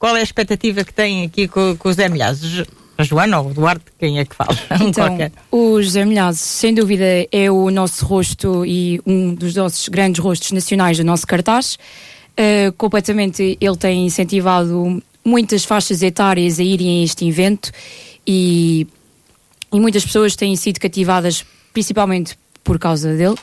qual 0.00 0.16
é 0.16 0.20
a 0.20 0.24
expectativa 0.24 0.82
que 0.82 0.92
tem 0.92 1.24
aqui 1.24 1.46
com, 1.46 1.76
com 1.76 1.88
o 1.88 1.92
José 1.92 2.08
Milhazes? 2.08 2.66
A 2.98 3.04
Joana 3.04 3.40
ou 3.40 3.50
o 3.50 3.54
Duarte, 3.54 3.84
quem 3.96 4.18
é 4.18 4.24
que 4.24 4.34
fala? 4.34 4.56
Então, 4.84 5.16
o 5.52 5.80
José 5.80 6.04
Milhazes, 6.04 6.40
sem 6.40 6.74
dúvida, 6.74 7.04
é 7.30 7.48
o 7.48 7.70
nosso 7.70 8.04
rosto 8.04 8.66
e 8.66 9.00
um 9.06 9.32
dos 9.32 9.54
nossos 9.54 9.88
grandes 9.88 10.20
rostos 10.20 10.50
nacionais 10.50 10.98
do 10.98 11.04
nosso 11.04 11.24
cartaz. 11.24 11.78
Uh, 12.32 12.72
completamente, 12.76 13.56
ele 13.60 13.76
tem 13.76 14.04
incentivado 14.04 15.00
muitas 15.24 15.64
faixas 15.64 16.02
etárias 16.02 16.58
a 16.58 16.62
irem 16.64 17.00
a 17.00 17.04
este 17.04 17.24
evento 17.24 17.70
e, 18.26 18.84
e 19.72 19.78
muitas 19.78 20.04
pessoas 20.04 20.34
têm 20.34 20.56
sido 20.56 20.80
cativadas 20.80 21.44
principalmente 21.72 22.36
por 22.64 22.80
causa 22.80 23.14
dele. 23.14 23.36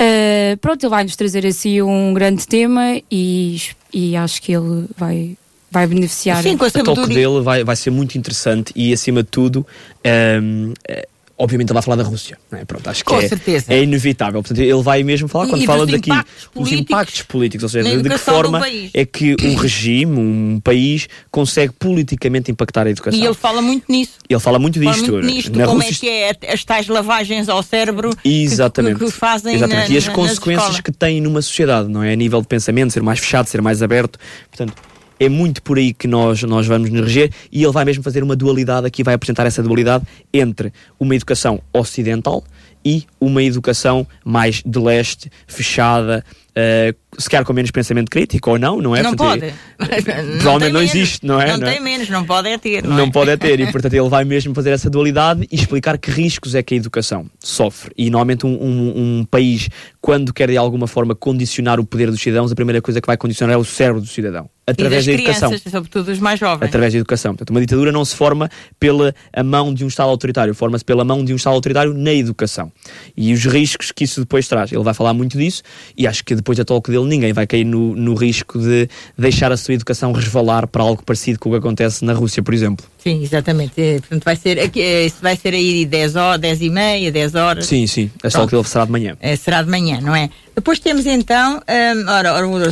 Uh, 0.00 0.56
pronto, 0.62 0.82
ele 0.82 0.90
vai 0.90 1.04
nos 1.04 1.14
trazer 1.14 1.46
assim 1.46 1.82
um 1.82 2.14
grande 2.14 2.46
tema 2.46 3.02
e, 3.10 3.60
e 3.92 4.16
acho 4.16 4.40
que 4.40 4.52
ele 4.52 4.86
vai, 4.96 5.36
vai 5.70 5.86
beneficiar. 5.86 6.42
Sim, 6.42 6.56
com 6.56 6.64
a 6.64 6.70
toque 6.70 7.08
dele 7.08 7.40
vai, 7.42 7.64
vai 7.64 7.76
ser 7.76 7.90
muito 7.90 8.16
interessante 8.16 8.72
e 8.74 8.92
acima 8.92 9.22
de 9.22 9.28
tudo 9.28 9.66
um, 10.04 10.72
ehm, 10.84 11.02
obviamente 11.38 11.68
ele 11.68 11.74
vai 11.74 11.82
falar 11.82 11.96
da 11.96 12.02
Rússia. 12.02 12.36
É? 12.50 12.64
Pronto, 12.64 12.90
acho 12.90 13.04
que 13.04 13.10
Com 13.10 13.20
é, 13.20 13.28
certeza. 13.28 13.72
é 13.72 13.82
inevitável. 13.82 14.42
Portanto, 14.42 14.58
ele 14.58 14.82
vai 14.82 15.02
mesmo 15.04 15.28
falar, 15.28 15.46
e, 15.46 15.50
quando 15.50 15.62
e 15.62 15.66
fala 15.66 15.86
daqui, 15.86 16.10
os 16.54 16.72
impactos 16.72 17.22
políticos, 17.22 17.62
ou 17.62 17.68
seja, 17.68 18.02
de 18.02 18.08
que 18.08 18.18
forma 18.18 18.60
é 18.92 19.06
que 19.06 19.36
um 19.42 19.54
regime, 19.54 20.18
um 20.18 20.60
país, 20.62 21.08
consegue 21.30 21.72
politicamente 21.78 22.50
impactar 22.50 22.86
a 22.86 22.90
educação. 22.90 23.18
E 23.18 23.24
ele 23.24 23.34
fala 23.34 23.62
muito 23.62 23.90
nisso. 23.90 24.12
Ele 24.28 24.40
fala 24.40 24.58
muito 24.58 24.80
disto. 24.80 25.06
Fala 25.06 25.12
muito 25.12 25.26
nisto, 25.26 25.56
Na 25.56 25.66
como 25.66 25.80
Rússia... 25.80 26.10
é 26.10 26.34
que 26.34 26.46
é 26.46 26.52
as 26.52 26.64
tais 26.64 26.88
lavagens 26.88 27.48
ao 27.48 27.62
cérebro 27.62 28.10
Exatamente. 28.24 28.98
Que, 28.98 29.04
que 29.04 29.10
fazem 29.12 29.54
Exatamente. 29.54 29.88
Na, 29.88 29.94
e 29.94 29.98
as 29.98 30.08
consequências 30.08 30.80
que 30.80 30.90
tem 30.90 31.20
numa 31.20 31.40
sociedade, 31.40 31.88
não 31.88 32.02
é? 32.02 32.12
A 32.12 32.16
nível 32.16 32.40
de 32.40 32.48
pensamento, 32.48 32.92
ser 32.92 33.02
mais 33.02 33.20
fechado, 33.20 33.46
ser 33.46 33.62
mais 33.62 33.82
aberto. 33.82 34.18
Portanto, 34.50 34.74
é 35.18 35.28
muito 35.28 35.62
por 35.62 35.78
aí 35.78 35.92
que 35.92 36.06
nós, 36.06 36.42
nós 36.42 36.66
vamos 36.66 36.90
nos 36.90 37.02
reger 37.02 37.30
e 37.50 37.62
ele 37.62 37.72
vai 37.72 37.84
mesmo 37.84 38.02
fazer 38.02 38.22
uma 38.22 38.36
dualidade 38.36 38.86
aqui, 38.86 39.02
vai 39.02 39.14
apresentar 39.14 39.46
essa 39.46 39.62
dualidade 39.62 40.04
entre 40.32 40.72
uma 40.98 41.14
educação 41.14 41.60
ocidental 41.72 42.44
e 42.84 43.04
uma 43.20 43.42
educação 43.42 44.06
mais 44.24 44.62
de 44.64 44.78
leste, 44.78 45.30
fechada, 45.46 46.24
uh, 46.50 47.20
se 47.20 47.28
calhar 47.28 47.44
com 47.44 47.52
menos 47.52 47.70
pensamento 47.70 48.08
crítico 48.08 48.50
ou 48.50 48.58
não, 48.58 48.80
não 48.80 48.94
é? 48.94 49.02
Não 49.02 49.14
portanto, 49.14 49.52
pode. 49.78 49.92
É, 49.92 50.02
provavelmente 50.38 50.72
não, 50.72 50.80
existe, 50.82 51.26
não 51.26 51.40
é? 51.40 51.48
Não, 51.48 51.58
não 51.58 51.66
é? 51.66 51.72
tem 51.72 51.80
menos, 51.82 52.08
não 52.08 52.24
pode 52.24 52.48
é 52.48 52.56
ter. 52.56 52.84
Não, 52.84 52.96
não 52.96 53.04
é? 53.04 53.10
pode 53.10 53.30
é 53.30 53.36
ter, 53.36 53.60
e 53.60 53.66
portanto 53.72 53.94
ele 53.94 54.08
vai 54.08 54.24
mesmo 54.24 54.54
fazer 54.54 54.70
essa 54.70 54.88
dualidade 54.88 55.46
e 55.50 55.56
explicar 55.56 55.98
que 55.98 56.10
riscos 56.10 56.54
é 56.54 56.62
que 56.62 56.74
a 56.74 56.76
educação 56.76 57.26
sofre. 57.40 57.92
E 57.96 58.10
normalmente 58.10 58.46
um, 58.46 58.50
um, 58.50 59.18
um 59.18 59.24
país, 59.24 59.68
quando 60.00 60.32
quer 60.32 60.48
de 60.48 60.56
alguma 60.56 60.86
forma 60.86 61.14
condicionar 61.14 61.80
o 61.80 61.84
poder 61.84 62.10
dos 62.10 62.20
cidadãos, 62.20 62.52
a 62.52 62.54
primeira 62.54 62.80
coisa 62.80 63.00
que 63.00 63.06
vai 63.06 63.16
condicionar 63.16 63.54
é 63.54 63.58
o 63.58 63.64
cérebro 63.64 64.00
do 64.00 64.06
cidadão 64.06 64.48
através 64.70 65.06
da 65.06 65.12
educação. 65.12 65.50
Sobretudo 65.70 66.10
os 66.10 66.18
mais 66.18 66.38
jovens. 66.38 66.66
Através 66.68 66.92
da 66.92 66.98
educação. 66.98 67.32
Portanto, 67.32 67.50
uma 67.50 67.60
ditadura 67.60 67.90
não 67.90 68.04
se 68.04 68.14
forma 68.14 68.50
pela 68.78 69.14
a 69.32 69.42
mão 69.42 69.72
de 69.72 69.84
um 69.84 69.88
Estado 69.88 70.10
autoritário, 70.10 70.54
forma-se 70.54 70.84
pela 70.84 71.04
mão 71.04 71.24
de 71.24 71.32
um 71.32 71.36
Estado 71.36 71.54
autoritário 71.54 71.94
na 71.94 72.12
educação. 72.12 72.70
E 73.16 73.32
os 73.32 73.44
riscos 73.44 73.90
que 73.92 74.04
isso 74.04 74.20
depois 74.20 74.46
traz. 74.46 74.72
Ele 74.72 74.82
vai 74.82 74.94
falar 74.94 75.14
muito 75.14 75.38
disso 75.38 75.62
e 75.96 76.06
acho 76.06 76.24
que 76.24 76.34
depois 76.34 76.58
da 76.58 76.64
toque 76.64 76.90
dele 76.90 77.04
ninguém 77.04 77.32
vai 77.32 77.46
cair 77.46 77.64
no, 77.64 77.94
no 77.94 78.14
risco 78.14 78.58
de 78.58 78.88
deixar 79.16 79.50
a 79.52 79.56
sua 79.56 79.74
educação 79.74 80.12
resvalar 80.12 80.66
para 80.66 80.82
algo 80.82 81.02
parecido 81.02 81.38
com 81.38 81.48
o 81.48 81.52
que 81.52 81.58
acontece 81.58 82.04
na 82.04 82.12
Rússia, 82.12 82.42
por 82.42 82.52
exemplo. 82.52 82.84
Sim, 83.08 83.22
exatamente. 83.22 83.80
É, 83.80 84.00
portanto, 84.00 84.22
vai 84.22 84.36
ser, 84.36 84.58
é, 84.58 85.08
vai 85.22 85.34
ser 85.34 85.54
aí 85.54 85.86
10 85.86 86.16
horas, 86.16 86.40
10 86.40 86.60
e 86.60 86.68
meia, 86.68 87.10
10 87.10 87.34
horas. 87.34 87.64
Sim, 87.64 87.86
sim. 87.86 88.10
É 88.22 88.28
só 88.28 88.46
que 88.46 88.54
ele 88.54 88.64
será 88.64 88.84
de 88.84 88.92
manhã. 88.92 89.16
É, 89.18 89.34
será 89.34 89.62
de 89.62 89.70
manhã, 89.70 89.98
não 90.02 90.14
é? 90.14 90.28
Depois 90.54 90.78
temos 90.78 91.06
então, 91.06 91.56
um, 91.56 92.10
ora, 92.10 92.34
ora 92.34 92.70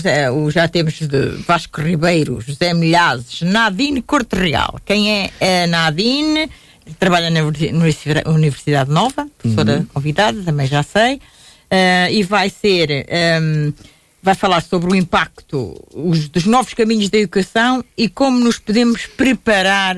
já 0.50 0.68
temos 0.68 0.98
de 0.98 1.28
Vasco 1.46 1.80
Ribeiro, 1.80 2.38
José 2.38 2.74
Milhazes, 2.74 3.40
Nadine 3.40 4.02
Corte 4.02 4.36
Real. 4.36 4.78
Quem 4.84 5.10
é 5.40 5.62
a 5.64 5.66
Nadine? 5.66 6.50
Trabalha 6.98 7.30
na 7.30 7.40
Universidade 8.30 8.90
Nova, 8.90 9.26
professora 9.38 9.78
uhum. 9.78 9.86
convidada, 9.86 10.42
também 10.42 10.66
já 10.66 10.82
sei. 10.82 11.14
Uh, 11.14 12.10
e 12.10 12.22
vai 12.22 12.50
ser. 12.50 13.06
Um, 13.40 13.72
vai 14.22 14.34
falar 14.34 14.60
sobre 14.60 14.90
o 14.90 14.94
impacto 14.94 15.74
os, 15.94 16.28
dos 16.28 16.44
novos 16.46 16.74
caminhos 16.74 17.08
da 17.08 17.18
educação 17.18 17.84
e 17.96 18.08
como 18.08 18.40
nos 18.40 18.58
podemos 18.58 19.06
preparar 19.06 19.96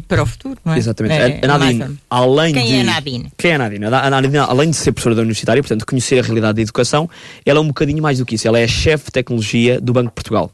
para 0.00 0.22
o 0.22 0.26
futuro, 0.26 0.58
não 0.64 0.74
é? 0.74 0.78
Exatamente. 0.78 1.14
É, 1.14 1.40
a 1.44 1.58
Nadine, 1.58 1.98
além 2.10 2.52
quem 2.52 2.66
de... 2.66 2.74
é 2.74 2.80
a 2.80 2.84
Nadine? 2.84 3.32
Quem 3.36 3.50
é 3.50 3.54
a 3.54 3.58
Nadine? 3.58 3.84
A 3.86 4.10
Nadine, 4.10 4.38
além 4.38 4.70
de 4.70 4.76
ser 4.76 4.92
professora 4.92 5.14
da 5.14 5.22
universitária, 5.22 5.62
portanto, 5.62 5.86
conhecer 5.86 6.18
a 6.18 6.22
realidade 6.22 6.56
da 6.56 6.62
educação, 6.62 7.08
ela 7.44 7.58
é 7.58 7.62
um 7.62 7.68
bocadinho 7.68 8.02
mais 8.02 8.18
do 8.18 8.26
que 8.26 8.34
isso. 8.34 8.46
Ela 8.46 8.58
é 8.58 8.64
a 8.64 8.68
chefe 8.68 9.06
de 9.06 9.12
tecnologia 9.12 9.80
do 9.80 9.92
Banco 9.92 10.08
de 10.08 10.14
Portugal. 10.14 10.50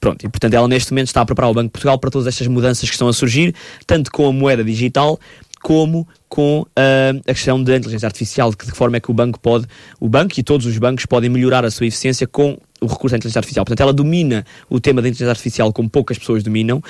Pronto, 0.00 0.22
e 0.26 0.28
portanto 0.28 0.52
ela 0.52 0.68
neste 0.68 0.92
momento 0.92 1.06
está 1.06 1.22
a 1.22 1.24
preparar 1.24 1.50
o 1.50 1.54
Banco 1.54 1.68
de 1.68 1.72
Portugal 1.72 1.98
para 1.98 2.10
todas 2.10 2.26
estas 2.26 2.46
mudanças 2.46 2.88
que 2.88 2.94
estão 2.94 3.08
a 3.08 3.12
surgir, 3.12 3.54
tanto 3.86 4.10
com 4.10 4.28
a 4.28 4.32
moeda 4.32 4.62
digital 4.62 5.18
como 5.62 6.06
com 6.28 6.60
uh, 6.60 7.20
a 7.26 7.32
questão 7.32 7.62
da 7.62 7.74
inteligência 7.74 8.06
artificial, 8.06 8.50
de 8.50 8.56
que 8.58 8.70
forma 8.72 8.98
é 8.98 9.00
que 9.00 9.10
o 9.10 9.14
banco 9.14 9.40
pode, 9.40 9.66
o 9.98 10.10
banco 10.10 10.38
e 10.38 10.42
todos 10.42 10.66
os 10.66 10.76
bancos 10.76 11.06
podem 11.06 11.30
melhorar 11.30 11.64
a 11.64 11.70
sua 11.70 11.86
eficiência 11.86 12.26
com 12.26 12.58
o 12.84 12.88
recurso 12.88 13.14
à 13.14 13.16
inteligência 13.16 13.38
artificial. 13.38 13.64
Portanto, 13.64 13.80
ela 13.80 13.92
domina 13.92 14.44
o 14.68 14.80
tema 14.80 15.00
da 15.00 15.08
inteligência 15.08 15.30
artificial 15.30 15.72
como 15.72 15.88
poucas 15.88 16.18
pessoas 16.18 16.42
dominam. 16.42 16.80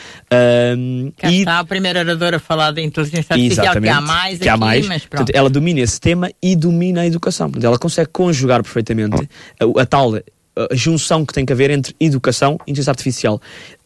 Cá 1.16 1.30
e... 1.30 1.38
está 1.38 1.58
a 1.60 1.64
primeira 1.64 2.00
oradora 2.00 2.36
a 2.36 2.40
falar 2.40 2.70
da 2.70 2.82
inteligência 2.82 3.34
artificial, 3.34 3.80
que 3.80 3.88
há 3.88 4.00
mais 4.00 4.38
que 4.38 4.44
aqui, 4.44 4.48
há 4.48 4.56
mais. 4.56 4.86
mas 4.86 5.06
Portanto, 5.06 5.30
ela 5.34 5.50
domina 5.50 5.80
esse 5.80 6.00
tema 6.00 6.30
e 6.42 6.56
domina 6.56 7.02
a 7.02 7.06
educação. 7.06 7.48
Portanto, 7.48 7.66
ela 7.66 7.78
consegue 7.78 8.10
conjugar 8.12 8.62
perfeitamente 8.62 9.28
a, 9.60 9.82
a 9.82 9.86
tal 9.86 10.14
a 10.56 10.74
junção 10.74 11.26
que 11.26 11.32
tem 11.32 11.44
que 11.44 11.52
haver 11.52 11.70
entre 11.70 11.94
educação 11.98 12.58
e 12.66 12.70
inteligência 12.70 12.90
artificial. 12.90 13.40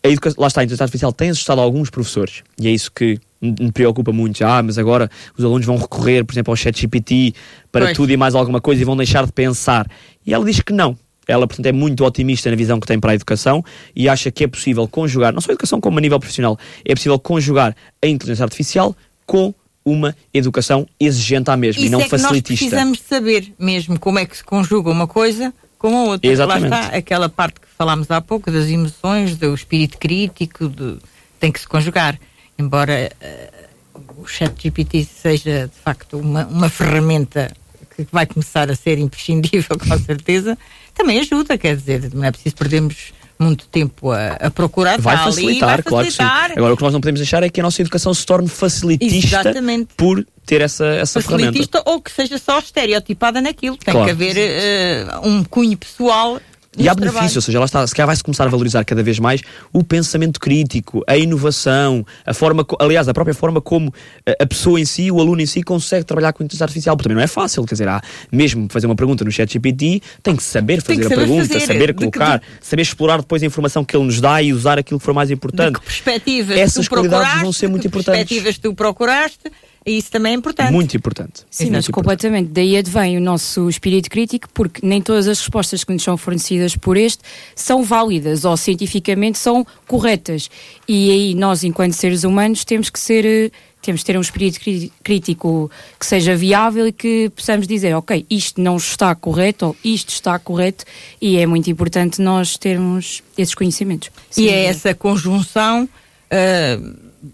A 0.05 0.09
educa... 0.09 0.33
Lá 0.37 0.49
está, 0.49 0.61
a 0.61 0.65
inteligência 0.65 0.85
artificial 0.85 1.13
tem 1.13 1.31
assustado 1.31 1.61
alguns 1.61 1.89
professores, 1.89 2.43
e 2.61 2.69
é 2.69 2.71
isso 2.71 2.93
que 2.93 3.19
me 3.41 3.73
preocupa 3.73 4.13
muito. 4.13 4.45
Ah, 4.45 4.63
mas 4.63 4.79
agora 4.79 5.11
os 5.37 5.45
alunos 5.45 5.67
vão 5.67 5.77
recorrer, 5.77 6.25
por 6.25 6.33
exemplo, 6.33 6.53
ao 6.53 6.57
chat 6.57 6.79
GPT 6.79 7.35
para 7.71 7.87
pois. 7.87 7.97
tudo 7.97 8.13
e 8.13 8.17
mais 8.17 8.35
alguma 8.35 8.61
coisa 8.61 8.83
e 8.83 8.85
vão 8.85 8.97
deixar 8.97 9.25
de 9.25 9.33
pensar. 9.33 9.89
E 10.27 10.35
ela 10.35 10.45
diz 10.45 10.61
que 10.61 10.73
não. 10.73 10.97
Ela, 11.29 11.47
portanto, 11.47 11.67
é 11.67 11.73
muito 11.73 12.03
otimista 12.05 12.49
na 12.51 12.57
visão 12.57 12.81
que 12.81 12.87
tem 12.87 12.99
para 12.99 13.13
a 13.13 13.15
educação 13.15 13.63
e 13.95 14.09
acha 14.09 14.31
que 14.31 14.45
é 14.45 14.47
possível 14.49 14.89
conjugar, 14.89 15.33
não 15.33 15.43
só 15.43 15.51
a 15.51 15.53
educação 15.53 15.79
como 15.79 15.99
a 15.99 16.01
nível 16.01 16.19
profissional, 16.19 16.59
é 16.83 16.95
possível 16.95 17.19
conjugar 17.19 17.77
a 18.03 18.07
inteligência 18.07 18.45
artificial 18.45 18.97
com 19.27 19.55
uma 19.85 20.17
educação 20.33 20.87
exigente 20.99 21.51
à 21.51 21.57
mesma 21.57 21.81
Isso 21.81 21.89
e 21.89 21.91
não 21.91 22.01
é 22.01 22.09
facilitista. 22.09 22.65
nós 22.65 22.71
precisamos 22.71 23.01
saber 23.01 23.53
mesmo 23.59 23.99
como 23.99 24.19
é 24.19 24.27
que 24.27 24.37
se 24.37 24.45
conjuga 24.45 24.91
uma 24.91 25.07
coisa 25.07 25.53
com 25.79 25.97
a 25.97 26.03
outra. 26.05 26.31
Exatamente. 26.31 26.71
Lá 26.71 26.81
está 26.85 26.97
aquela 26.97 27.29
parte 27.29 27.61
que 27.61 27.69
falámos 27.77 28.11
há 28.11 28.21
pouco, 28.21 28.51
das 28.51 28.69
emoções, 28.69 29.37
do 29.37 29.55
espírito 29.55 29.99
crítico, 29.99 30.69
de, 30.69 30.97
tem 31.39 31.53
que 31.53 31.61
se 31.61 31.69
conjugar. 31.69 32.19
Embora 32.59 33.13
uh, 33.23 34.23
o 34.23 34.27
chat 34.27 34.61
GPT 34.61 35.05
seja, 35.05 35.69
de 35.69 35.81
facto, 35.83 36.19
uma, 36.19 36.47
uma 36.47 36.69
ferramenta 36.69 37.53
que 37.95 38.07
vai 38.13 38.27
começar 38.27 38.71
a 38.71 38.77
ser 38.77 38.99
imprescindível, 38.99 39.79
com 39.79 39.99
certeza, 39.99 40.59
também 40.99 41.19
ajuda, 41.21 41.57
quer 41.57 41.77
dizer, 41.77 42.11
não 42.13 42.25
é 42.25 42.31
preciso 42.31 42.55
perdermos 42.57 43.13
muito 43.39 43.67
tempo 43.69 44.11
a, 44.11 44.33
a 44.33 44.51
procurar. 44.51 45.01
Vai 45.01 45.15
ali, 45.15 45.25
facilitar, 45.25 45.69
vai 45.77 45.83
claro 45.83 46.07
que 46.07 46.13
sim. 46.13 46.23
Agora, 46.23 46.75
o 46.75 46.77
que 46.77 46.83
nós 46.83 46.93
não 46.93 47.01
podemos 47.01 47.21
deixar 47.21 47.43
é 47.45 47.49
que 47.49 47.61
a 47.61 47.63
nossa 47.63 47.81
educação 47.81 48.13
se 48.13 48.27
torne 48.27 48.49
facilitista 48.49 49.41
Exatamente. 49.41 49.91
por 49.97 50.27
ter 50.45 50.61
essa, 50.61 50.85
essa 50.87 51.21
ferramenta. 51.23 51.53
facilitista 51.53 51.83
ou 51.87 52.01
que 52.03 52.11
seja 52.11 52.37
só 52.37 52.59
estereotipada 52.59 53.41
naquilo. 53.41 53.77
Tem 53.77 53.93
Claro. 53.93 54.07
que 54.07 54.11
haver 54.11 54.37
eh, 54.37 55.07
um 55.23 55.45
cunho 55.45 55.77
pessoal. 55.79 56.41
E 56.77 56.89
há 56.89 56.95
benefício, 56.95 57.19
trabalho. 57.19 57.37
ou 57.37 57.43
seja, 57.43 57.59
lá 57.59 57.65
está, 57.65 57.87
se 57.87 57.95
calhar 57.95 58.07
vai-se 58.07 58.23
começar 58.23 58.45
a 58.45 58.49
valorizar 58.49 58.85
cada 58.85 59.03
vez 59.03 59.19
mais 59.19 59.41
o 59.73 59.83
pensamento 59.83 60.39
crítico, 60.39 61.03
a 61.09 61.17
inovação, 61.17 62.05
a 62.27 62.35
forma, 62.35 62.65
aliás, 62.79 63.09
a 63.09 63.15
própria 63.15 63.35
forma 63.35 63.61
como 63.61 63.93
eh, 64.27 64.37
a 64.39 64.47
pessoa 64.47 64.79
em 64.79 64.85
si, 64.85 65.11
o 65.11 65.19
aluno 65.19 65.41
em 65.41 65.47
si, 65.47 65.63
consegue 65.63 66.05
trabalhar 66.05 66.33
com 66.33 66.45
inteligência 66.45 66.65
artificial, 66.65 66.95
porque 66.97 67.09
também 67.09 67.17
não 67.17 67.23
é 67.25 67.27
fácil, 67.27 67.65
quer 67.65 67.75
dizer, 67.75 67.89
há 67.89 68.01
mesmo 68.31 68.69
fazer 68.71 68.87
uma 68.87 68.95
pergunta 68.95 69.25
no 69.25 69.31
chat 69.33 69.51
GPT, 69.53 70.03
tem 70.23 70.37
que 70.37 70.43
saber 70.43 70.81
fazer 70.83 70.95
que 71.01 71.07
a 71.07 71.09
saber 71.09 71.17
pergunta, 71.17 71.47
fazer, 71.49 71.61
saber 71.67 71.87
de 71.89 71.93
que- 71.95 71.99
colocar, 72.11 72.43
saber 72.61 72.83
explorar 72.83 73.17
depois 73.23 73.43
a 73.43 73.47
informação 73.47 73.85
que 73.85 73.97
ele 73.97 74.05
nos 74.05 74.21
dá 74.21 74.41
e 74.43 74.53
usar 74.53 74.79
aquilo 74.79 75.01
que 75.01 75.05
for 75.07 75.15
mais 75.15 75.29
De 75.29 75.35
importante. 75.35 75.79
que 75.81 75.85
perspectivas 75.85 76.57
Essas 76.59 76.87
tu 76.87 76.91
qualidades 76.91 77.41
vão 77.41 77.53
ser 77.53 77.67
de 77.67 77.73
muito 77.73 77.87
importantes. 77.87 78.21
perspectivas 78.29 78.59
tu 78.59 78.75
procuraste, 78.75 79.51
e 79.87 79.99
isso 79.99 80.11
também 80.11 80.33
é 80.33 80.37
importante. 80.37 80.73
Muito 80.73 80.97
importante. 80.97 81.41
Sim, 81.51 81.65
Muito 81.65 81.77
mas 81.77 81.85
importante. 81.85 81.93
completamente. 81.95 82.49
Daí 82.51 82.77
advém 82.77 83.17
o 83.17 83.21
nosso 83.21 83.69
espírito 83.69 84.11
crítico, 84.11 84.49
porque 84.53 84.87
nem 84.87 85.01
todas 85.01 85.27
as 85.29 85.39
respostas 85.41 85.85
que 85.85 85.93
nos 85.93 86.03
são 86.03 86.17
fornecidas 86.17 86.77
por 86.77 86.97
este 86.97 87.23
são 87.55 87.83
válidas 87.83 88.45
ou 88.45 88.57
cientificamente 88.57 89.39
são 89.39 89.67
corretas. 89.87 90.51
E 90.87 91.11
aí 91.11 91.35
nós, 91.35 91.65
enquanto 91.65 91.93
seres 91.93 92.25
humanos, 92.25 92.65
temos 92.65 92.91
que 92.91 92.99
ser. 93.01 93.25
eh, 93.25 93.51
Temos 93.81 94.01
que 94.03 94.07
ter 94.07 94.19
um 94.19 94.21
espírito 94.21 94.59
crítico 95.05 95.71
que 95.99 96.05
seja 96.05 96.35
viável 96.37 96.89
e 96.89 96.93
que 96.93 97.31
possamos 97.35 97.67
dizer, 97.67 97.95
ok, 97.95 98.27
isto 98.29 98.61
não 98.61 98.77
está 98.77 99.15
correto 99.15 99.67
ou 99.67 99.77
isto 99.85 100.09
está 100.11 100.37
correto, 100.39 100.85
e 101.23 101.39
é 101.39 101.47
muito 101.47 101.71
importante 101.71 102.21
nós 102.21 102.57
termos 102.59 103.23
esses 103.39 103.55
conhecimentos. 103.55 104.11
E 104.33 104.35
Sim, 104.35 104.49
é 104.49 104.65
essa 104.65 104.93
conjunção 104.95 105.89
ah, 106.29 106.77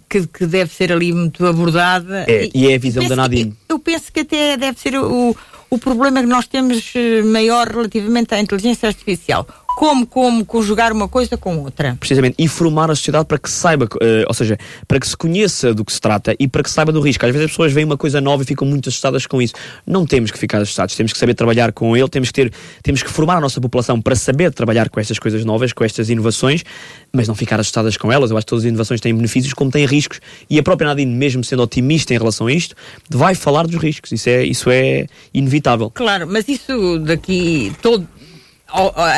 que, 0.09 0.27
que 0.27 0.47
deve 0.47 0.73
ser 0.73 0.93
ali 0.93 1.13
muito 1.13 1.45
abordada. 1.47 2.25
É, 2.29 2.49
e 2.55 2.69
é 2.71 2.75
a 2.75 2.79
visão 2.79 3.07
da 3.07 3.17
Nadine. 3.17 3.51
que- 3.53 3.57
Eu 3.69 3.79
penso 3.79 4.13
que 4.13 4.21
até 4.21 4.57
deve 4.57 4.79
ser 4.81 4.97
o, 4.99 5.37
o 5.71 5.79
problema 5.79 6.21
que 6.21 6.27
nós 6.29 6.47
temos 6.47 6.93
eh, 6.95 7.23
maior 7.23 7.69
relativamente 7.69 8.35
à 8.35 8.41
inteligência 8.41 8.89
artificial. 8.89 9.47
Como, 9.77 10.07
como 10.07 10.45
conjugar 10.45 10.93
uma 10.93 11.09
coisa 11.09 11.37
com 11.37 11.59
outra. 11.59 11.97
precisamente, 11.99 12.37
e 12.39 12.49
formar 12.49 12.91
a 12.91 12.95
sociedade 12.95 13.27
para 13.27 13.39
que 13.39 13.51
saiba, 13.51 13.89
eh, 14.01 14.25
ou 14.27 14.35
seja, 14.35 14.57
para 14.87 15.01
que 15.01 15.07
se 15.07 15.17
conheça 15.17 15.75
do 15.75 15.85
que 15.85 15.93
se 15.93 16.01
trata 16.01 16.35
e 16.39 16.47
para 16.47 16.63
que 16.63 16.69
se 16.69 16.75
saiba 16.75 16.93
do 16.93 17.01
risco. 17.01 17.25
Às 17.25 17.33
vezes 17.33 17.47
as 17.47 17.51
pessoas 17.51 17.73
veem 17.73 17.85
uma 17.85 17.97
coisa 17.97 18.21
nova 18.21 18.43
e 18.43 18.47
ficam 18.47 18.67
muito 18.67 18.89
assustadas 18.89 19.27
com 19.27 19.41
isso. 19.43 19.55
Não 19.87 20.07
temos 20.07 20.31
que 20.31 20.39
ficar 20.39 20.61
assustados, 20.61 20.95
temos 20.95 21.13
que 21.13 21.19
saber 21.19 21.35
trabalhar 21.35 21.73
com 21.73 21.97
ele, 21.97 22.09
temos 22.09 22.29
que 22.29 22.35
ter, 22.35 22.53
temos 22.83 23.03
que 23.03 23.11
formar 23.11 23.37
a 23.37 23.41
nossa 23.41 23.61
população 23.61 24.01
para 24.01 24.15
saber 24.15 24.53
trabalhar 24.53 24.89
com 24.89 25.01
estas 25.01 25.19
coisas 25.19 25.45
novas, 25.45 25.73
com 25.73 25.85
estas 25.85 26.09
inovações, 26.09 26.65
mas 27.13 27.29
não 27.29 27.35
ficar 27.35 27.61
assustadas 27.61 27.97
com 27.97 28.13
elas. 28.13 28.31
Eu 28.31 28.37
acho 28.37 28.47
que 28.47 28.51
todas 28.51 28.65
as 28.65 28.69
inovações 28.69 29.01
têm 29.01 29.15
benefícios 29.15 29.53
como 29.53 29.71
têm 29.71 29.87
riscos. 29.87 30.21
E 30.49 30.59
a 30.59 30.63
própria 30.63 30.89
Nadine, 30.89 31.13
mesmo 31.13 31.43
sendo 31.45 31.63
otimista 31.63 32.15
em 32.15 32.19
relação 32.19 32.47
a 32.47 32.53
isto, 32.53 32.75
vai 33.09 33.35
falar 33.35 33.67
dos 33.67 33.81
riscos. 33.81 34.13
Isso 34.13 34.29
é, 34.29 34.45
isso 34.45 34.71
é 34.71 35.07
inevitável. 35.33 35.91
Claro, 35.91 36.27
mas 36.29 36.49
isso 36.49 36.99
daqui 37.01 37.73
todo. 37.83 38.07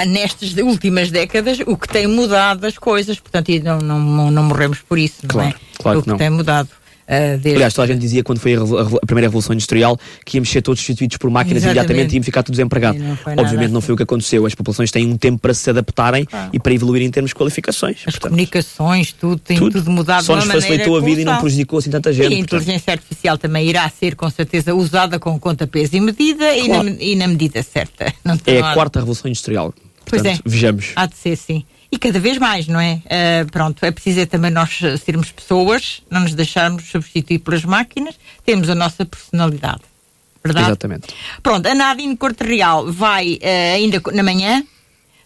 Nestas 0.07 0.55
últimas 0.57 1.11
décadas, 1.11 1.59
o 1.67 1.77
que 1.77 1.89
tem 1.89 2.07
mudado 2.07 2.65
as 2.67 2.77
coisas, 2.79 3.19
portanto, 3.19 3.49
e 3.51 3.61
não, 3.61 3.79
não, 3.79 4.31
não 4.31 4.43
morremos 4.45 4.81
por 4.81 4.99
isso, 4.99 5.17
não 5.23 5.29
Claro, 5.31 5.49
é? 5.51 5.83
claro 5.83 5.99
o 5.99 6.03
que 6.03 6.05
que 6.07 6.11
não. 6.11 6.19
tem 6.19 6.31
mudado. 6.31 6.69
Ah, 7.09 7.31
desde- 7.37 7.55
Aliás, 7.55 7.73
toda 7.75 7.85
a 7.85 7.93
gente 7.93 8.01
dizia 8.01 8.23
quando 8.25 8.39
foi 8.41 8.55
a, 8.55 8.61
a 8.61 9.07
primeira 9.07 9.29
Revolução 9.29 9.53
Industrial 9.55 9.99
que 10.25 10.37
íamos 10.37 10.49
ser 10.51 10.63
todos 10.63 10.81
substituídos 10.81 11.17
por 11.19 11.31
máquinas 11.31 11.63
Exatamente. 11.63 11.79
imediatamente 11.87 12.13
e 12.13 12.15
íamos 12.17 12.25
ficar 12.27 12.43
todos. 12.43 12.59
E 12.59 12.63
não 12.65 13.17
foi 13.17 13.35
nada 13.35 13.43
Obviamente 13.43 13.71
não 13.71 13.81
foi 13.81 13.95
o 13.95 13.97
que 13.97 14.03
aconteceu. 14.03 14.45
As 14.47 14.55
populações 14.55 14.91
têm 14.91 15.07
um 15.07 15.17
tempo 15.17 15.39
para 15.39 15.55
se 15.55 15.69
adaptarem 15.71 16.25
Claro. 16.25 16.51
e 16.53 16.59
para 16.59 16.73
evoluir 16.75 17.03
em 17.03 17.11
termos 17.11 17.31
de 17.31 17.35
qualificações. 17.35 17.99
As 17.99 18.15
Portanto, 18.15 18.31
comunicações, 18.31 19.13
tudo 19.13 19.39
tem 19.39 19.57
tudo, 19.57 19.91
mudado 19.91 20.25
Só 20.25 20.37
nos 20.37 20.47
facilitou 20.47 20.97
a 20.97 21.01
vida 21.01 21.21
e 21.21 21.25
não 21.25 21.39
prejudicou 21.41 21.79
assim 21.79 21.91
tanta 21.91 22.11
E 22.11 22.15
gente. 22.15 22.27
a 22.27 22.29
portanto. 22.31 22.45
inteligência 22.61 22.93
artificial 22.93 23.39
também 23.39 23.69
irá 23.69 23.89
ser, 23.89 24.15
com 24.17 24.29
certeza, 24.31 24.75
usada 24.75 25.19
com 25.19 25.39
conta, 25.39 25.67
peso 25.67 25.97
e 25.97 26.01
medida 26.01 26.57
e, 26.57 26.69
na, 26.69 26.75
Claro. 26.83 26.97
e 27.01 27.15
na 27.17 27.27
medida 27.29 27.63
certa. 27.63 28.13
É 28.47 28.59
a 28.61 28.75
quarta 28.75 28.99
Revolução 28.99 29.29
Industrial. 29.29 29.73
Pois 30.09 30.23
Portanto, 30.23 30.43
é. 30.47 30.49
vejamos. 30.51 30.93
Há 30.97 31.07
de 31.07 31.17
ser, 31.17 31.37
sim. 31.37 31.65
E 31.91 31.99
cada 31.99 32.19
vez 32.19 32.37
mais, 32.39 32.67
não 32.67 32.81
é? 32.81 33.01
Ah, 33.09 33.47
pronto, 33.51 33.85
é 33.85 33.91
preciso 33.91 34.21
é 34.21 34.27
também 34.27 34.51
nós 34.51 34.79
sermos 35.05 35.31
pessoas, 35.31 36.03
não 36.11 36.21
nos 36.23 36.35
deixarmos 36.35 36.85
substituir 36.91 37.39
pelas 37.39 37.65
máquinas, 37.65 38.15
temos 38.45 38.69
a 38.69 38.75
nossa 38.75 39.05
personalidade. 39.05 39.83
Verdade? 40.45 40.67
Exatamente. 40.69 41.09
Pronto, 41.43 41.67
a 41.67 41.75
Nadine 41.75 42.17
Corte 42.17 42.45
Real 42.45 42.91
vai 42.93 43.39
eh, 43.41 43.75
ainda 43.75 44.01
na 44.13 44.23
manhã. 44.23 44.63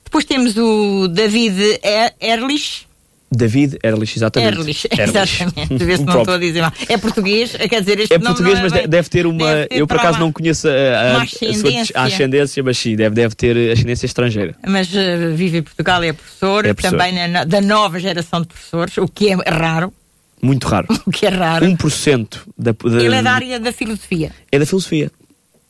Depois 0.04 0.24
temos 0.24 0.56
o 0.56 1.08
David 1.08 1.58
Er- 1.82 2.14
Erlich. 2.20 2.86
David 3.32 3.78
Erlich, 3.84 4.16
exatamente. 4.18 4.58
Erlich, 4.58 4.88
exatamente. 4.90 5.84
Vê 5.84 5.96
se 5.96 6.02
O 6.02 6.06
não 6.06 6.18
estou 6.20 6.34
a 6.34 6.38
dizer 6.38 6.60
mal. 6.62 6.72
É 6.88 6.98
português, 6.98 7.52
quer 7.52 7.80
dizer, 7.80 8.00
este 8.00 8.12
É 8.14 8.18
português, 8.18 8.58
é 8.58 8.62
mas 8.62 8.72
bem- 8.72 8.82
de- 8.82 8.88
deve 8.88 9.08
ter 9.08 9.26
uma. 9.26 9.38
deve 9.46 9.66
ter 9.68 9.78
eu 9.80 9.86
por 9.86 9.96
acaso 9.98 10.14
lá. 10.14 10.20
não 10.20 10.32
conheço 10.32 10.68
a, 10.68 10.70
a, 10.72 11.10
Uma 11.14 11.22
a 11.22 11.26
sua 11.26 11.48
ascendência. 11.50 11.94
a 11.96 12.02
ascendência, 12.04 12.62
mas 12.62 12.78
sim, 12.78 12.96
deve, 12.96 13.14
deve 13.14 13.34
ter 13.36 13.72
ascendência 13.72 14.06
estrangeira. 14.06 14.54
Mas 14.66 14.94
eh, 14.94 15.28
vive 15.34 15.58
em 15.58 15.62
Portugal, 15.62 16.02
é 16.02 16.12
professor, 16.12 16.64
É 16.66 16.74
professor. 16.74 16.98
também 16.98 17.28
na- 17.28 17.44
da 17.44 17.60
nova 17.60 18.00
geração 18.00 18.40
de 18.40 18.48
professores, 18.48 18.98
o 18.98 19.06
que 19.06 19.28
é 19.30 19.36
raro. 19.48 19.92
Muito 20.42 20.66
raro. 20.66 20.88
O 21.06 21.10
que 21.12 21.26
é 21.26 21.28
raro. 21.28 21.64
1% 21.66 22.38
da, 22.58 22.72
da, 22.72 23.04
Ele 23.04 23.14
é 23.14 23.22
da 23.22 23.32
área 23.32 23.60
da 23.60 23.72
filosofia. 23.72 24.32
é 24.50 24.58
da 24.58 24.66
filosofia. 24.66 25.10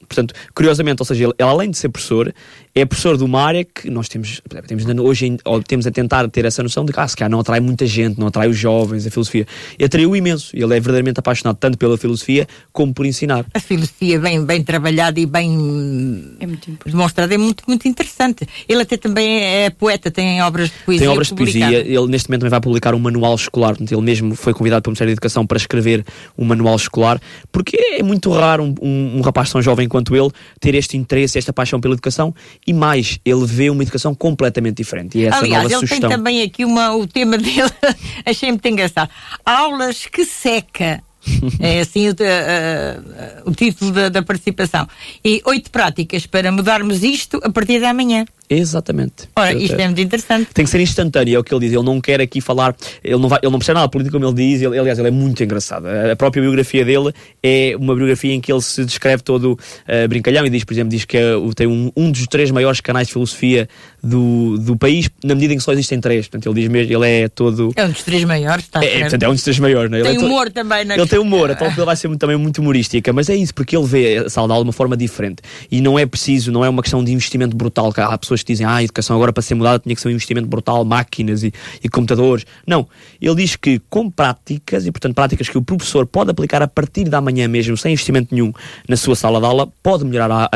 Portanto, 0.09 0.35
curiosamente, 0.55 1.01
ou 1.03 1.07
seja, 1.07 1.25
ele, 1.25 1.35
além 1.39 1.71
de 1.71 1.79
ser 1.79 1.89
professor, 1.89 2.35
é 2.75 2.85
professor 2.85 3.17
de 3.17 3.25
uma 3.25 3.43
área 3.43 3.65
que 3.65 3.91
nós 3.91 4.09
temos, 4.09 4.41
temos 4.67 4.85
hoje 5.01 5.37
ou 5.45 5.63
temos 5.63 5.87
a 5.87 5.91
tentar 5.91 6.29
ter 6.29 6.45
essa 6.45 6.63
noção 6.63 6.85
de 6.85 6.93
que 6.93 7.01
ah, 7.01 7.09
se 7.09 7.17
calhar 7.17 7.31
não 7.31 7.41
atrai 7.41 7.59
muita 7.59 7.85
gente, 7.85 8.19
não 8.19 8.29
atrai 8.29 8.49
os 8.49 8.57
jovens, 8.57 9.07
a 9.07 9.11
filosofia. 9.11 9.47
E 9.79 9.85
atraiu 9.85 10.15
imenso. 10.15 10.55
Ele 10.55 10.65
é 10.65 10.81
verdadeiramente 10.81 11.19
apaixonado 11.19 11.57
tanto 11.57 11.77
pela 11.77 11.99
filosofia 11.99 12.47
como 12.73 12.95
por 12.95 13.07
ensinar. 13.07 13.45
A 13.53 13.61
filosofia 13.61 14.21
bem, 14.21 14.45
bem 14.45 14.63
trabalhada 14.63 15.19
e 15.19 15.27
bem 15.27 16.37
É 16.39 16.47
demonstrada 16.89 17.35
é 17.35 17.39
muito, 17.39 17.65
muito 17.67 17.89
interessante. 17.89 18.47
Ele 18.69 18.83
até 18.83 18.97
também 18.97 19.43
é 19.43 19.71
poeta, 19.71 20.11
tem 20.11 20.41
obras 20.43 20.69
de 20.69 20.77
poesia. 20.85 21.07
Tem 21.07 21.09
obras 21.09 21.29
de 21.29 21.35
poesia, 21.35 21.79
ele 21.81 22.07
neste 22.07 22.29
momento 22.29 22.41
também 22.43 22.51
vai 22.51 22.61
publicar 22.61 22.95
um 22.95 22.99
manual 22.99 23.35
escolar, 23.35 23.77
ele 23.81 24.01
mesmo 24.01 24.35
foi 24.35 24.53
convidado 24.55 24.83
pelo 24.83 24.93
Ministério 24.93 25.11
da 25.11 25.15
Educação 25.15 25.47
para 25.47 25.57
escrever 25.57 26.05
um 26.39 26.45
manual 26.45 26.77
escolar, 26.77 27.21
porque 27.51 27.77
é 27.99 28.03
muito 28.03 28.31
raro 28.31 28.65
um, 28.65 28.75
um, 28.81 29.19
um 29.19 29.21
rapaz 29.21 29.51
tão 29.51 29.61
jovem 29.61 29.89
quanto 29.89 30.15
ele 30.15 30.31
ter 30.61 30.75
este 30.75 30.97
interesse, 30.97 31.39
esta 31.39 31.53
paixão 31.53 31.81
pela 31.81 31.95
educação 31.95 32.35
e 32.71 32.73
mais, 32.73 33.19
ele 33.25 33.45
vê 33.45 33.69
uma 33.69 33.83
educação 33.83 34.15
completamente 34.15 34.77
diferente. 34.77 35.19
E 35.19 35.25
é 35.25 35.29
essa 35.29 35.39
Aliás, 35.39 35.65
nova 35.65 35.75
ele 35.75 35.81
sugestão. 35.81 36.09
tem 36.09 36.19
também 36.19 36.43
aqui 36.43 36.65
uma, 36.65 36.95
o 36.95 37.07
tema 37.07 37.37
dele, 37.37 37.69
achei 38.25 38.51
muito 38.51 38.67
engraçado. 38.67 39.11
Aulas 39.45 40.07
que 40.07 40.25
seca. 40.25 41.03
É 41.61 41.81
assim 41.81 42.09
o, 42.09 42.13
uh, 42.13 43.51
o 43.51 43.55
título 43.55 43.93
da, 43.93 44.09
da 44.09 44.23
participação. 44.23 44.87
E 45.25 45.43
oito 45.45 45.71
práticas 45.71 46.27
para 46.27 46.51
mudarmos 46.51 47.03
isto 47.03 47.41
a 47.43 47.51
partir 47.51 47.79
de 47.79 47.85
amanhã. 47.85 48.25
Exatamente. 48.49 49.29
Ora, 49.37 49.53
isto 49.53 49.77
é 49.77 49.87
muito 49.87 50.01
interessante. 50.01 50.53
Tem 50.53 50.65
que 50.65 50.71
ser 50.71 50.81
instantâneo, 50.81 51.37
é 51.37 51.39
o 51.39 51.45
que 51.45 51.55
ele 51.55 51.61
diz. 51.67 51.73
Ele 51.73 51.85
não 51.85 52.01
quer 52.01 52.21
aqui 52.21 52.41
falar, 52.41 52.75
ele 53.05 53.17
não, 53.17 53.29
vai, 53.29 53.39
ele 53.41 53.53
não 53.53 53.61
percebe 53.61 53.77
nada 53.77 53.87
de 53.87 53.93
política, 53.93 54.19
como 54.19 54.29
ele 54.29 54.35
diz. 54.35 54.61
Ele, 54.61 54.77
aliás, 54.77 54.99
ele 54.99 55.07
é 55.07 55.11
muito 55.11 55.43
engraçado. 55.45 55.87
A 55.87 56.17
própria 56.17 56.43
biografia 56.43 56.85
dele 56.85 57.13
é 57.41 57.77
uma 57.79 57.95
biografia 57.95 58.35
em 58.35 58.41
que 58.41 58.53
ele 58.53 58.61
se 58.61 58.85
descreve 58.85 59.23
todo 59.23 59.53
uh, 59.53 60.09
brincalhão 60.09 60.45
e 60.45 60.51
diz, 60.51 60.65
por 60.65 60.73
exemplo, 60.73 60.91
diz 60.91 61.05
que 61.05 61.17
é, 61.17 61.33
tem 61.55 61.69
um, 61.69 61.93
um 61.97 62.11
dos 62.11 62.27
três 62.27 62.51
maiores 62.51 62.81
canais 62.81 63.07
de 63.07 63.13
filosofia 63.13 63.69
do, 64.03 64.59
do 64.59 64.77
país, 64.77 65.09
na 65.25 65.35
medida 65.35 65.55
em 65.55 65.57
que 65.59 65.63
só 65.63 65.73
existem 65.73 66.01
três. 66.01 66.27
Portanto, 66.29 66.47
ele 66.53 66.61
diz 66.63 66.71
mesmo, 66.71 66.93
ele 66.93 67.09
é 67.09 67.29
todo. 67.29 67.73
É 67.77 67.85
um 67.85 67.91
dos 67.91 68.03
três 68.03 68.25
maiores, 68.25 68.65
está 68.65 68.83
É, 68.85 68.97
é, 68.97 69.01
portanto, 69.01 69.23
é 69.23 69.29
um 69.29 69.33
dos 69.33 69.43
três 69.43 69.59
maiores, 69.59 69.91
não 69.91 69.99
é? 69.99 70.01
Ele 70.01 70.09
Tem 70.11 70.17
é 70.19 70.27
humor 70.27 70.51
também, 70.51 70.85
não 70.85 70.95
é? 70.95 70.99
ele 70.99 71.07
tem 71.07 71.19
humor, 71.19 71.51
então 71.51 71.67
ele 71.67 71.85
vai 71.85 71.97
ser 71.97 72.09
muito- 72.09 72.21
também 72.21 72.37
muito 72.37 72.59
humorística, 72.61 73.13
mas 73.13 73.29
é 73.29 73.35
isso, 73.37 73.55
porque 73.55 73.77
ele 73.77 73.87
vê 73.87 74.19
a 74.19 74.31
sala 74.31 74.47
de 74.49 74.53
aula 74.53 74.65
de 74.65 74.69
uma 74.69 74.73
forma 74.73 74.97
diferente. 74.97 75.43
E 75.71 75.81
não 75.81 75.99
é 75.99 76.07
preciso, 76.07 76.51
não 76.53 76.65
é 76.65 76.69
uma 76.69 76.83
questão 76.83 77.03
de 77.05 77.13
investimento 77.13 77.57
brutal. 77.57 77.93
que 77.93 78.01
Há 78.01 78.17
pessoas 78.19 78.43
que 78.43 78.53
dizem, 78.53 78.67
ah, 78.67 78.77
a 78.77 78.83
educação 78.83 79.17
agora 79.17 79.33
para 79.33 79.43
ser 79.43 79.55
mudada 79.55 79.79
tinha 79.79 79.95
que 79.95 80.01
ser 80.01 80.09
um 80.09 80.13
investimento 80.13 80.47
brutal, 80.49 80.85
máquinas 80.85 81.43
e, 81.43 81.53
e 81.83 81.89
computadores. 81.89 82.45
Não. 82.67 82.87
Ele 83.21 83.35
diz 83.35 83.57
que 83.57 83.81
com 83.91 84.11
práticas, 84.11 84.87
e 84.87 84.91
portanto 84.93 85.15
práticas 85.15 85.49
que 85.49 85.59
o 85.59 85.63
professor 85.63 86.07
pode 86.07 86.31
aplicar 86.31 86.63
a 86.63 86.69
partir 86.69 87.05
da 87.05 87.21
manhã 87.21 87.47
mesmo, 87.49 87.77
sem 87.77 87.93
investimento 87.93 88.35
nenhum 88.35 88.53
na 88.89 88.97
sua 88.97 89.15
sala 89.17 89.39
de 89.41 89.47
aula, 89.47 89.69
pode 89.83 90.05
melhorar 90.05 90.31
a, 90.31 90.45
a- 90.45 90.49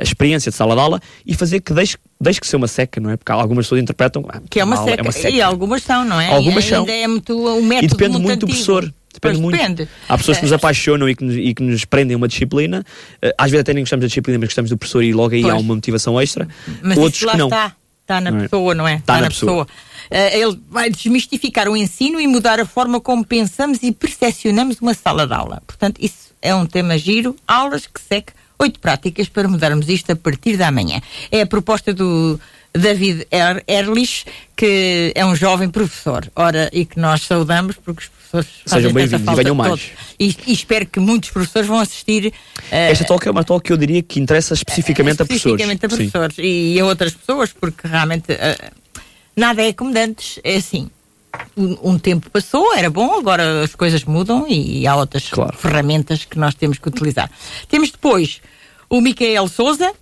a 0.00 0.02
experiência 0.02 0.50
de 0.50 0.56
sala 0.56 0.74
de 0.74 0.80
aula 0.80 1.00
e 1.26 1.34
fazer 1.34 1.60
que 1.60 1.72
deixe, 1.72 1.96
deixe 2.20 2.40
que 2.40 2.46
ser 2.46 2.56
uma 2.56 2.68
seca, 2.68 3.00
não 3.00 3.10
é? 3.10 3.16
Porque 3.16 3.30
algumas 3.32 3.66
pessoas 3.66 3.80
interpretam 3.82 4.24
ah, 4.28 4.40
Que 4.50 4.60
é 4.60 4.64
uma, 4.64 4.76
aula 4.76 5.12
seca. 5.12 5.30
E 5.30 5.40
algumas 5.42 5.82
são, 5.82 6.04
não 6.04 6.20
é? 6.20 6.32
Algumas 6.34 6.64
e 6.64 6.68
são. 6.68 6.80
ainda 6.80 6.92
é 6.92 7.06
muito 7.06 7.36
o 7.38 7.62
método 7.62 7.84
E 7.84 7.88
depende 7.88 8.10
muito, 8.12 8.24
muito 8.26 8.40
do 8.40 8.46
antigo. 8.46 8.46
professor. 8.48 8.82
Depende 8.84 9.20
Pois 9.20 9.38
muito. 9.40 9.56
depende. 9.56 9.88
Há 10.08 10.16
pessoas 10.18 10.36
que 10.38 10.42
nos 10.44 10.52
É. 10.52 10.54
apaixonam 10.56 11.08
e 11.08 11.14
que 11.14 11.24
nos, 11.24 11.34
e 11.36 11.54
que 11.54 11.62
nos 11.62 11.84
prendem 11.84 12.16
uma 12.16 12.28
disciplina. 12.28 12.84
Eh, 13.22 13.34
às 13.38 13.50
vezes 13.50 13.62
até 13.62 13.72
nem 13.74 13.82
gostamos 13.82 14.02
da 14.02 14.06
disciplina, 14.08 14.38
mas 14.38 14.48
gostamos 14.48 14.70
do 14.70 14.76
professor 14.76 15.02
e 15.02 15.12
logo 15.12 15.34
aí 15.34 15.42
Pois. 15.42 15.54
há 15.54 15.56
uma 15.56 15.74
motivação 15.74 16.20
extra. 16.20 16.46
Mas 16.82 16.98
Outros 16.98 17.16
isso 17.16 17.26
lá 17.26 17.32
que 17.32 17.38
não. 17.38 17.46
está. 17.48 17.72
Está 18.02 18.20
na 18.22 18.30
Não 18.30 18.38
é? 18.38 18.42
pessoa, 18.44 18.74
não 18.74 18.88
é? 18.88 18.94
Está 18.94 19.20
na 19.20 19.28
pessoa. 19.28 19.68
Eh, 20.10 20.38
ele 20.40 20.58
vai 20.70 20.88
desmistificar 20.88 21.68
o 21.68 21.76
ensino 21.76 22.18
e 22.20 22.26
mudar 22.26 22.58
a 22.58 22.64
forma 22.64 23.00
como 23.00 23.22
pensamos 23.24 23.78
e 23.82 23.92
percepcionamos 23.92 24.78
uma 24.80 24.94
sala 24.94 25.26
de 25.26 25.34
aula. 25.34 25.62
Portanto, 25.66 25.98
isso 26.00 26.32
é 26.40 26.54
um 26.54 26.64
tema 26.64 26.96
giro. 26.96 27.36
Aulas 27.46 27.86
que 27.86 28.00
seque 28.00 28.32
oito 28.58 28.80
práticas 28.80 29.28
para 29.28 29.48
mudarmos 29.48 29.88
isto 29.88 30.10
a 30.12 30.16
partir 30.16 30.56
da 30.56 30.70
manhã. 30.70 31.00
É 31.30 31.42
a 31.42 31.46
proposta 31.46 31.92
do 31.94 32.38
David 32.72 33.26
er 33.30 33.62
Erlich, 33.66 34.24
que 34.56 35.12
é 35.14 35.24
um 35.24 35.34
jovem 35.34 35.68
professor. 35.70 36.30
Ora, 36.34 36.68
e 36.72 36.84
que 36.84 36.98
nós 36.98 37.22
saudamos 37.22 37.76
porque 37.76 38.02
os 38.02 38.08
professores 38.08 38.48
Sejam 38.66 38.92
bem-vindos 38.92 39.26
e 39.32 39.34
venham 39.36 39.54
mais. 39.54 39.80
E, 40.20 40.36
e 40.46 40.52
espero 40.52 40.84
que 40.86 41.00
muitos 41.00 41.30
professores 41.30 41.66
vão 41.66 41.78
assistir. 41.78 42.32
eh, 42.70 42.90
Esta 42.90 43.04
talk 43.04 43.26
é 43.26 43.30
uma 43.30 43.42
talk 43.44 43.64
que 43.64 43.72
eu 43.72 43.76
diria 43.76 44.02
que 44.02 44.20
interessa 44.20 44.52
especificamente, 44.54 45.22
a 45.22 45.24
professores. 45.24 45.60
especificamente 45.60 45.86
a 45.86 45.88
Sim. 45.88 45.96
professores 46.10 46.36
e 46.38 46.78
a 46.78 46.84
outras 46.84 47.14
pessoas, 47.14 47.52
porque 47.52 47.86
realmente 47.88 48.32
eh, 48.32 48.70
nada 49.34 49.62
é 49.62 49.72
como 49.72 49.92
de 49.92 50.00
antes. 50.00 50.38
É 50.44 50.56
assim. 50.56 50.90
Um, 51.56 51.98
tempo 51.98 52.30
passou, 52.30 52.74
era 52.74 52.88
bom, 52.88 53.18
agora 53.18 53.62
as 53.64 53.74
coisas 53.74 54.04
mudam 54.04 54.46
e, 54.48 54.86
há 54.86 54.94
outras 54.96 55.28
Claro. 55.28 55.56
ferramentas 55.56 56.24
que 56.24 56.38
nós 56.38 56.54
temos 56.54 56.78
que 56.78 56.88
utilizar. 56.88 57.30
Temos 57.68 57.90
depois 57.90 58.40
o 58.88 59.00
Micael 59.00 59.48
Souza, 59.48 59.92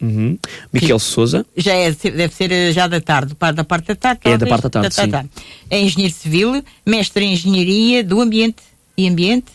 Uhum. 0.00 0.38
Miquel 0.72 0.98
Souza. 0.98 1.46
já 1.56 1.72
é, 1.72 1.90
deve 1.90 2.34
ser 2.34 2.72
já 2.72 2.86
da 2.86 3.00
tarde, 3.00 3.34
da 3.54 3.64
parte 3.64 3.86
da 3.86 3.94
tarde. 3.94 4.20
É 4.24 4.36
da 4.36 4.46
parte 4.46 4.62
da 4.64 4.70
tarde, 4.70 4.94
sim. 4.94 5.30
É 5.70 5.80
engenheiro 5.80 6.14
civil, 6.14 6.62
mestre 6.84 7.24
em 7.24 7.32
engenharia 7.32 8.04
do 8.04 8.20
ambiente 8.20 8.62
e 8.96 9.08
ambiente 9.08 9.46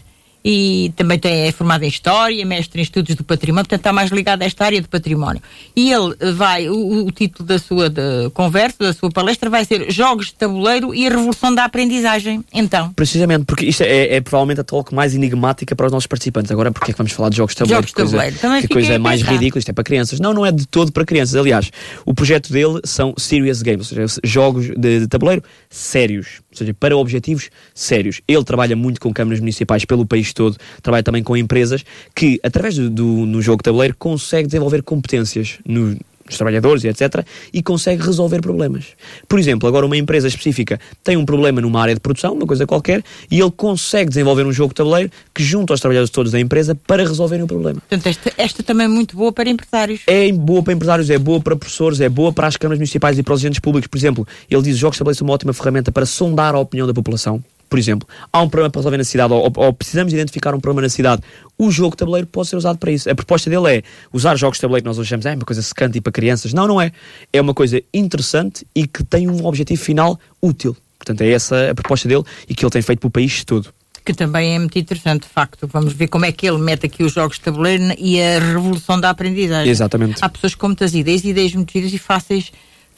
e 0.43 0.91
também 0.95 1.19
tem, 1.19 1.47
é 1.47 1.51
formado 1.51 1.83
em 1.83 1.87
História, 1.87 2.45
mestre 2.45 2.79
em 2.81 2.83
Estudos 2.83 3.15
do 3.15 3.23
Património, 3.23 3.63
portanto 3.65 3.79
está 3.79 3.93
mais 3.93 4.09
ligado 4.11 4.41
a 4.41 4.45
esta 4.45 4.65
área 4.65 4.81
do 4.81 4.89
património. 4.89 5.41
E 5.75 5.91
ele 5.91 6.15
vai, 6.33 6.67
o, 6.69 7.05
o 7.05 7.11
título 7.11 7.47
da 7.47 7.59
sua 7.59 7.89
de 7.89 8.29
conversa, 8.33 8.77
da 8.79 8.93
sua 8.93 9.09
palestra, 9.11 9.49
vai 9.49 9.63
ser 9.65 9.91
Jogos 9.91 10.27
de 10.27 10.33
Tabuleiro 10.33 10.93
e 10.95 11.05
a 11.05 11.09
Revolução 11.09 11.53
da 11.53 11.65
Aprendizagem. 11.65 12.43
Então, 12.53 12.91
Precisamente, 12.93 13.45
porque 13.45 13.65
isto 13.65 13.83
é, 13.83 14.15
é 14.15 14.21
provavelmente 14.21 14.61
a 14.61 14.63
talk 14.63 14.93
mais 14.93 15.13
enigmática 15.13 15.75
para 15.75 15.85
os 15.85 15.91
nossos 15.91 16.07
participantes. 16.07 16.51
Agora, 16.51 16.71
porque 16.71 16.91
é 16.91 16.93
que 16.93 16.97
vamos 16.97 17.11
falar 17.11 17.29
de 17.29 17.37
jogos 17.37 17.53
de 17.53 17.57
tabuleiro? 17.59 17.81
Jogos 17.87 17.89
de 17.89 17.93
Que 17.95 18.01
coisa- 18.01 18.11
tabuleiro. 18.17 18.39
Também 18.39 18.61
Que 18.61 18.67
coisa 18.67 18.99
mais 18.99 19.21
ridícula, 19.21 19.59
isto 19.59 19.69
é 19.69 19.73
para 19.73 19.83
crianças. 19.83 20.19
Não, 20.19 20.33
não 20.33 20.45
é 20.45 20.51
de 20.51 20.65
todo 20.67 20.91
para 20.91 21.05
crianças. 21.05 21.35
Aliás, 21.35 21.69
o 22.05 22.13
projeto 22.13 22.51
dele 22.51 22.79
são 22.83 23.13
serious 23.17 23.61
games, 23.61 23.91
ou 23.91 23.97
seja, 24.07 24.19
jogos 24.23 24.67
de, 24.77 25.01
de 25.01 25.07
tabuleiro 25.07 25.43
sérios, 25.69 26.41
ou 26.51 26.57
seja, 26.57 26.73
para 26.73 26.95
objetivos 26.95 27.49
sérios. 27.73 28.21
Ele 28.27 28.43
trabalha 28.43 28.75
muito 28.75 28.99
com 28.99 29.13
câmaras 29.13 29.39
municipais 29.39 29.85
pelo 29.85 30.05
país 30.05 30.33
todo, 30.33 30.57
trabalha 30.81 31.03
também 31.03 31.23
com 31.23 31.35
empresas 31.35 31.83
que, 32.13 32.39
através 32.43 32.75
do, 32.75 32.89
do 32.89 33.05
no 33.25 33.41
jogo 33.41 33.57
de 33.57 33.63
tabuleiro, 33.63 33.95
consegue 33.97 34.47
desenvolver 34.47 34.83
competências 34.83 35.59
no 35.65 35.97
dos 36.31 36.37
trabalhadores 36.37 36.83
e 36.83 36.87
etc. 36.87 37.25
e 37.53 37.61
consegue 37.61 38.03
resolver 38.03 38.41
problemas. 38.41 38.87
Por 39.27 39.37
exemplo, 39.37 39.67
agora 39.67 39.85
uma 39.85 39.97
empresa 39.97 40.27
específica 40.27 40.79
tem 41.03 41.17
um 41.17 41.25
problema 41.25 41.61
numa 41.61 41.81
área 41.81 41.93
de 41.93 41.99
produção, 41.99 42.33
uma 42.33 42.47
coisa 42.47 42.65
qualquer, 42.65 43.03
e 43.29 43.39
ele 43.39 43.51
consegue 43.51 44.09
desenvolver 44.09 44.45
um 44.45 44.51
jogo 44.51 44.69
de 44.69 44.75
tabuleiro 44.75 45.11
que 45.33 45.43
junta 45.43 45.73
os 45.73 45.79
trabalhadores 45.79 46.09
todos 46.09 46.31
da 46.31 46.39
empresa 46.39 46.73
para 46.87 47.03
resolverem 47.03 47.43
o 47.43 47.47
problema. 47.47 47.81
portanto, 47.81 48.07
esta, 48.07 48.33
esta 48.37 48.63
também 48.63 48.85
é 48.85 48.89
muito 48.89 49.15
boa 49.15 49.31
para 49.31 49.49
empresários. 49.49 50.01
É 50.07 50.31
boa 50.31 50.63
para 50.63 50.73
empresários, 50.73 51.09
é 51.09 51.17
boa 51.17 51.39
para 51.39 51.55
professores, 51.55 51.99
é 51.99 52.09
boa 52.09 52.31
para 52.31 52.47
as 52.47 52.57
câmaras 52.57 52.79
municipais 52.79 53.17
e 53.19 53.23
para 53.23 53.33
os 53.33 53.41
agentes 53.41 53.59
públicos. 53.59 53.87
Por 53.87 53.97
exemplo, 53.97 54.27
ele 54.49 54.61
diz 54.61 54.71
que 54.71 54.75
os 54.75 54.79
jogos 54.79 54.95
de 54.95 54.99
tabuleiro 54.99 55.17
são 55.17 55.27
uma 55.27 55.33
ótima 55.33 55.53
ferramenta 55.53 55.91
para 55.91 56.05
sondar 56.05 56.55
a 56.55 56.59
opinião 56.59 56.87
da 56.87 56.93
população. 56.93 57.43
Por 57.71 57.79
exemplo, 57.79 58.05
há 58.33 58.41
um 58.41 58.49
problema 58.49 58.69
para 58.69 58.81
resolver 58.81 58.97
na 58.97 59.05
cidade, 59.05 59.31
ou, 59.31 59.49
ou 59.55 59.71
precisamos 59.73 60.11
identificar 60.11 60.53
um 60.53 60.59
problema 60.59 60.81
na 60.81 60.89
cidade, 60.89 61.21
o 61.57 61.71
jogo 61.71 61.91
de 61.91 61.99
tabuleiro 61.99 62.27
pode 62.27 62.49
ser 62.49 62.57
usado 62.57 62.77
para 62.77 62.91
isso. 62.91 63.09
A 63.09 63.15
proposta 63.15 63.49
dele 63.49 63.77
é 63.77 63.83
usar 64.11 64.35
jogos 64.35 64.57
de 64.57 64.61
tabuleiro 64.61 64.83
que 64.83 64.89
nós 64.89 64.99
achamos 64.99 65.25
é 65.25 65.33
uma 65.33 65.45
coisa 65.45 65.61
secante 65.61 65.97
e 65.97 66.01
para 66.01 66.11
crianças. 66.11 66.51
Não, 66.51 66.67
não 66.67 66.81
é. 66.81 66.91
É 67.31 67.39
uma 67.39 67.53
coisa 67.53 67.81
interessante 67.93 68.67
e 68.75 68.85
que 68.85 69.05
tem 69.05 69.29
um 69.29 69.45
objetivo 69.45 69.81
final 69.81 70.19
útil. 70.41 70.75
Portanto, 70.99 71.21
é 71.21 71.31
essa 71.31 71.71
a 71.71 71.73
proposta 71.73 72.09
dele 72.09 72.23
e 72.45 72.53
que 72.53 72.65
ele 72.65 72.71
tem 72.71 72.81
feito 72.81 72.99
para 72.99 73.07
o 73.07 73.11
país 73.11 73.41
todo. 73.45 73.73
que 74.03 74.13
também 74.13 74.53
é 74.55 74.59
muito 74.59 74.77
interessante, 74.77 75.23
de 75.23 75.29
facto. 75.29 75.65
Vamos 75.65 75.93
ver 75.93 76.07
como 76.07 76.25
é 76.25 76.31
que 76.33 76.45
ele 76.45 76.57
mete 76.57 76.87
aqui 76.87 77.05
os 77.05 77.13
jogos 77.13 77.37
de 77.37 77.43
tabuleiro 77.43 77.95
e 77.97 78.21
a 78.21 78.37
revolução 78.37 78.99
da 78.99 79.11
aprendizagem. 79.11 79.71
Exatamente. 79.71 80.17
Há 80.21 80.27
pessoas 80.27 80.55
com 80.55 80.67
muitas 80.67 80.93
ideias, 80.93 81.23
ideias 81.23 81.53
muito 81.53 81.71
giras 81.71 81.93
e 81.93 81.97
fáceis, 81.97 82.51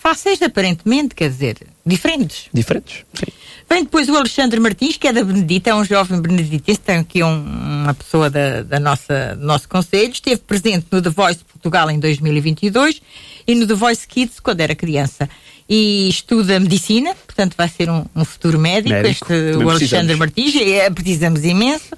fáceis 0.03 0.41
aparentemente, 0.41 1.15
quer 1.15 1.29
dizer, 1.29 1.55
diferentes. 1.85 2.47
Diferentes. 2.53 3.05
Sim. 3.13 3.31
Vem 3.69 3.83
depois 3.85 4.09
o 4.09 4.15
Alexandre 4.17 4.59
Martins, 4.59 4.97
que 4.97 5.07
é 5.07 5.13
da 5.13 5.23
Benedita, 5.23 5.69
é 5.69 5.73
um 5.75 5.85
jovem 5.85 6.21
beneditista, 6.21 6.83
tem 6.87 6.97
aqui 6.97 7.23
um- 7.23 7.83
uma 7.83 7.93
pessoa 7.93 8.29
da, 8.29 8.61
da 8.61 8.79
nossa, 8.79 9.35
do 9.35 9.45
nosso 9.45 9.67
conselho, 9.69 10.11
esteve 10.11 10.41
presente 10.41 10.85
no 10.91 11.01
The 11.01 11.09
Voice 11.09 11.39
Portugal 11.45 11.89
em 11.89 11.97
2022 11.99 13.01
e 13.47 13.55
no 13.55 13.65
The 13.65 13.73
Voice 13.73 14.05
Kids 14.05 14.39
quando 14.41 14.59
era 14.59 14.75
criança. 14.75 15.29
E 15.69 16.09
estuda 16.09 16.59
medicina, 16.59 17.15
portanto 17.25 17.55
vai 17.57 17.69
ser 17.69 17.89
um, 17.89 18.05
um 18.13 18.25
futuro 18.25 18.59
médico, 18.59 18.89
Médico. 18.93 19.31
este 19.33 19.55
o 19.63 19.69
Alexandre 19.69 20.17
precisamos. 20.17 20.19
Martins, 20.19 20.55
é, 20.57 20.89
precisamos 20.89 21.45
imenso, 21.45 21.95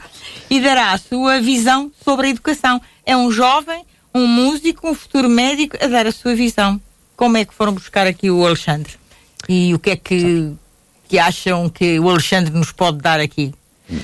e 0.50 0.62
dará 0.62 0.92
a 0.94 0.98
sua 1.00 1.42
visão 1.42 1.92
sobre 2.04 2.28
a 2.28 2.30
educação. 2.30 2.80
É 3.04 3.18
um 3.18 3.32
jovem, 3.32 3.84
um 4.14 4.28
músico, 4.28 4.88
um 4.88 4.94
futuro 4.94 5.28
médico 5.28 5.76
a 5.84 5.88
dar 5.88 6.06
a 6.06 6.12
sua 6.12 6.36
visão. 6.36 6.80
Como 7.16 7.38
é 7.38 7.46
que 7.46 7.54
foram 7.54 7.74
buscar 7.74 8.08
aqui 8.08 8.30
o 8.30 8.46
Alexandre? 8.46 8.94
E 9.48 9.74
o 9.74 9.80
que 9.80 9.92
é 9.92 9.96
que, 9.96 10.52
que 11.08 11.18
acham 11.18 11.70
que 11.70 12.00
o 12.00 12.10
Alexandre 12.10 12.54
nos 12.54 12.72
pode 12.72 12.98
dar 12.98 13.20
aqui? 13.20 13.54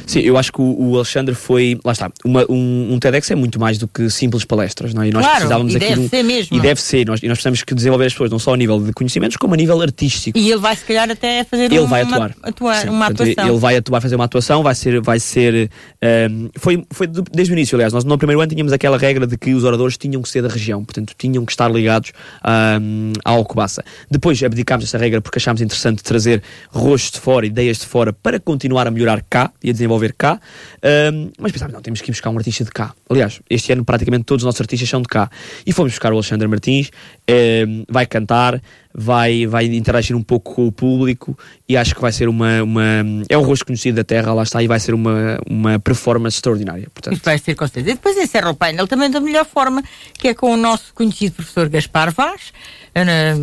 Sim, 0.05 0.19
eu 0.19 0.37
acho 0.37 0.51
que 0.51 0.61
o, 0.61 0.89
o 0.91 0.95
Alexandre 0.95 1.33
foi. 1.35 1.79
Lá 1.83 1.91
está. 1.91 2.11
Uma, 2.23 2.45
um, 2.49 2.93
um 2.93 2.99
TEDx 2.99 3.29
é 3.31 3.35
muito 3.35 3.59
mais 3.59 3.77
do 3.77 3.87
que 3.87 4.09
simples 4.09 4.45
palestras, 4.45 4.93
não 4.93 5.01
é? 5.03 5.07
E 5.07 5.11
nós 5.11 5.23
Claro, 5.23 5.37
precisávamos 5.37 5.73
e 5.73 5.77
aqui 5.77 5.85
deve 5.87 5.99
de 5.99 6.05
um- 6.05 6.09
ser 6.09 6.23
mesmo. 6.23 6.57
E 6.57 6.59
deve 6.59 6.81
ser. 6.81 7.05
Nós, 7.07 7.19
e 7.23 7.27
nós 7.27 7.37
precisamos 7.37 7.63
que 7.63 7.73
desenvolver 7.73 8.05
as 8.05 8.13
pessoas, 8.13 8.29
não 8.31 8.39
só 8.39 8.53
a 8.53 8.57
nível 8.57 8.79
de 8.81 8.93
conhecimentos, 8.93 9.37
como 9.37 9.53
a 9.53 9.57
nível 9.57 9.81
artístico. 9.81 10.37
E 10.37 10.49
ele 10.51 10.59
vai, 10.59 10.75
se 10.75 10.85
calhar, 10.85 11.09
até 11.09 11.43
fazer 11.43 11.65
ele 11.65 11.79
uma, 11.79 11.87
vai 11.87 12.01
atuar, 12.01 12.35
atuar- 12.43 12.75
Sim, 12.81 12.89
uma 12.89 13.05
portanto, 13.07 13.29
atuação. 13.31 13.51
ele 13.51 13.59
vai 13.59 13.75
atuar 13.77 14.01
fazer 14.01 14.15
uma 14.15 14.25
atuação 14.25 14.63
vai 14.63 14.75
ser 14.75 15.01
vai 15.01 15.19
ser 15.19 15.69
ehm, 16.01 16.47
foi 16.57 16.83
foi 16.91 17.07
desde 17.07 17.53
o 17.53 17.55
início 17.55 17.75
aliás 17.75 17.91
nós 17.93 18.03
no 18.03 18.17
primeiro 18.17 18.39
ano 18.41 18.49
tínhamos 18.49 18.71
aquela 18.73 18.97
regra 18.97 19.25
de 19.27 19.37
que 19.37 19.53
os 19.53 19.63
oradores 19.63 19.97
tinham 19.97 20.21
que 20.21 20.29
ser 20.29 20.41
da 20.41 20.47
região 20.49 20.83
portanto 20.83 21.13
tinham 21.17 21.45
que 21.45 21.51
estar 21.51 21.69
ligados 21.71 22.11
ahm, 22.43 23.13
à 23.23 23.31
Alcobaça 23.31 23.83
depois 24.09 24.41
abdicámos 24.43 24.85
essa 24.85 24.97
regra 24.97 25.21
porque 25.21 25.37
achámos 25.39 25.61
interessante 25.61 26.03
trazer 26.03 26.41
rostos 26.69 27.11
de 27.11 27.19
fora 27.19 27.45
ideias 27.45 27.77
de 27.79 27.85
fora 27.85 28.11
para 28.13 28.39
continuar 28.39 28.87
a 28.87 28.91
melhorar 28.91 29.23
cá 29.29 29.51
e 29.63 29.70
desenvolver 29.73 30.13
cá 30.17 30.39
Ahm, 30.83 31.31
mas 31.39 31.51
pensámos 31.51 31.73
não 31.73 31.81
temos 31.81 32.01
que 32.01 32.09
ir 32.09 32.13
buscar 32.13 32.29
um 32.29 32.37
artista 32.37 32.63
de 32.63 32.71
cá 32.71 32.93
aliás 33.09 33.39
este 33.49 33.71
ano 33.71 33.83
praticamente 33.85 34.25
todos 34.25 34.43
os 34.43 34.45
nossos 34.45 34.61
artistas 34.61 34.89
são 34.89 35.01
de 35.01 35.07
cá 35.07 35.29
e 35.65 35.71
fomos 35.71 35.91
buscar 35.91 36.11
o 36.11 36.15
Alexandre 36.15 36.47
Martins 36.47 36.91
ehm, 37.27 37.83
vai 37.89 38.05
cantar 38.05 38.61
vai, 38.93 39.45
vai 39.47 39.65
interagir 39.65 40.15
um 40.15 40.23
pouco 40.23 40.53
com 40.53 40.67
o 40.67 40.71
público 40.71 41.37
e 41.67 41.77
acho 41.77 41.95
que 41.95 42.01
vai 42.01 42.11
ser 42.11 42.27
uma, 42.27 42.61
uma 42.63 42.83
é 43.29 43.37
um 43.37 43.43
rosto 43.43 43.65
conhecido 43.65 43.95
da 43.95 44.03
terra, 44.03 44.33
lá 44.33 44.43
está, 44.43 44.61
e 44.61 44.67
vai 44.67 44.79
ser 44.79 44.93
uma, 44.93 45.39
uma 45.49 45.79
performance 45.79 46.37
extraordinária. 46.37 46.87
Portanto, 46.93 47.15
Isto 47.15 47.25
vai 47.25 47.37
ser 47.37 47.55
com 47.55 47.65
certeza. 47.65 47.91
E 47.91 47.93
depois 47.93 48.17
encerra 48.17 48.49
o 48.49 48.55
painel 48.55 48.87
também 48.87 49.09
da 49.09 49.19
melhor 49.19 49.45
forma, 49.45 49.83
que 50.17 50.29
é 50.29 50.33
com 50.33 50.53
o 50.53 50.57
nosso 50.57 50.93
conhecido 50.93 51.35
professor 51.35 51.69
Gaspar 51.69 52.13
Vaz. 52.13 52.51
Ana, 52.93 53.35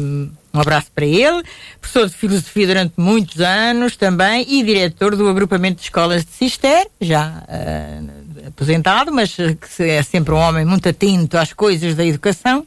Um 0.59 0.61
abraço 0.61 0.91
para 0.93 1.07
ele. 1.07 1.43
Professor 1.81 2.09
de 2.09 2.15
filosofia 2.15 2.67
durante 2.67 2.95
muitos 2.97 3.41
anos 3.41 3.97
também 3.97 4.45
e 4.49 4.65
diretor 4.65 5.15
do 5.15 5.29
agrupamento 5.29 5.77
de 5.77 5.83
escolas 5.83 6.25
de 6.25 6.33
Cister, 6.33 6.89
já 7.01 7.45
ah, 7.49 8.01
aposentado, 8.49 9.13
mas 9.13 9.39
eh, 9.39 9.55
que 9.55 9.83
é 9.85 10.03
sempre 10.03 10.35
um 10.35 10.39
homem 10.39 10.65
muito 10.65 10.89
atento 10.89 11.39
às 11.39 11.53
coisas 11.53 11.95
da 11.95 12.05
educação. 12.05 12.67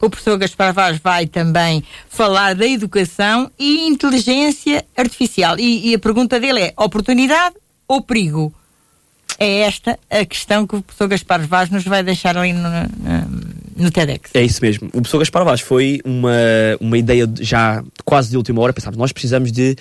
O 0.00 0.08
professor 0.08 0.38
Gaspar 0.38 0.72
Vaz 0.72 0.98
vai 0.98 1.26
também 1.26 1.82
falar 2.08 2.54
da 2.54 2.66
educação 2.66 3.50
e 3.58 3.88
inteligência 3.88 4.84
artificial. 4.96 5.58
E, 5.58 5.90
e 5.90 5.94
a 5.94 5.98
pergunta 5.98 6.38
dele 6.38 6.60
é: 6.60 6.74
oportunidade 6.76 7.56
ou 7.88 8.00
perigo? 8.00 8.54
É 9.36 9.62
esta 9.62 9.98
a 10.08 10.24
questão 10.24 10.64
que 10.64 10.76
o 10.76 10.82
professor 10.82 11.08
Gaspar 11.08 11.44
Vaz 11.44 11.70
nos 11.70 11.84
vai 11.84 12.04
deixar 12.04 12.38
ali 12.38 12.52
no, 12.52 12.62
no, 12.62 13.51
no 13.76 13.90
TEDx. 13.90 14.30
É 14.34 14.42
isso 14.42 14.60
mesmo. 14.62 14.88
O 14.88 14.92
professor 14.92 15.18
Gaspar 15.18 15.44
Vaz 15.44 15.60
foi 15.60 16.00
uma, 16.04 16.32
uma 16.80 16.98
ideia 16.98 17.26
de- 17.26 17.44
já 17.44 17.82
quase 18.04 18.30
de 18.30 18.36
última 18.36 18.60
hora. 18.60 18.72
Pensámos, 18.72 18.96
nós 18.96 19.12
precisamos 19.12 19.50
de 19.52 19.76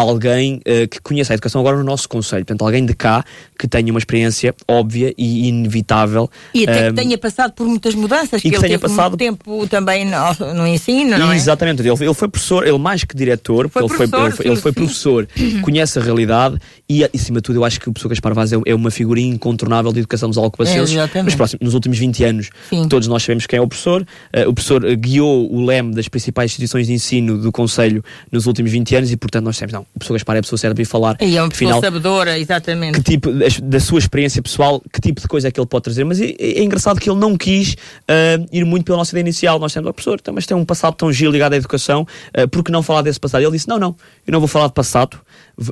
alguém 0.00 0.60
eh, 0.64 0.86
que 0.86 1.00
conheça 1.00 1.32
a 1.32 1.34
educação 1.34 1.60
agora 1.60 1.76
no 1.76 1.84
nosso 1.84 2.08
conselho. 2.08 2.44
Portanto, 2.44 2.64
alguém 2.66 2.84
de 2.84 2.92
cá 2.94 3.24
que 3.58 3.66
tenha 3.68 3.90
uma 3.92 3.98
experiência 3.98 4.54
óbvia 4.68 5.14
e 5.16 5.48
inevitável. 5.48 6.28
E 6.52 6.64
até 6.64 6.88
Ahm, 6.88 6.94
que 6.94 7.02
tenha 7.02 7.18
passado 7.18 7.52
por 7.52 7.66
muitas 7.66 7.94
mudanças, 7.94 8.42
que 8.42 8.48
que 8.50 8.56
ele 8.56 8.62
tenha 8.62 8.78
teve 8.78 8.82
passado- 8.82 9.10
muito 9.10 9.18
tempo 9.18 9.66
também 9.68 10.04
no, 10.04 10.54
no 10.54 10.66
ensino, 10.66 11.16
não 11.16 11.32
é? 11.32 11.36
Exatamente, 11.36 11.80
ele, 11.80 11.90
ele 11.90 12.14
foi 12.14 12.28
professor, 12.28 12.66
ele 12.66 12.78
mais 12.78 13.04
que 13.04 13.16
diretor, 13.16 13.68
Foi 13.70 13.82
ele, 13.82 13.88
foi, 13.88 14.08
professor, 14.08 14.26
ele, 14.26 14.36
foi, 14.36 14.46
ele 14.46 14.56
foi 14.56 14.72
professor, 14.72 15.28
conhece 15.62 15.98
a 15.98 16.02
realidade 16.02 16.58
e, 16.88 17.04
acima 17.04 17.38
de 17.38 17.42
tudo, 17.42 17.60
eu 17.60 17.64
acho 17.64 17.80
que 17.80 17.88
o 17.88 17.92
professor 17.92 18.08
Gaspar 18.08 18.34
Vaz 18.34 18.52
é, 18.52 18.56
é 18.66 18.74
uma 18.74 18.90
figurinha 18.90 19.32
incontornável 19.32 19.92
de 19.92 20.00
educação 20.00 20.28
dos 20.28 20.36
alcobacenses 20.36 20.94
É, 20.96 21.22
nos, 21.22 21.34
próximos, 21.34 21.60
nos 21.62 21.74
últimos 21.74 21.98
20 21.98 22.24
anos. 22.24 22.50
Sim. 22.68 22.88
Todos 22.88 23.08
nós 23.08 23.22
sabemos 23.22 23.36
sabemos 23.36 23.46
quem 23.46 23.58
é 23.58 23.62
o 23.62 23.68
professor. 23.68 24.02
Uh, 24.02 24.48
o 24.48 24.54
professor 24.54 24.96
guiou 24.96 25.52
o 25.52 25.64
leme 25.64 25.94
das 25.94 26.08
principais 26.08 26.50
instituições 26.50 26.86
de 26.86 26.92
ensino 26.92 27.38
do 27.38 27.52
Conselho 27.52 28.02
nos 28.32 28.46
últimos 28.46 28.72
20 28.72 28.96
anos 28.96 29.12
e, 29.12 29.16
portanto, 29.16 29.44
nós 29.44 29.58
temos, 29.58 29.72
não, 29.72 29.85
o 29.94 29.98
professor 29.98 30.14
Gaspar 30.14 30.36
é 30.36 30.38
a 30.40 30.42
pessoa 30.42 30.58
certa 30.58 30.74
para 30.74 30.82
ir 30.82 30.86
falar. 30.86 31.16
E 31.20 31.36
é 31.36 31.42
uma 31.42 31.48
pessoa 31.48 31.80
sabedora, 31.80 32.38
exatamente. 32.38 33.00
Que 33.00 33.02
tipo, 33.02 33.30
da 33.62 33.80
sua 33.80 33.98
experiência 33.98 34.42
pessoal, 34.42 34.82
que 34.92 35.00
tipo 35.00 35.20
de 35.20 35.28
coisa 35.28 35.48
é 35.48 35.50
que 35.50 35.58
ele 35.58 35.66
pode 35.66 35.84
trazer. 35.84 36.04
Mas 36.04 36.20
é, 36.20 36.34
é 36.38 36.62
engraçado 36.62 37.00
que 37.00 37.08
ele 37.08 37.18
não 37.18 37.36
quis 37.36 37.72
uh, 37.72 38.46
ir 38.52 38.64
muito 38.64 38.84
pela 38.84 38.98
nossa 38.98 39.12
ideia 39.12 39.22
inicial. 39.22 39.58
Nós 39.58 39.72
temos, 39.72 39.88
o 39.88 39.92
professor, 39.92 40.18
então, 40.20 40.34
mas 40.34 40.44
tem 40.44 40.56
um 40.56 40.64
passado 40.64 40.94
tão 40.94 41.12
giro 41.12 41.32
ligado 41.32 41.54
à 41.54 41.56
educação, 41.56 42.06
uh, 42.36 42.48
por 42.48 42.62
que 42.62 42.70
não 42.70 42.82
falar 42.82 43.02
desse 43.02 43.18
passado? 43.18 43.42
Ele 43.42 43.52
disse, 43.52 43.68
não, 43.68 43.78
não, 43.78 43.96
eu 44.26 44.32
não 44.32 44.38
vou 44.38 44.48
falar 44.48 44.66
de 44.66 44.74
passado, 44.74 45.18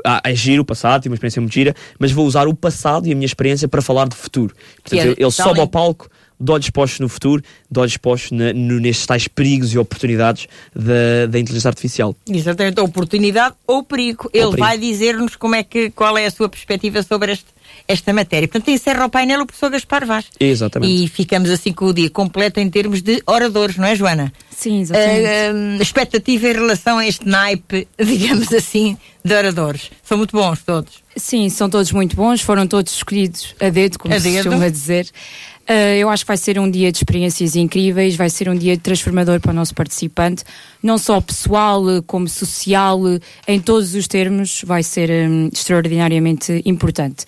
ah, 0.04 0.22
é 0.24 0.34
giro 0.34 0.62
o 0.62 0.64
passado, 0.64 1.02
tive 1.02 1.12
uma 1.12 1.16
experiência 1.16 1.40
muito 1.40 1.52
gira, 1.52 1.74
mas 1.98 2.10
vou 2.10 2.26
usar 2.26 2.48
o 2.48 2.54
passado 2.54 3.06
e 3.06 3.12
a 3.12 3.14
minha 3.14 3.26
experiência 3.26 3.68
para 3.68 3.82
falar 3.82 4.08
de 4.08 4.16
futuro. 4.16 4.54
Portanto, 4.82 5.18
é, 5.18 5.22
ele 5.22 5.30
sobe 5.30 5.60
ao 5.60 5.68
palco 5.68 6.08
de 6.44 6.52
olhos 6.52 6.68
postos 6.68 7.00
no 7.00 7.08
futuro, 7.08 7.42
de 7.70 7.80
olhos 7.80 7.96
postos 7.96 8.30
na, 8.32 8.52
no, 8.52 8.78
nestes 8.78 9.06
tais 9.06 9.26
perigos 9.26 9.72
e 9.72 9.78
oportunidades 9.78 10.46
da, 10.74 11.26
da 11.26 11.38
inteligência 11.38 11.68
artificial. 11.68 12.14
Exatamente, 12.28 12.80
oportunidade 12.80 13.54
ou 13.66 13.82
perigo. 13.82 14.28
Ele 14.32 14.42
perigo. 14.42 14.58
vai 14.58 14.76
dizer-nos 14.76 15.36
como 15.36 15.54
é 15.54 15.62
que, 15.62 15.90
qual 15.90 16.18
é 16.18 16.26
a 16.26 16.30
sua 16.30 16.48
perspectiva 16.48 17.02
sobre 17.02 17.32
este, 17.32 17.46
esta 17.88 18.12
matéria. 18.12 18.46
Portanto, 18.46 18.70
encerra 18.70 19.06
o 19.06 19.08
painel 19.08 19.40
o 19.40 19.46
professor 19.46 19.70
Gaspar 19.70 20.04
Vaz. 20.04 20.26
Exatamente. 20.38 21.04
E 21.04 21.08
ficamos 21.08 21.48
assim 21.48 21.72
com 21.72 21.86
o 21.86 21.94
dia 21.94 22.10
completo 22.10 22.60
em 22.60 22.68
termos 22.68 23.00
de 23.00 23.22
oradores, 23.26 23.76
não 23.76 23.86
é, 23.86 23.96
Joana? 23.96 24.30
Sim, 24.50 24.80
exatamente. 24.80 25.78
Uh, 25.78 25.82
expectativa 25.82 26.48
em 26.48 26.52
relação 26.52 26.98
a 26.98 27.06
este 27.06 27.26
naipe, 27.26 27.88
digamos 27.98 28.52
assim, 28.52 28.98
de 29.24 29.34
oradores. 29.34 29.90
São 30.02 30.18
muito 30.18 30.36
bons 30.36 30.62
todos. 30.62 31.02
Sim, 31.16 31.48
são 31.48 31.70
todos 31.70 31.90
muito 31.92 32.16
bons, 32.16 32.40
foram 32.40 32.66
todos 32.66 32.92
escolhidos 32.92 33.54
a 33.60 33.68
dedo, 33.68 33.98
como 33.98 34.12
a 34.12 34.20
se 34.20 34.30
dedo. 34.30 34.44
costuma 34.44 34.68
dizer. 34.68 35.08
Uh, 35.68 35.96
eu 35.98 36.10
acho 36.10 36.24
que 36.24 36.28
vai 36.28 36.36
ser 36.36 36.58
um 36.58 36.70
dia 36.70 36.92
de 36.92 36.98
experiências 36.98 37.56
incríveis, 37.56 38.16
vai 38.16 38.28
ser 38.28 38.48
um 38.48 38.54
dia 38.54 38.76
transformador 38.76 39.40
para 39.40 39.50
o 39.50 39.54
nosso 39.54 39.74
participante, 39.74 40.44
não 40.82 40.98
só 40.98 41.20
pessoal 41.20 41.82
como 42.06 42.28
social, 42.28 43.00
em 43.48 43.58
todos 43.60 43.94
os 43.94 44.06
termos, 44.06 44.62
vai 44.66 44.82
ser 44.82 45.10
um, 45.10 45.48
extraordinariamente 45.52 46.60
importante. 46.66 47.24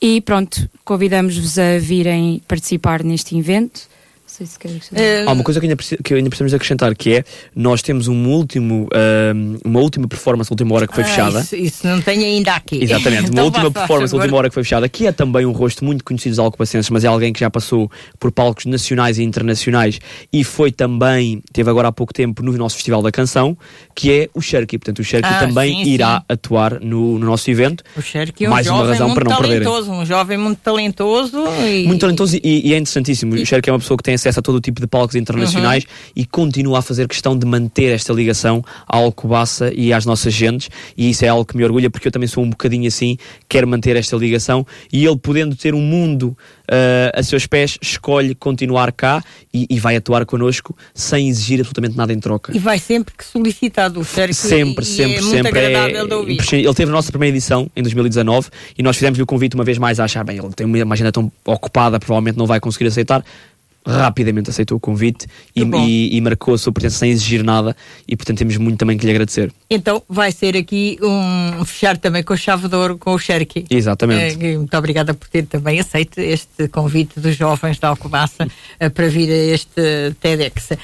E 0.00 0.20
pronto, 0.20 0.68
convidamos-vos 0.84 1.58
a 1.58 1.78
virem 1.78 2.40
participar 2.46 3.02
neste 3.02 3.36
evento 3.36 3.91
sei 4.32 4.46
se 4.46 4.58
queres 4.58 4.88
uh, 4.88 5.28
Há 5.28 5.32
uma 5.32 5.44
coisa 5.44 5.60
que 5.60 5.66
ainda, 5.66 5.76
que 5.76 6.14
ainda 6.14 6.30
precisamos 6.30 6.54
acrescentar 6.54 6.94
que 6.96 7.16
é 7.16 7.24
nós 7.54 7.82
temos 7.82 8.08
um 8.08 8.28
último, 8.28 8.84
uh, 8.86 9.60
uma 9.64 9.80
última 9.80 10.08
performance 10.08 10.50
última 10.50 10.74
hora 10.74 10.86
que 10.86 10.94
foi 10.94 11.04
ah, 11.04 11.06
fechada. 11.06 11.40
Isso, 11.40 11.56
isso, 11.56 11.86
não 11.86 12.00
tem 12.00 12.24
ainda 12.24 12.54
aqui. 12.54 12.82
Exatamente, 12.82 13.24
uma 13.30 13.32
então 13.32 13.44
última 13.44 13.70
performance 13.70 14.14
última 14.14 14.36
hora 14.36 14.48
que 14.48 14.54
foi 14.54 14.64
fechada, 14.64 14.88
que 14.88 15.06
é 15.06 15.12
também 15.12 15.44
um 15.44 15.52
rosto 15.52 15.84
muito 15.84 16.02
conhecido 16.02 16.32
dos 16.32 16.38
alcobacenses, 16.38 16.88
mas 16.90 17.04
é 17.04 17.08
alguém 17.08 17.32
que 17.32 17.40
já 17.40 17.50
passou 17.50 17.90
por 18.18 18.32
palcos 18.32 18.64
nacionais 18.64 19.18
e 19.18 19.22
internacionais 19.22 20.00
e 20.32 20.42
foi 20.42 20.72
também, 20.72 21.42
teve 21.52 21.68
agora 21.70 21.88
há 21.88 21.92
pouco 21.92 22.12
tempo 22.12 22.42
no 22.42 22.52
nosso 22.52 22.76
Festival 22.76 23.02
da 23.02 23.12
Canção, 23.12 23.56
que 23.94 24.10
é 24.12 24.28
o 24.34 24.40
Cherky. 24.40 24.78
Portanto, 24.78 25.00
o 25.00 25.04
Cherky 25.04 25.28
ah, 25.28 25.40
também 25.40 25.84
sim, 25.84 25.90
irá 25.90 26.20
sim. 26.20 26.24
atuar 26.28 26.80
no, 26.80 27.18
no, 27.18 27.26
nosso 27.26 27.50
evento. 27.50 27.84
O 27.96 28.00
Cherky 28.00 28.46
é 28.46 28.48
um 28.48 28.50
Mais 28.50 28.66
uma 28.66 28.86
razão 28.86 29.14
para 29.14 29.28
não 29.28 29.36
perder. 29.36 29.68
Um 29.68 30.06
jovem 30.06 30.38
muito 30.38 30.58
talentoso. 30.58 31.44
E... 31.66 31.86
Muito 31.86 32.00
talentoso 32.00 32.36
e, 32.36 32.68
e 32.68 32.74
é 32.74 32.78
interessantíssimo. 32.78 33.36
E... 33.36 33.42
O 33.42 33.46
Cherky 33.46 33.68
é 33.68 33.72
uma 33.72 33.78
pessoa 33.78 33.96
que 33.96 34.02
tem 34.02 34.14
acesso 34.22 34.40
a 34.40 34.42
todo 34.42 34.56
o 34.56 34.60
tipo 34.60 34.80
de 34.80 34.86
palcos 34.86 35.16
internacionais 35.16 35.84
uhum. 35.84 35.90
e 36.16 36.24
continua 36.24 36.78
a 36.78 36.82
fazer 36.82 37.06
questão 37.08 37.36
de 37.36 37.46
manter 37.46 37.92
esta 37.92 38.12
ligação 38.12 38.64
à 38.88 38.96
Alcobaça 38.96 39.72
e 39.74 39.92
às 39.92 40.06
nossas 40.06 40.32
gentes 40.32 40.70
e 40.96 41.10
isso 41.10 41.24
é 41.24 41.28
algo 41.28 41.44
que 41.44 41.56
me 41.56 41.64
orgulha 41.64 41.90
porque 41.90 42.08
eu 42.08 42.12
também 42.12 42.28
sou 42.28 42.44
um 42.44 42.50
bocadinho 42.50 42.86
assim, 42.88 43.16
quero 43.48 43.66
manter 43.66 43.96
esta 43.96 44.16
ligação 44.16 44.66
e 44.92 45.04
ele 45.04 45.16
podendo 45.16 45.56
ter 45.56 45.74
um 45.74 45.80
mundo 45.80 46.36
uh, 46.72 47.18
a 47.18 47.22
seus 47.22 47.46
pés, 47.46 47.78
escolhe 47.80 48.34
continuar 48.34 48.92
cá 48.92 49.22
e, 49.52 49.66
e, 49.68 49.78
vai 49.78 49.96
atuar 49.96 50.24
connosco 50.24 50.76
sem 50.94 51.28
exigir 51.28 51.60
absolutamente 51.60 51.96
nada 51.96 52.12
em 52.12 52.18
troca. 52.18 52.54
E 52.54 52.58
vai 52.58 52.78
sempre 52.78 53.14
que 53.16 53.24
solicitado 53.24 54.00
o 54.00 54.04
certo 54.04 54.34
Sempre, 54.34 54.84
sempre, 54.84 55.16
é 55.16 55.22
sempre. 55.22 55.58
É, 55.58 56.58
ele 56.58 56.74
teve 56.74 56.90
a 56.90 56.94
nossa 56.94 57.10
primeira 57.10 57.36
edição 57.36 57.70
em 57.76 57.82
2019 57.82 58.48
e 58.78 58.82
nós 58.82 58.96
fizemos-lhe 58.96 59.22
o 59.22 59.26
convite 59.26 59.54
uma 59.54 59.64
vez 59.64 59.78
mais 59.78 60.00
a 60.00 60.04
achar, 60.04 60.24
bem, 60.24 60.38
ele 60.38 60.52
tem 60.54 60.66
uma 60.66 60.94
agenda 60.94 61.12
tão 61.12 61.30
ocupada, 61.44 61.98
provavelmente 61.98 62.38
não 62.38 62.46
vai 62.46 62.60
conseguir 62.60 62.86
aceitar 62.86 63.24
rapidamente 63.86 64.50
aceitou 64.50 64.76
o 64.76 64.80
convite 64.80 65.26
e, 65.54 65.62
e, 65.62 66.16
e, 66.16 66.20
marcou 66.20 66.54
a 66.54 66.58
sua 66.58 66.72
presença 66.72 66.98
sem 66.98 67.10
exigir 67.10 67.42
nada 67.42 67.76
e 68.06 68.16
portanto 68.16 68.38
temos 68.38 68.56
muito 68.56 68.78
também 68.78 68.96
que 68.96 69.04
lhe 69.04 69.10
agradecer. 69.10 69.52
Então 69.68 70.02
vai 70.08 70.30
ser 70.30 70.56
aqui 70.56 70.98
um 71.02 71.64
fechar 71.64 71.96
também 71.96 72.22
com 72.22 72.36
chave 72.36 72.68
de 72.68 72.76
ouro 72.76 72.96
com 72.96 73.12
o 73.12 73.18
Cherky. 73.18 73.64
Exatamente. 73.68 74.44
É, 74.44 74.56
muito 74.56 74.76
obrigada 74.76 75.14
por 75.14 75.28
ter 75.28 75.46
também 75.46 75.80
aceito 75.80 76.18
este 76.18 76.68
convite 76.68 77.18
dos 77.18 77.36
jovens 77.36 77.78
da 77.78 77.88
Alcobaça 77.88 78.44
uh, 78.46 78.90
para 78.90 79.08
vir 79.08 79.30
a 79.30 79.54
este 79.54 80.14
TEDx. 80.20 80.70
Uh, 80.70 80.76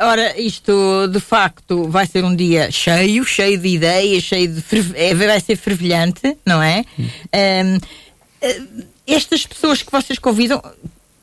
ora, 0.00 0.38
isto 0.38 1.08
de 1.08 1.20
facto 1.20 1.88
vai 1.88 2.06
ser 2.06 2.24
um 2.24 2.34
dia 2.34 2.70
cheio, 2.70 3.24
cheio 3.24 3.58
de 3.58 3.68
ideias, 3.68 4.22
cheio 4.22 4.48
de 4.48 4.62
vai 5.14 5.40
ser 5.40 5.56
fervilhante, 5.56 6.36
não 6.44 6.62
é? 6.62 6.84
Hum. 6.98 7.78
Uh, 7.78 8.84
estas 9.06 9.46
pessoas 9.46 9.82
que 9.82 9.92
vocês 9.92 10.18
convidam 10.18 10.62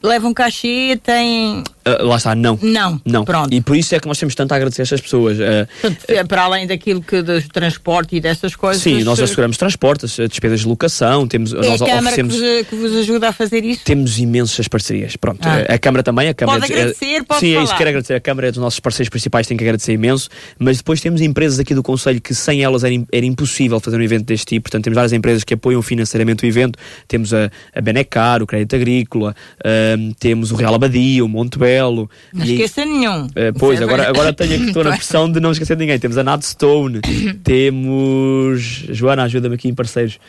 levam 0.03 0.33
cachê, 0.33 0.99
têm 1.01 1.63
Uh, 1.81 2.05
lá 2.05 2.17
está, 2.17 2.35
não. 2.35 2.59
Não. 2.61 3.01
Não. 3.03 3.25
Pronto. 3.25 3.51
E 3.51 3.59
por 3.59 3.75
isso 3.75 3.95
é 3.95 3.99
que 3.99 4.07
nós 4.07 4.17
temos 4.19 4.35
tanto 4.35 4.51
a 4.51 4.55
agradecer 4.55 4.81
a 4.81 4.83
estas 4.83 5.01
pessoas. 5.01 5.37
Uh, 5.39 5.67
Portanto, 5.81 6.27
para 6.27 6.43
além 6.43 6.67
daquilo 6.67 7.01
que 7.01 7.23
do 7.23 7.41
transporte 7.49 8.15
e 8.15 8.21
dessas 8.21 8.55
coisas. 8.55 8.83
Sim, 8.83 9.03
nós 9.03 9.19
asseguramos 9.19 9.57
transporte, 9.57 10.05
as 10.05 10.15
despesas 10.29 10.59
de 10.59 10.67
locação, 10.67 11.27
temos. 11.27 11.53
É 11.53 11.55
nós 11.55 11.81
a 11.81 11.85
Câmara 11.85 12.15
que 12.15 12.23
vos, 12.23 12.37
que, 12.69 12.75
vos, 12.75 12.95
ajuda 12.97 13.29
a 13.29 13.33
fazer 13.33 13.65
isso? 13.65 13.83
Temos 13.83 14.19
imensas 14.19 14.67
parcerias. 14.67 15.15
Pronto. 15.15 15.39
Ah. 15.43 15.73
A 15.73 15.79
Câmara 15.79 16.03
também. 16.03 16.29
A 16.29 16.35
Câmara 16.35 16.59
pode 16.59 16.71
agradecer, 16.71 17.23
pode 17.23 17.39
Sim, 17.39 17.53
falar. 17.53 17.61
é 17.61 17.63
isso, 17.63 17.75
quero 17.75 17.89
agradecer. 17.89 18.13
A 18.13 18.21
Câmara 18.21 18.47
é 18.47 18.51
dos 18.51 18.61
nossos 18.61 18.79
parceiros 18.79 19.09
principais, 19.09 19.47
tem 19.47 19.57
que 19.57 19.63
agradecer 19.63 19.93
imenso. 19.93 20.29
Mas 20.59 20.77
depois 20.77 21.01
temos 21.01 21.19
empresas 21.19 21.57
aqui 21.57 21.73
do 21.73 21.81
Conselho 21.81 22.21
que 22.21 22.35
sem 22.35 22.63
elas 22.63 22.83
era, 22.83 22.93
era 23.11 23.25
impossível 23.25 23.79
fazer 23.79 23.97
um 23.97 24.03
evento 24.03 24.25
deste 24.25 24.45
tipo. 24.45 24.65
Portanto, 24.65 24.83
temos 24.83 24.95
várias 24.95 25.13
empresas 25.13 25.43
que 25.43 25.55
apoiam 25.55 25.81
financeiramente 25.81 26.45
o 26.45 26.47
evento. 26.47 26.77
Temos 27.07 27.33
a, 27.33 27.49
a 27.73 27.81
Benecar, 27.81 28.43
o 28.43 28.45
Crédito 28.45 28.75
Agrícola, 28.75 29.35
uh, 29.59 29.90
temos 30.19 30.51
o 30.51 30.55
Real 30.55 30.75
Abadia, 30.75 31.23
o 31.23 31.27
Monte 31.27 31.57
Belo. 31.57 32.09
Mas 32.33 32.49
esquecer 32.49 32.85
nenhum. 32.85 33.25
Uh, 33.25 33.53
pois, 33.57 33.79
é 33.79 33.83
agora, 33.83 34.07
agora 34.07 34.33
tenho 34.33 34.55
aqui, 34.55 34.67
estou 34.67 34.83
na 34.83 34.91
pressão 34.97 35.31
de 35.31 35.39
não 35.39 35.51
esquecer 35.51 35.77
ninguém. 35.77 35.97
Temos 35.99 36.17
a 36.17 36.23
Nad 36.23 36.41
Stone, 36.43 37.01
temos. 37.43 38.61
Joana, 38.89 39.23
ajuda-me 39.23 39.55
aqui 39.55 39.67
em 39.69 39.75
parceiros. 39.75 40.19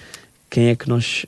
Quem 0.49 0.69
é 0.69 0.77
que 0.77 0.89
nós 0.89 1.25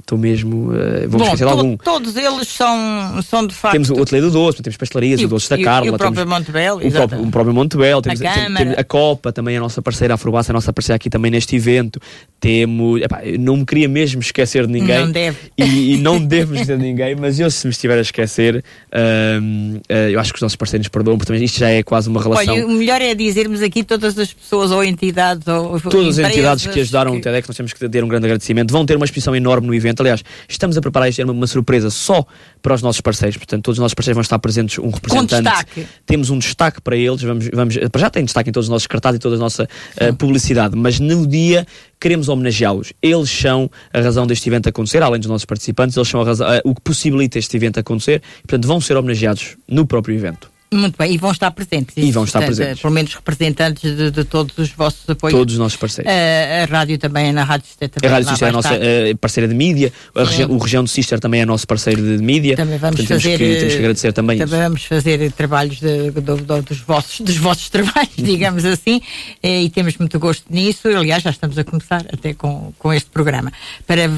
estou 0.00 0.16
mesmo. 0.16 0.70
Uh, 0.70 1.08
vou 1.08 1.22
esquecer 1.22 1.44
to, 1.44 1.50
algum. 1.50 1.76
Todos 1.76 2.16
eles 2.16 2.48
são, 2.48 3.22
são 3.22 3.46
de 3.46 3.54
facto. 3.54 3.72
Temos 3.72 3.90
o 3.90 4.00
Ateliê 4.00 4.20
do 4.22 4.30
Doce, 4.30 4.62
temos 4.62 4.76
pastelarias, 4.76 5.20
o 5.20 5.28
Doce 5.28 5.50
da 5.50 5.58
Carla. 5.58 5.86
E 5.86 5.90
o 5.90 5.98
próprio 5.98 6.26
Montebel, 6.26 6.76
o 6.76 6.90
próprio, 6.90 7.22
o 7.22 7.30
próprio 7.30 7.54
Montebel, 7.54 8.02
temos 8.02 8.22
a, 8.22 8.32
tem, 8.32 8.54
temos 8.54 8.78
a 8.78 8.84
Copa, 8.84 9.32
também 9.32 9.56
a 9.56 9.60
nossa 9.60 9.82
parceira, 9.82 10.14
a 10.14 10.16
Afrobaça, 10.16 10.52
a 10.52 10.54
nossa 10.54 10.72
parceira 10.72 10.96
aqui 10.96 11.10
também 11.10 11.30
neste 11.30 11.56
evento. 11.56 12.00
Temos. 12.38 13.02
Epá, 13.02 13.22
não 13.38 13.56
me 13.56 13.66
queria 13.66 13.88
mesmo 13.88 14.20
esquecer 14.20 14.66
de 14.66 14.72
ninguém. 14.72 15.00
Não 15.00 15.10
deve. 15.10 15.36
E, 15.58 15.94
e 15.94 15.96
não 15.98 16.18
devo 16.18 16.54
esquecer 16.54 16.76
de 16.76 16.82
ninguém, 16.82 17.16
mas 17.16 17.40
eu, 17.40 17.50
se 17.50 17.66
me 17.66 17.72
estiver 17.72 17.98
a 17.98 18.02
esquecer, 18.02 18.56
uh, 18.56 19.76
uh, 19.76 19.94
eu 20.10 20.20
acho 20.20 20.32
que 20.32 20.36
os 20.36 20.42
nossos 20.42 20.56
parceiros 20.56 20.88
perdoam, 20.88 21.16
porque 21.16 21.32
também 21.32 21.44
isto 21.44 21.58
já 21.58 21.70
é 21.70 21.82
quase 21.82 22.08
uma 22.08 22.22
relação. 22.22 22.54
Olha, 22.54 22.66
o 22.66 22.70
melhor 22.70 23.00
é 23.00 23.14
dizermos 23.14 23.62
aqui 23.62 23.82
todas 23.82 24.18
as 24.18 24.32
pessoas 24.32 24.70
ou 24.70 24.84
entidades 24.84 25.48
ou. 25.48 25.80
Todas 25.80 26.18
as 26.18 26.30
entidades 26.30 26.66
que 26.66 26.80
ajudaram 26.80 27.12
que... 27.12 27.18
o 27.18 27.20
TEDx, 27.20 27.48
nós 27.48 27.56
temos 27.56 27.72
que 27.72 27.88
ter 27.88 28.04
um 28.04 28.08
grande 28.08 28.26
agradecimento. 28.26 28.70
Vão 28.70 28.84
ter 28.84 28.96
uma 28.96 29.04
exposição 29.04 29.34
enorme 29.34 29.66
no 29.66 29.74
evento. 29.74 29.85
Aliás, 30.00 30.22
estamos 30.48 30.76
a 30.76 30.80
preparar 30.80 31.08
isto, 31.08 31.20
era 31.20 31.30
uma, 31.30 31.46
surpresa 31.46 31.90
só 31.90 32.24
para 32.62 32.74
os 32.74 32.82
nossos 32.82 33.00
parceiros. 33.00 33.36
Portanto, 33.36 33.62
todos 33.64 33.78
os 33.78 33.82
nossos 33.82 33.94
parceiros 33.94 34.16
vão 34.16 34.22
estar 34.22 34.38
presentes, 34.38 34.78
um 34.78 34.90
representante. 34.90 35.34
Com 35.34 35.50
destaque. 35.50 35.86
Temos 36.04 36.30
um 36.30 36.38
destaque 36.38 36.80
para 36.80 36.96
eles, 36.96 37.22
vamos, 37.22 37.48
vamos, 37.52 37.74
já 37.74 38.10
tem 38.10 38.24
destaque 38.24 38.50
em 38.50 38.52
todos 38.52 38.66
os 38.66 38.70
nossos 38.70 38.86
cartazes 38.86 39.16
e 39.16 39.20
toda 39.20 39.36
a 39.36 39.38
nossa 39.38 39.64
uh, 39.64 40.14
publicidade, 40.16 40.76
mas 40.76 40.98
no 40.98 41.26
dia 41.26 41.66
queremos 42.00 42.28
homenageá-los. 42.28 42.92
Eles 43.02 43.30
são 43.30 43.70
a 43.92 44.00
razão 44.00 44.26
deste 44.26 44.48
evento 44.48 44.68
acontecer, 44.68 45.02
além 45.02 45.20
dos 45.20 45.28
nossos 45.28 45.44
participantes, 45.44 45.96
eles 45.96 46.08
são 46.08 46.20
a 46.20 46.24
razão, 46.24 46.48
uh, 46.48 46.60
o 46.64 46.74
que 46.74 46.80
possibilita 46.80 47.38
este 47.38 47.56
evento 47.56 47.80
acontecer, 47.80 48.22
portanto, 48.42 48.66
vão 48.66 48.80
ser 48.80 48.96
homenageados 48.96 49.56
no 49.68 49.86
próprio 49.86 50.14
evento. 50.14 50.55
Muito 50.72 50.96
bem, 50.98 51.12
e 51.12 51.16
vão 51.16 51.30
estar 51.30 51.50
presentes. 51.52 51.96
E 51.96 52.10
vão 52.10 52.24
estar 52.24 52.40
portanto, 52.40 52.56
presentes. 52.56 52.82
Pelo 52.82 52.92
menos 52.92 53.14
representantes 53.14 53.96
de, 53.96 54.10
de, 54.10 54.24
todos 54.24 54.58
os 54.58 54.70
vossos 54.70 55.08
apoios. 55.08 55.32
Todos 55.32 55.54
os 55.54 55.60
nossos 55.60 55.78
parceiros. 55.78 56.12
Uh, 56.12 56.64
a 56.64 56.76
rádio 56.76 56.98
também, 56.98 57.32
na 57.32 57.44
Rádio 57.44 57.68
Sister 57.68 57.88
também. 57.88 58.10
A 58.10 58.12
Rádio 58.12 58.28
Sister 58.30 58.46
é 58.46 58.50
a 58.50 58.52
nossa 58.52 58.74
uh, 58.74 59.16
parceira 59.18 59.48
de 59.48 59.54
mídia, 59.54 59.92
regi 60.14 60.44
o 60.44 60.58
Região 60.58 60.82
do 60.82 60.90
Sister 60.90 61.20
também 61.20 61.40
é 61.40 61.46
nosso 61.46 61.66
parceiro 61.68 62.02
de, 62.02 62.16
de 62.18 62.22
mídia. 62.22 62.56
Também 62.56 62.78
vamos 62.78 62.96
portanto, 62.96 63.20
fazer. 63.20 63.38
Temos 63.38 63.54
que, 63.54 63.58
temos 63.60 63.74
que 63.74 63.78
agradecer 63.78 64.12
também. 64.12 64.38
Também 64.38 64.54
isso. 64.54 64.64
vamos 64.64 64.84
fazer 64.84 65.32
trabalhos 65.32 65.78
de, 65.78 66.10
dos, 66.10 66.80
vossos, 66.80 67.20
dos 67.20 67.36
vossos 67.36 67.68
trabalhos, 67.70 68.16
digamos 68.16 68.64
assim, 68.64 69.00
e 69.42 69.70
temos 69.70 69.96
muito 69.98 70.18
gosto 70.18 70.44
nisso. 70.50 70.88
Aliás, 70.88 71.22
já 71.22 71.30
estamos 71.30 71.56
a 71.58 71.64
começar 71.64 72.04
até 72.12 72.34
com, 72.34 72.72
com 72.76 72.92
este 72.92 73.08
programa 73.10 73.52
para, 73.86 74.10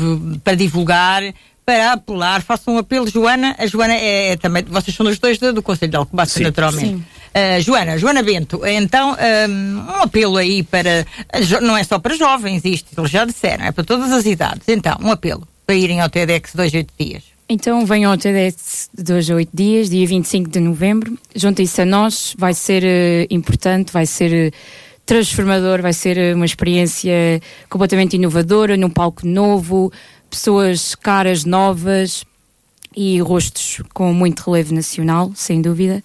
para 0.42 0.54
divulgar 0.54 1.22
para 1.68 1.92
apelar, 1.92 2.40
façam 2.40 2.76
um 2.76 2.78
apelo. 2.78 3.06
Joana, 3.10 3.54
a 3.58 3.66
Joana 3.66 3.92
é, 3.92 4.30
é 4.30 4.36
também, 4.38 4.64
vocês 4.64 4.96
são 4.96 5.04
os 5.06 5.18
dois 5.18 5.36
do, 5.36 5.52
do 5.52 5.62
Conselho 5.62 5.90
de 5.90 5.98
Alcobaça, 5.98 6.40
naturalmente. 6.40 6.88
Sim. 6.88 7.04
Uh, 7.28 7.60
Joana, 7.60 7.98
Joana 7.98 8.22
Bento, 8.22 8.62
então 8.64 9.14
um, 9.50 9.76
um, 9.76 10.02
apelo 10.02 10.38
aí 10.38 10.62
para, 10.62 11.04
não 11.60 11.76
é 11.76 11.84
só 11.84 11.98
para 11.98 12.16
jovens 12.16 12.64
isto, 12.64 12.98
eles 12.98 13.10
já 13.10 13.26
disseram, 13.26 13.66
é 13.66 13.70
para 13.70 13.84
todas 13.84 14.10
as 14.10 14.24
idades. 14.24 14.62
Então, 14.66 14.96
um 15.02 15.12
apelo 15.12 15.46
para 15.66 15.74
irem 15.74 16.00
ao 16.00 16.08
TEDx 16.08 16.54
dois, 16.54 16.72
oito 16.72 16.90
dias. 16.98 17.22
Então 17.50 17.84
venham 17.84 18.10
ao 18.10 18.16
TEDx 18.16 18.88
de 18.96 19.04
dois 19.04 19.30
a 19.30 19.34
oito 19.34 19.50
dias, 19.52 19.90
dia 19.90 20.06
25 20.06 20.48
de 20.48 20.60
novembro. 20.60 21.18
Juntem-se 21.36 21.82
a 21.82 21.84
nós, 21.84 22.34
vai 22.38 22.54
ser 22.54 22.82
uh, 22.82 23.26
importante, 23.28 23.92
vai 23.92 24.06
ser 24.06 24.48
uh, 24.48 24.56
transformador, 25.08 25.82
vai 25.82 25.94
ser 25.94 26.34
uma 26.34 26.44
experiência 26.44 27.12
completamente 27.68 28.16
inovadora, 28.16 28.74
num 28.74 28.90
palco 28.90 29.26
novo, 29.26 29.90
pessoas 30.30 30.94
caras 30.94 31.44
novas 31.44 32.24
e 32.96 33.20
rostos 33.20 33.82
com 33.94 34.12
muito 34.12 34.42
relevo 34.50 34.74
nacional, 34.74 35.32
sem 35.34 35.62
dúvida. 35.62 36.02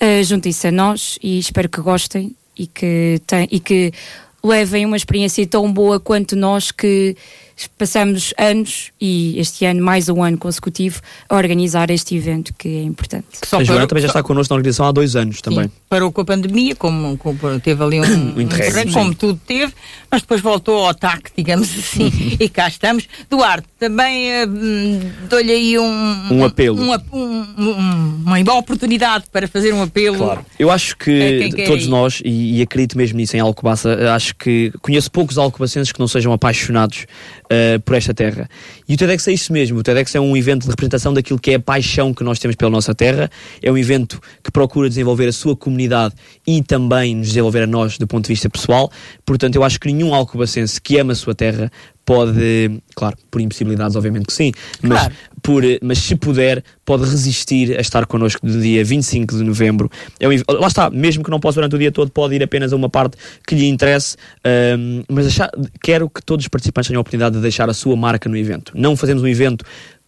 Uh, 0.00 0.24
Juntem-se 0.24 0.68
a 0.68 0.72
nós 0.72 1.18
e 1.22 1.38
espero 1.38 1.68
que 1.68 1.80
gostem 1.80 2.34
e 2.58 2.66
que, 2.66 3.20
tem, 3.26 3.48
e 3.50 3.60
que 3.60 3.92
levem 4.42 4.84
uma 4.84 4.96
experiência 4.96 5.46
tão 5.46 5.72
boa 5.72 6.00
quanto 6.00 6.34
nós 6.34 6.70
que 6.70 7.16
passamos 7.78 8.34
anos 8.38 8.90
e 9.00 9.38
este 9.38 9.64
ano 9.64 9.82
mais 9.82 10.08
um 10.08 10.22
ano 10.22 10.38
consecutivo 10.38 11.00
a 11.28 11.36
organizar 11.36 11.90
este 11.90 12.16
evento 12.16 12.52
que 12.54 12.68
é 12.68 12.82
importante. 12.82 13.26
Só 13.44 13.58
a 13.58 13.64
Joana 13.64 13.86
também 13.86 14.02
já 14.02 14.08
está 14.08 14.22
connosco 14.22 14.52
na 14.52 14.56
organização 14.56 14.86
há 14.86 14.92
dois 14.92 15.16
anos 15.16 15.40
também. 15.40 15.64
Sim, 15.64 15.72
parou 15.88 16.12
com 16.12 16.20
a 16.20 16.24
pandemia, 16.24 16.74
como, 16.74 17.16
como 17.18 17.60
teve 17.60 17.82
ali 17.82 18.00
um, 18.00 18.34
um 18.36 18.40
interregno, 18.40 18.92
como 18.92 19.14
tudo 19.14 19.40
teve, 19.46 19.72
mas 20.10 20.22
depois 20.22 20.40
voltou 20.40 20.86
ao 20.86 20.94
TAC, 20.94 21.30
digamos 21.36 21.68
assim, 21.70 22.10
e 22.38 22.48
cá 22.48 22.68
estamos. 22.68 23.08
Duarte, 23.28 23.66
também 23.78 24.44
uh, 24.44 24.48
dou-lhe 25.28 25.52
aí 25.52 25.78
um, 25.78 26.32
um 26.32 26.44
apelo. 26.44 26.80
Um, 26.80 26.92
um, 27.12 28.22
uma 28.24 28.44
boa 28.44 28.58
oportunidade 28.58 29.24
para 29.30 29.46
fazer 29.46 29.72
um 29.72 29.82
apelo. 29.82 30.18
Claro. 30.18 30.46
Eu 30.58 30.70
acho 30.70 30.96
que 30.96 31.50
todos 31.66 31.86
nós, 31.86 32.20
e, 32.24 32.58
e, 32.58 32.62
acredito 32.62 32.96
mesmo 32.96 33.16
nisso 33.16 33.36
em 33.36 33.40
Alcobaça, 33.40 34.14
acho 34.14 34.34
que 34.36 34.72
conheço 34.80 35.10
poucos 35.10 35.38
alcobacenses 35.38 35.92
que 35.92 36.00
não 36.00 36.08
sejam 36.08 36.32
apaixonados 36.32 37.06
uh, 37.52 37.80
por 37.80 37.94
esta 37.94 38.14
terra. 38.14 38.48
E 38.88 38.94
o 38.94 38.96
TEDx 38.96 39.28
é 39.28 39.32
isso 39.32 39.52
mesmo. 39.52 39.78
O 39.78 39.82
TEDx 39.82 40.14
é 40.14 40.20
um 40.20 40.36
evento 40.36 40.62
de 40.62 40.70
representação 40.70 41.12
daquilo 41.12 41.38
que 41.38 41.50
é 41.50 41.54
a 41.56 41.60
paixão 41.60 42.14
que 42.14 42.24
nós 42.24 42.38
temos 42.38 42.56
pela 42.56 42.70
nossa 42.70 42.94
terra. 42.94 43.30
É 43.62 43.70
um 43.70 43.76
evento 43.76 44.20
que 44.42 44.50
procura 44.50 44.88
desenvolver 44.88 45.28
a 45.28 45.32
sua 45.32 45.56
comunidade 45.56 46.14
e 46.46 46.62
também 46.62 47.14
nos 47.16 47.28
desenvolver 47.28 47.62
a 47.62 47.66
nós 47.66 47.98
do 47.98 48.06
ponto 48.06 48.24
de 48.24 48.28
vista 48.28 48.48
pessoal. 48.48 48.90
Portanto, 49.26 49.56
eu 49.56 49.64
acho 49.64 49.78
que 49.78 49.92
nenhum 49.92 50.14
alcobacense 50.14 50.80
que 50.80 50.98
ama 50.98 51.12
a 51.12 51.16
sua 51.16 51.34
terra 51.34 51.70
pode, 52.04 52.82
claro, 52.94 53.16
por 53.30 53.40
impossibilidades, 53.40 53.96
obviamente 53.96 54.26
que 54.26 54.32
sim, 54.32 54.52
mas, 54.82 54.98
claro. 54.98 55.14
por, 55.42 55.62
mas 55.82 55.98
se 55.98 56.16
puder, 56.16 56.64
pode 56.84 57.04
resistir 57.04 57.76
a 57.76 57.80
estar 57.80 58.06
connosco 58.06 58.44
do 58.46 58.60
dia 58.60 58.84
25 58.84 59.36
de 59.36 59.44
novembro. 59.44 59.90
É 60.18 60.26
lá 60.26 60.66
está, 60.66 60.90
mesmo 60.90 61.22
que 61.22 61.30
não 61.30 61.38
possa 61.38 61.56
durante 61.56 61.76
o 61.76 61.78
dia 61.78 61.92
todo, 61.92 62.10
pode 62.10 62.34
ir 62.34 62.42
apenas 62.42 62.72
a 62.72 62.76
uma 62.76 62.88
parte 62.88 63.16
que 63.46 63.54
lhe 63.54 63.68
interesse, 63.68 64.16
um, 64.78 65.02
mas 65.08 65.26
achar, 65.26 65.50
quero 65.82 66.08
que 66.08 66.22
todos 66.22 66.44
os 66.44 66.48
participantes 66.48 66.88
tenham 66.88 66.98
a 66.98 67.02
oportunidade 67.02 67.36
de 67.36 67.42
deixar 67.42 67.70
a 67.70 67.74
sua 67.74 67.96
marca 67.96 68.28
no 68.28 68.36
evento. 68.36 68.72
Não 68.74 68.96
fazemos 68.96 69.22
um 69.22 69.28
evento 69.28 69.64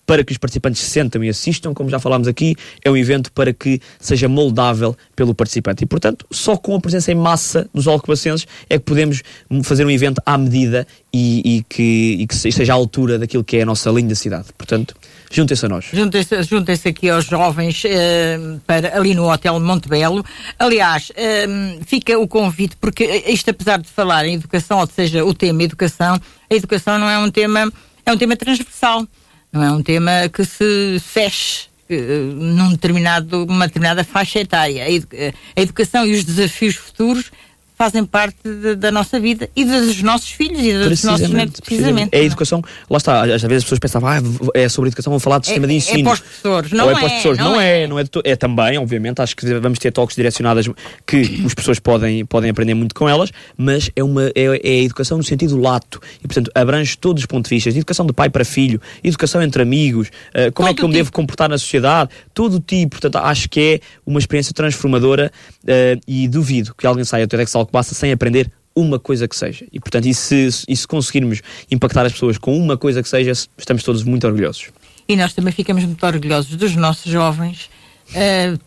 para 0.06 0.22
que 0.22 0.32
os 0.32 0.38
participantes 0.38 0.82
se 0.82 0.90
sentam 0.90 1.22
e 1.24 1.28
assistam, 1.28 1.72
como 1.72 1.88
já 1.88 1.98
falámos 1.98 2.28
aqui, 2.28 2.54
é 2.84 2.90
um 2.90 2.96
evento 2.96 3.32
para 3.32 3.52
que 3.52 3.80
seja 3.98 4.28
moldável 4.28 4.96
pelo 5.16 5.34
participante. 5.34 5.84
E, 5.84 5.86
portanto, 5.86 6.26
só 6.30 6.56
com 6.56 6.74
a 6.74 6.80
presença 6.80 7.10
em 7.10 7.14
massa 7.14 7.68
dos 7.72 7.88
alcobacenses 7.88 8.46
é 8.68 8.78
que 8.78 8.84
podemos 8.84 9.22
fazer 9.62 9.84
um 9.84 9.90
evento 9.90 10.20
à 10.26 10.36
medida 10.36 10.86
e, 11.12 11.56
e, 11.56 11.62
que, 11.62 12.16
e 12.20 12.26
que 12.26 12.34
seja 12.34 12.72
à 12.72 12.76
altura 12.76 13.18
daquilo 13.18 13.44
que 13.44 13.56
é 13.56 13.62
a 13.62 13.66
nossa 13.66 13.90
linda 13.90 14.14
cidade. 14.14 14.48
Portanto, 14.58 14.94
juntem-se 15.30 15.64
a 15.64 15.68
nós. 15.68 15.86
Juntem-se 15.92 16.42
juntem 16.42 16.76
aqui 16.84 17.08
aos 17.08 17.24
jovens 17.24 17.82
uh, 17.84 18.60
para, 18.66 18.96
ali 18.96 19.14
no 19.14 19.30
Hotel 19.30 19.58
Montebello. 19.60 20.24
Aliás, 20.58 21.10
uh, 21.10 21.84
fica 21.86 22.18
o 22.18 22.28
convite, 22.28 22.76
porque 22.76 23.04
isto, 23.26 23.50
apesar 23.50 23.80
de 23.80 23.88
falar 23.88 24.26
em 24.26 24.34
educação, 24.34 24.80
ou 24.80 24.86
seja, 24.86 25.24
o 25.24 25.32
tema 25.32 25.62
educação, 25.62 26.20
a 26.50 26.54
educação 26.54 26.98
não 26.98 27.08
é 27.08 27.18
um 27.18 27.30
tema, 27.30 27.72
é 28.04 28.12
um 28.12 28.18
tema 28.18 28.36
transversal 28.36 29.06
não 29.54 29.62
é 29.62 29.70
um 29.70 29.82
tema 29.82 30.28
que 30.32 30.44
se 30.44 30.98
feche 31.00 31.68
uh, 31.88 32.34
num 32.34 32.72
determinado, 32.72 33.46
determinada 33.46 34.02
faixa 34.02 34.40
etária. 34.40 34.84
A, 34.84 35.60
educação 35.60 36.04
e 36.04 36.12
os 36.12 36.24
desafios 36.24 36.74
futuros 36.74 37.30
fazem 37.76 38.04
parte 38.04 38.36
de, 38.44 38.76
da 38.76 38.90
nossa 38.90 39.18
vida 39.18 39.48
e 39.54 39.64
dos 39.64 40.00
nossos 40.02 40.30
filhos 40.30 40.60
e 40.60 40.72
dos 40.88 41.02
nossos 41.02 41.28
netos, 41.28 41.60
precisamente. 41.60 42.10
É 42.12 42.20
a 42.20 42.22
educação, 42.22 42.62
lá 42.88 42.96
está, 42.98 43.22
às 43.22 43.42
vezes 43.42 43.58
as 43.58 43.64
pessoas 43.64 43.80
pensavam, 43.80 44.08
ah, 44.08 44.20
é 44.54 44.68
sobre 44.68 44.88
educação, 44.88 45.10
vão 45.10 45.20
falar 45.20 45.38
de 45.38 45.46
sistema 45.46 45.66
é, 45.66 45.68
de 45.68 45.74
ensino. 45.74 46.00
É 46.00 46.02
para 46.04 46.12
os 46.12 46.20
professores, 46.20 46.72
não, 46.72 46.88
é, 46.88 46.92
é 46.92 46.94
para 46.94 47.04
os 47.04 47.10
professores. 47.10 47.38
Não, 47.38 47.52
não 47.52 47.60
é, 47.60 47.82
é, 47.82 47.86
não 47.86 47.98
é, 47.98 48.04
é 48.24 48.36
também, 48.36 48.78
obviamente, 48.78 49.20
acho 49.20 49.34
que 49.36 49.54
vamos 49.54 49.78
ter 49.78 49.90
toques 49.90 50.14
direcionadas 50.14 50.68
que 51.06 51.20
os 51.44 51.54
professores 51.54 51.80
podem, 51.80 52.24
podem 52.24 52.50
aprender 52.50 52.74
muito 52.74 52.94
com 52.94 53.08
elas, 53.08 53.30
mas 53.56 53.90
é, 53.96 54.04
uma, 54.04 54.26
é, 54.34 54.44
é 54.62 54.70
a 54.80 54.82
educação 54.84 55.18
no 55.18 55.24
sentido 55.24 55.58
lato 55.58 56.00
e, 56.22 56.28
portanto, 56.28 56.50
abrange 56.54 56.96
todos 56.96 57.22
os 57.22 57.26
pontos 57.26 57.48
de 57.48 57.56
vista, 57.56 57.70
educação 57.70 58.06
de 58.06 58.12
pai 58.12 58.30
para 58.30 58.44
filho, 58.44 58.80
educação 59.02 59.42
entre 59.42 59.62
amigos, 59.62 60.08
uh, 60.08 60.52
como 60.52 60.68
todo 60.68 60.70
é 60.70 60.74
que 60.74 60.84
eu 60.84 60.88
me 60.88 60.94
devo 60.94 61.12
comportar 61.12 61.48
na 61.48 61.58
sociedade, 61.58 62.10
todo 62.32 62.54
o 62.54 62.60
tipo, 62.60 62.92
portanto, 62.92 63.16
acho 63.16 63.48
que 63.48 63.60
é 63.60 63.80
uma 64.06 64.20
experiência 64.20 64.54
transformadora 64.54 65.32
uh, 65.64 66.00
e 66.06 66.28
duvido 66.28 66.74
que 66.74 66.86
alguém 66.86 67.04
saia 67.04 67.26
do 67.26 67.30
TEDx 67.30 67.54
Alcobaça 67.64 67.94
sem 67.94 68.12
aprender 68.12 68.50
uma 68.76 68.98
coisa 68.98 69.28
que 69.28 69.36
seja. 69.36 69.66
E, 69.72 69.78
portanto, 69.78 70.06
e 70.06 70.14
se, 70.14 70.48
e 70.68 70.76
se 70.76 70.86
conseguirmos 70.86 71.40
impactar 71.70 72.04
as 72.06 72.12
pessoas 72.12 72.38
com 72.38 72.56
uma 72.56 72.76
coisa 72.76 73.02
que 73.02 73.08
seja, 73.08 73.32
estamos 73.56 73.82
todos 73.82 74.02
muito 74.02 74.26
orgulhosos. 74.26 74.68
E 75.08 75.16
nós 75.16 75.32
também 75.32 75.52
ficamos 75.52 75.84
muito 75.84 76.04
orgulhosos 76.04 76.56
dos 76.56 76.74
nossos 76.74 77.10
jovens. 77.10 77.68
Uh, 78.10 78.58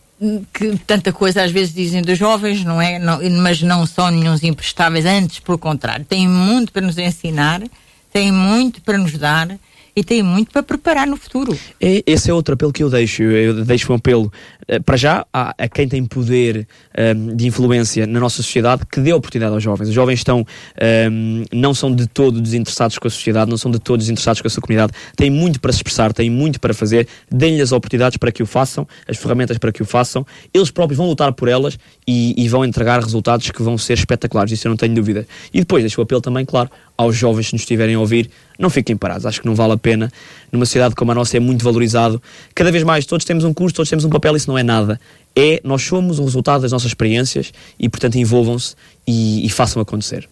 que 0.52 0.78
tanta 0.88 1.14
coisa 1.14 1.44
às 1.44 1.52
vezes 1.52 1.74
dizem 1.74 2.02
dos 2.02 2.18
jovens, 2.18 2.64
não 2.64 2.82
é? 2.82 2.98
Não, 2.98 3.20
mas 3.42 3.62
não 3.62 3.86
são 3.86 4.10
nenhum 4.10 4.36
imprestáveis, 4.42 5.06
antes, 5.06 5.40
pelo 5.40 5.58
contrário, 5.58 6.04
têm 6.06 6.28
muito 6.28 6.72
para 6.72 6.82
nos 6.82 6.98
ensinar, 6.98 7.62
têm 8.12 8.32
muito 8.32 8.82
para 8.82 8.98
nos 8.98 9.16
dar 9.18 9.48
e 9.98 10.04
tem 10.04 10.22
muito 10.22 10.52
para 10.52 10.62
preparar 10.62 11.08
no 11.08 11.18
futuro. 11.18 11.58
É, 11.82 12.04
esse 12.06 12.30
é 12.30 12.34
outro 12.34 12.54
apelo 12.54 12.72
que 12.72 12.84
eu 12.84 12.90
deixo. 12.90 13.24
Eu 13.24 13.66
deixo 13.66 13.92
um 13.92 13.96
apelo 13.96 14.32
uh, 14.70 14.84
para 14.84 14.96
já 14.96 15.26
a, 15.34 15.56
a, 15.58 15.68
quem 15.68 15.88
tem 15.90 16.06
poder 16.06 16.68
um, 16.96 17.02
ehm, 17.02 17.36
de 17.36 17.48
influência 17.48 18.06
na 18.06 18.20
nossa 18.20 18.44
sociedade 18.44 18.86
que 18.86 19.00
dê 19.00 19.12
oportunidade 19.12 19.56
aos 19.56 19.64
jovens. 19.64 19.88
Os 19.88 19.96
jovens 19.96 20.20
estão, 20.20 20.42
um, 20.42 20.46
ehm, 20.80 21.46
não 21.52 21.74
são 21.74 21.96
de 21.96 22.06
todo 22.06 22.40
desinteressados 22.40 23.00
com 23.00 23.08
a 23.08 23.10
sociedade, 23.10 23.50
não 23.50 23.58
são 23.58 23.72
de 23.72 23.80
todo 23.80 23.98
desinteressados 23.98 24.40
com 24.40 24.48
a 24.48 24.52
sua 24.52 24.62
comunidade, 24.62 24.94
têm 25.16 25.32
muito 25.32 25.60
para 25.60 25.72
se 25.72 25.80
expressar, 25.80 26.14
têm 26.14 26.30
muito 26.30 26.60
para 26.60 26.76
fazer, 26.76 27.08
deem-lhes 27.32 27.64
as 27.64 27.72
oportunidades 27.72 28.18
para 28.18 28.32
que 28.32 28.44
o 28.44 28.46
façam, 28.46 28.88
as 29.08 29.18
ferramentas 29.18 29.58
para 29.58 29.72
que 29.72 29.82
o 29.82 29.86
façam. 29.86 30.24
Eles 30.54 30.70
próprios 30.70 31.00
vão 31.00 31.08
lutar 31.08 31.34
por 31.34 31.48
elas 31.48 31.76
e, 32.08 32.34
e 32.42 32.48
vão 32.48 32.64
entregar 32.64 33.02
resultados 33.02 33.52
que 33.52 33.62
vão 33.62 33.78
ser 33.78 33.94
espetaculares, 33.94 34.54
isso 34.54 34.68
eu 34.68 34.70
não 34.70 34.78
tenho 34.78 34.96
dúvida. 34.96 35.28
E 35.54 35.60
depois 35.60 35.84
deixo 35.84 36.00
o 36.00 36.04
apelo 36.04 36.22
também, 36.22 36.46
claro, 36.46 36.70
aos 36.96 37.16
jovens 37.16 37.48
que 37.48 37.54
nos 37.54 37.64
estiverem 37.64 37.96
a 37.96 38.00
ouvir, 38.00 38.30
não 38.58 38.70
fiquem 38.70 38.96
parados. 38.96 39.26
Acho 39.26 39.42
que 39.42 39.46
não 39.46 39.54
vale 39.54 39.74
a 39.74 39.78
pena. 39.78 40.12
Numa 40.52 40.66
sociedade 40.66 40.96
como 40.96 41.12
a 41.12 41.16
nossa 41.16 41.36
é 41.36 41.40
muito 41.40 41.64
valorizado. 41.64 42.22
Cada 42.56 42.72
vez 42.72 42.84
mais, 42.84 43.06
todos 43.06 43.26
temos 43.26 43.44
um 43.44 43.54
curso, 43.54 43.76
todos 43.76 43.90
temos 43.90 44.06
um 44.06 44.10
papel, 44.10 44.38
isso 44.38 44.50
não 44.50 44.58
é 44.58 44.64
nada. 44.64 45.00
É, 45.36 45.60
nós 45.64 45.84
somos 45.84 46.18
o 46.18 46.24
resultado 46.24 46.62
das 46.62 46.72
nossas 46.72 46.88
experiências 46.88 47.52
e, 47.78 47.90
portanto, 47.90 48.16
envolvam-se 48.16 48.76
e, 49.06 49.46
e 49.46 49.50
façam 49.50 49.82
acontecer. 49.82 50.28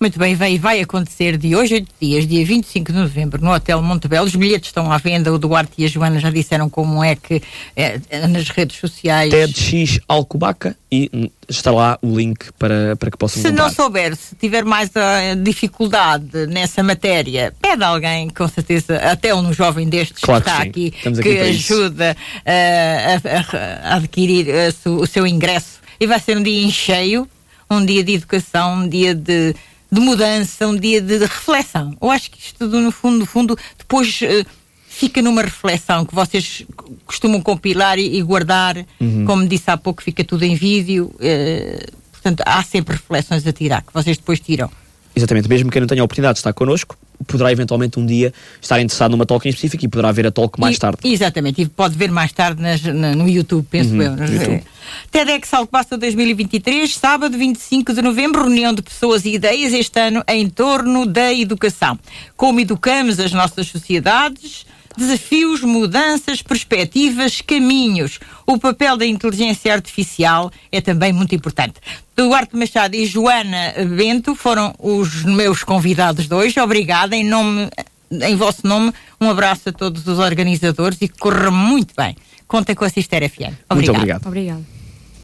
Muito 0.00 0.16
bem, 0.16 0.36
vai, 0.36 0.56
vai 0.58 0.80
acontecer 0.80 1.36
de 1.36 1.56
hoje 1.56 1.74
a 1.74 1.76
oito 1.78 1.90
dias, 2.00 2.24
dia 2.24 2.46
25 2.46 2.92
de 2.92 2.98
novembro, 2.98 3.42
no 3.42 3.52
Hotel 3.52 3.82
Montebello. 3.82 4.26
Os 4.26 4.34
bilhetes 4.36 4.68
estão 4.68 4.92
à 4.92 4.98
venda, 4.98 5.32
o 5.32 5.38
Duarte 5.38 5.72
e 5.76 5.84
a 5.84 5.88
Joana 5.88 6.20
já 6.20 6.30
disseram 6.30 6.70
como 6.70 7.02
é 7.02 7.16
que 7.16 7.42
é, 7.74 7.98
nas 8.28 8.48
redes 8.48 8.78
sociais. 8.78 9.28
TEDx 9.30 9.98
Alcobaca 10.06 10.76
e 10.90 11.30
está 11.48 11.72
lá 11.72 11.98
o 12.00 12.16
link 12.16 12.52
para, 12.56 12.94
para 12.94 13.10
que 13.10 13.16
possam 13.16 13.42
Se 13.42 13.48
comprar. 13.48 13.64
não 13.64 13.74
souber, 13.74 14.14
se 14.14 14.36
tiver 14.36 14.64
mais 14.64 14.88
uh, 14.90 15.42
dificuldade 15.42 16.46
nessa 16.46 16.80
matéria, 16.80 17.52
pede 17.60 17.82
alguém, 17.82 18.28
com 18.30 18.46
certeza, 18.46 18.98
até 18.98 19.34
um 19.34 19.52
jovem 19.52 19.88
destes 19.88 20.22
claro 20.22 20.44
que 20.44 20.50
está 20.50 20.62
aqui, 20.62 20.90
que 21.22 21.38
ajuda 21.40 22.16
uh, 22.16 23.86
a, 23.86 23.88
a, 23.88 23.96
adquirir 23.96 24.46
uh, 24.46 24.90
o 24.90 25.06
seu 25.08 25.26
ingresso. 25.26 25.80
E 25.98 26.06
vai 26.06 26.20
ser 26.20 26.36
um 26.36 26.42
dia 26.42 26.62
em 26.62 26.70
cheio, 26.70 27.28
um 27.68 27.84
dia 27.84 28.04
de 28.04 28.14
educação, 28.14 28.84
um 28.84 28.88
dia 28.88 29.12
de 29.12 29.56
de 29.90 30.00
mudança, 30.00 30.66
um 30.66 30.76
dia 30.76 31.00
de, 31.00 31.18
de 31.18 31.24
reflexão. 31.24 31.96
Eu 32.00 32.10
acho 32.10 32.30
que 32.30 32.38
isto, 32.38 32.66
no 32.66 32.92
fundo, 32.92 33.18
no 33.18 33.26
fundo, 33.26 33.58
depois 33.76 34.20
uh, 34.22 34.46
fica 34.86 35.22
numa 35.22 35.42
reflexão 35.42 36.04
que 36.04 36.14
vocês 36.14 36.64
costumam 37.06 37.40
compilar 37.40 37.98
e, 37.98 38.18
e 38.18 38.22
guardar. 38.22 38.76
Uhum. 39.00 39.24
Como 39.24 39.46
disse 39.46 39.70
há 39.70 39.76
pouco, 39.76 40.02
fica 40.02 40.22
tudo 40.22 40.42
em 40.44 40.54
vídeo. 40.54 41.06
Uh, 41.14 41.92
portanto, 42.12 42.42
há 42.44 42.62
sempre 42.62 42.94
reflexões 42.94 43.46
a 43.46 43.52
tirar, 43.52 43.82
que 43.82 43.92
vocês 43.92 44.16
depois 44.16 44.40
tiram. 44.40 44.70
Exatamente, 45.18 45.48
mesmo 45.48 45.70
quem 45.70 45.80
não 45.80 45.86
tenha 45.88 46.00
a 46.00 46.04
oportunidade 46.04 46.34
de 46.34 46.40
estar 46.40 46.52
connosco, 46.52 46.96
poderá 47.26 47.50
eventualmente 47.50 47.98
um 47.98 48.06
dia 48.06 48.32
estar 48.60 48.80
interessado 48.80 49.10
numa 49.10 49.26
talk 49.26 49.46
em 49.46 49.50
específico 49.50 49.84
e 49.84 49.88
poderá 49.88 50.12
ver 50.12 50.26
a 50.26 50.30
talk 50.30 50.60
mais 50.60 50.76
e, 50.76 50.78
tarde. 50.78 50.98
Exatamente, 51.04 51.62
e 51.62 51.66
pode 51.66 51.96
ver 51.96 52.10
mais 52.10 52.32
tarde 52.32 52.62
nas, 52.62 52.80
na, 52.82 53.14
no 53.14 53.28
YouTube, 53.28 53.66
penso 53.68 53.90
uhum, 53.94 54.02
eu. 54.02 54.26
YouTube. 54.26 54.62
TEDx 55.10 55.52
Alcobaça 55.52 55.98
2023, 55.98 56.94
sábado 56.94 57.36
25 57.36 57.92
de 57.92 58.00
novembro, 58.00 58.42
reunião 58.42 58.72
de 58.72 58.80
pessoas 58.80 59.24
e 59.24 59.34
ideias 59.34 59.72
este 59.72 60.00
ano 60.00 60.22
em 60.28 60.48
torno 60.48 61.04
da 61.04 61.34
educação. 61.34 61.98
Como 62.36 62.60
educamos 62.60 63.18
as 63.18 63.32
nossas 63.32 63.66
sociedades, 63.66 64.64
desafios, 64.98 65.62
mudanças, 65.62 66.42
perspectivas, 66.42 67.40
caminhos. 67.40 68.18
O 68.46 68.58
papel 68.58 68.96
da 68.96 69.06
inteligência 69.06 69.72
artificial 69.72 70.50
é 70.70 70.80
também 70.80 71.12
muito 71.12 71.34
importante. 71.34 71.74
Duarte 72.16 72.56
Machado 72.56 72.96
e 72.96 73.06
Joana 73.06 73.74
Bento 73.96 74.34
foram 74.34 74.74
os 74.78 75.24
meus 75.24 75.62
convidados 75.62 76.26
de 76.26 76.34
hoje. 76.34 76.60
Obrigada 76.60 77.16
em 77.16 77.24
nome 77.24 77.68
em 78.10 78.36
vosso 78.36 78.66
nome, 78.66 78.92
um 79.20 79.28
abraço 79.28 79.68
a 79.68 79.72
todos 79.72 80.06
os 80.06 80.18
organizadores 80.18 80.98
e 81.02 81.08
que 81.08 81.18
corra 81.18 81.50
muito 81.50 81.94
bem. 81.96 82.16
Contem 82.46 82.74
com 82.74 82.84
a 82.84 82.88
Cister 82.88 83.28
FM. 83.28 83.52
Muito 83.70 83.90
obrigado. 83.90 84.26
Obrigado. 84.26 84.77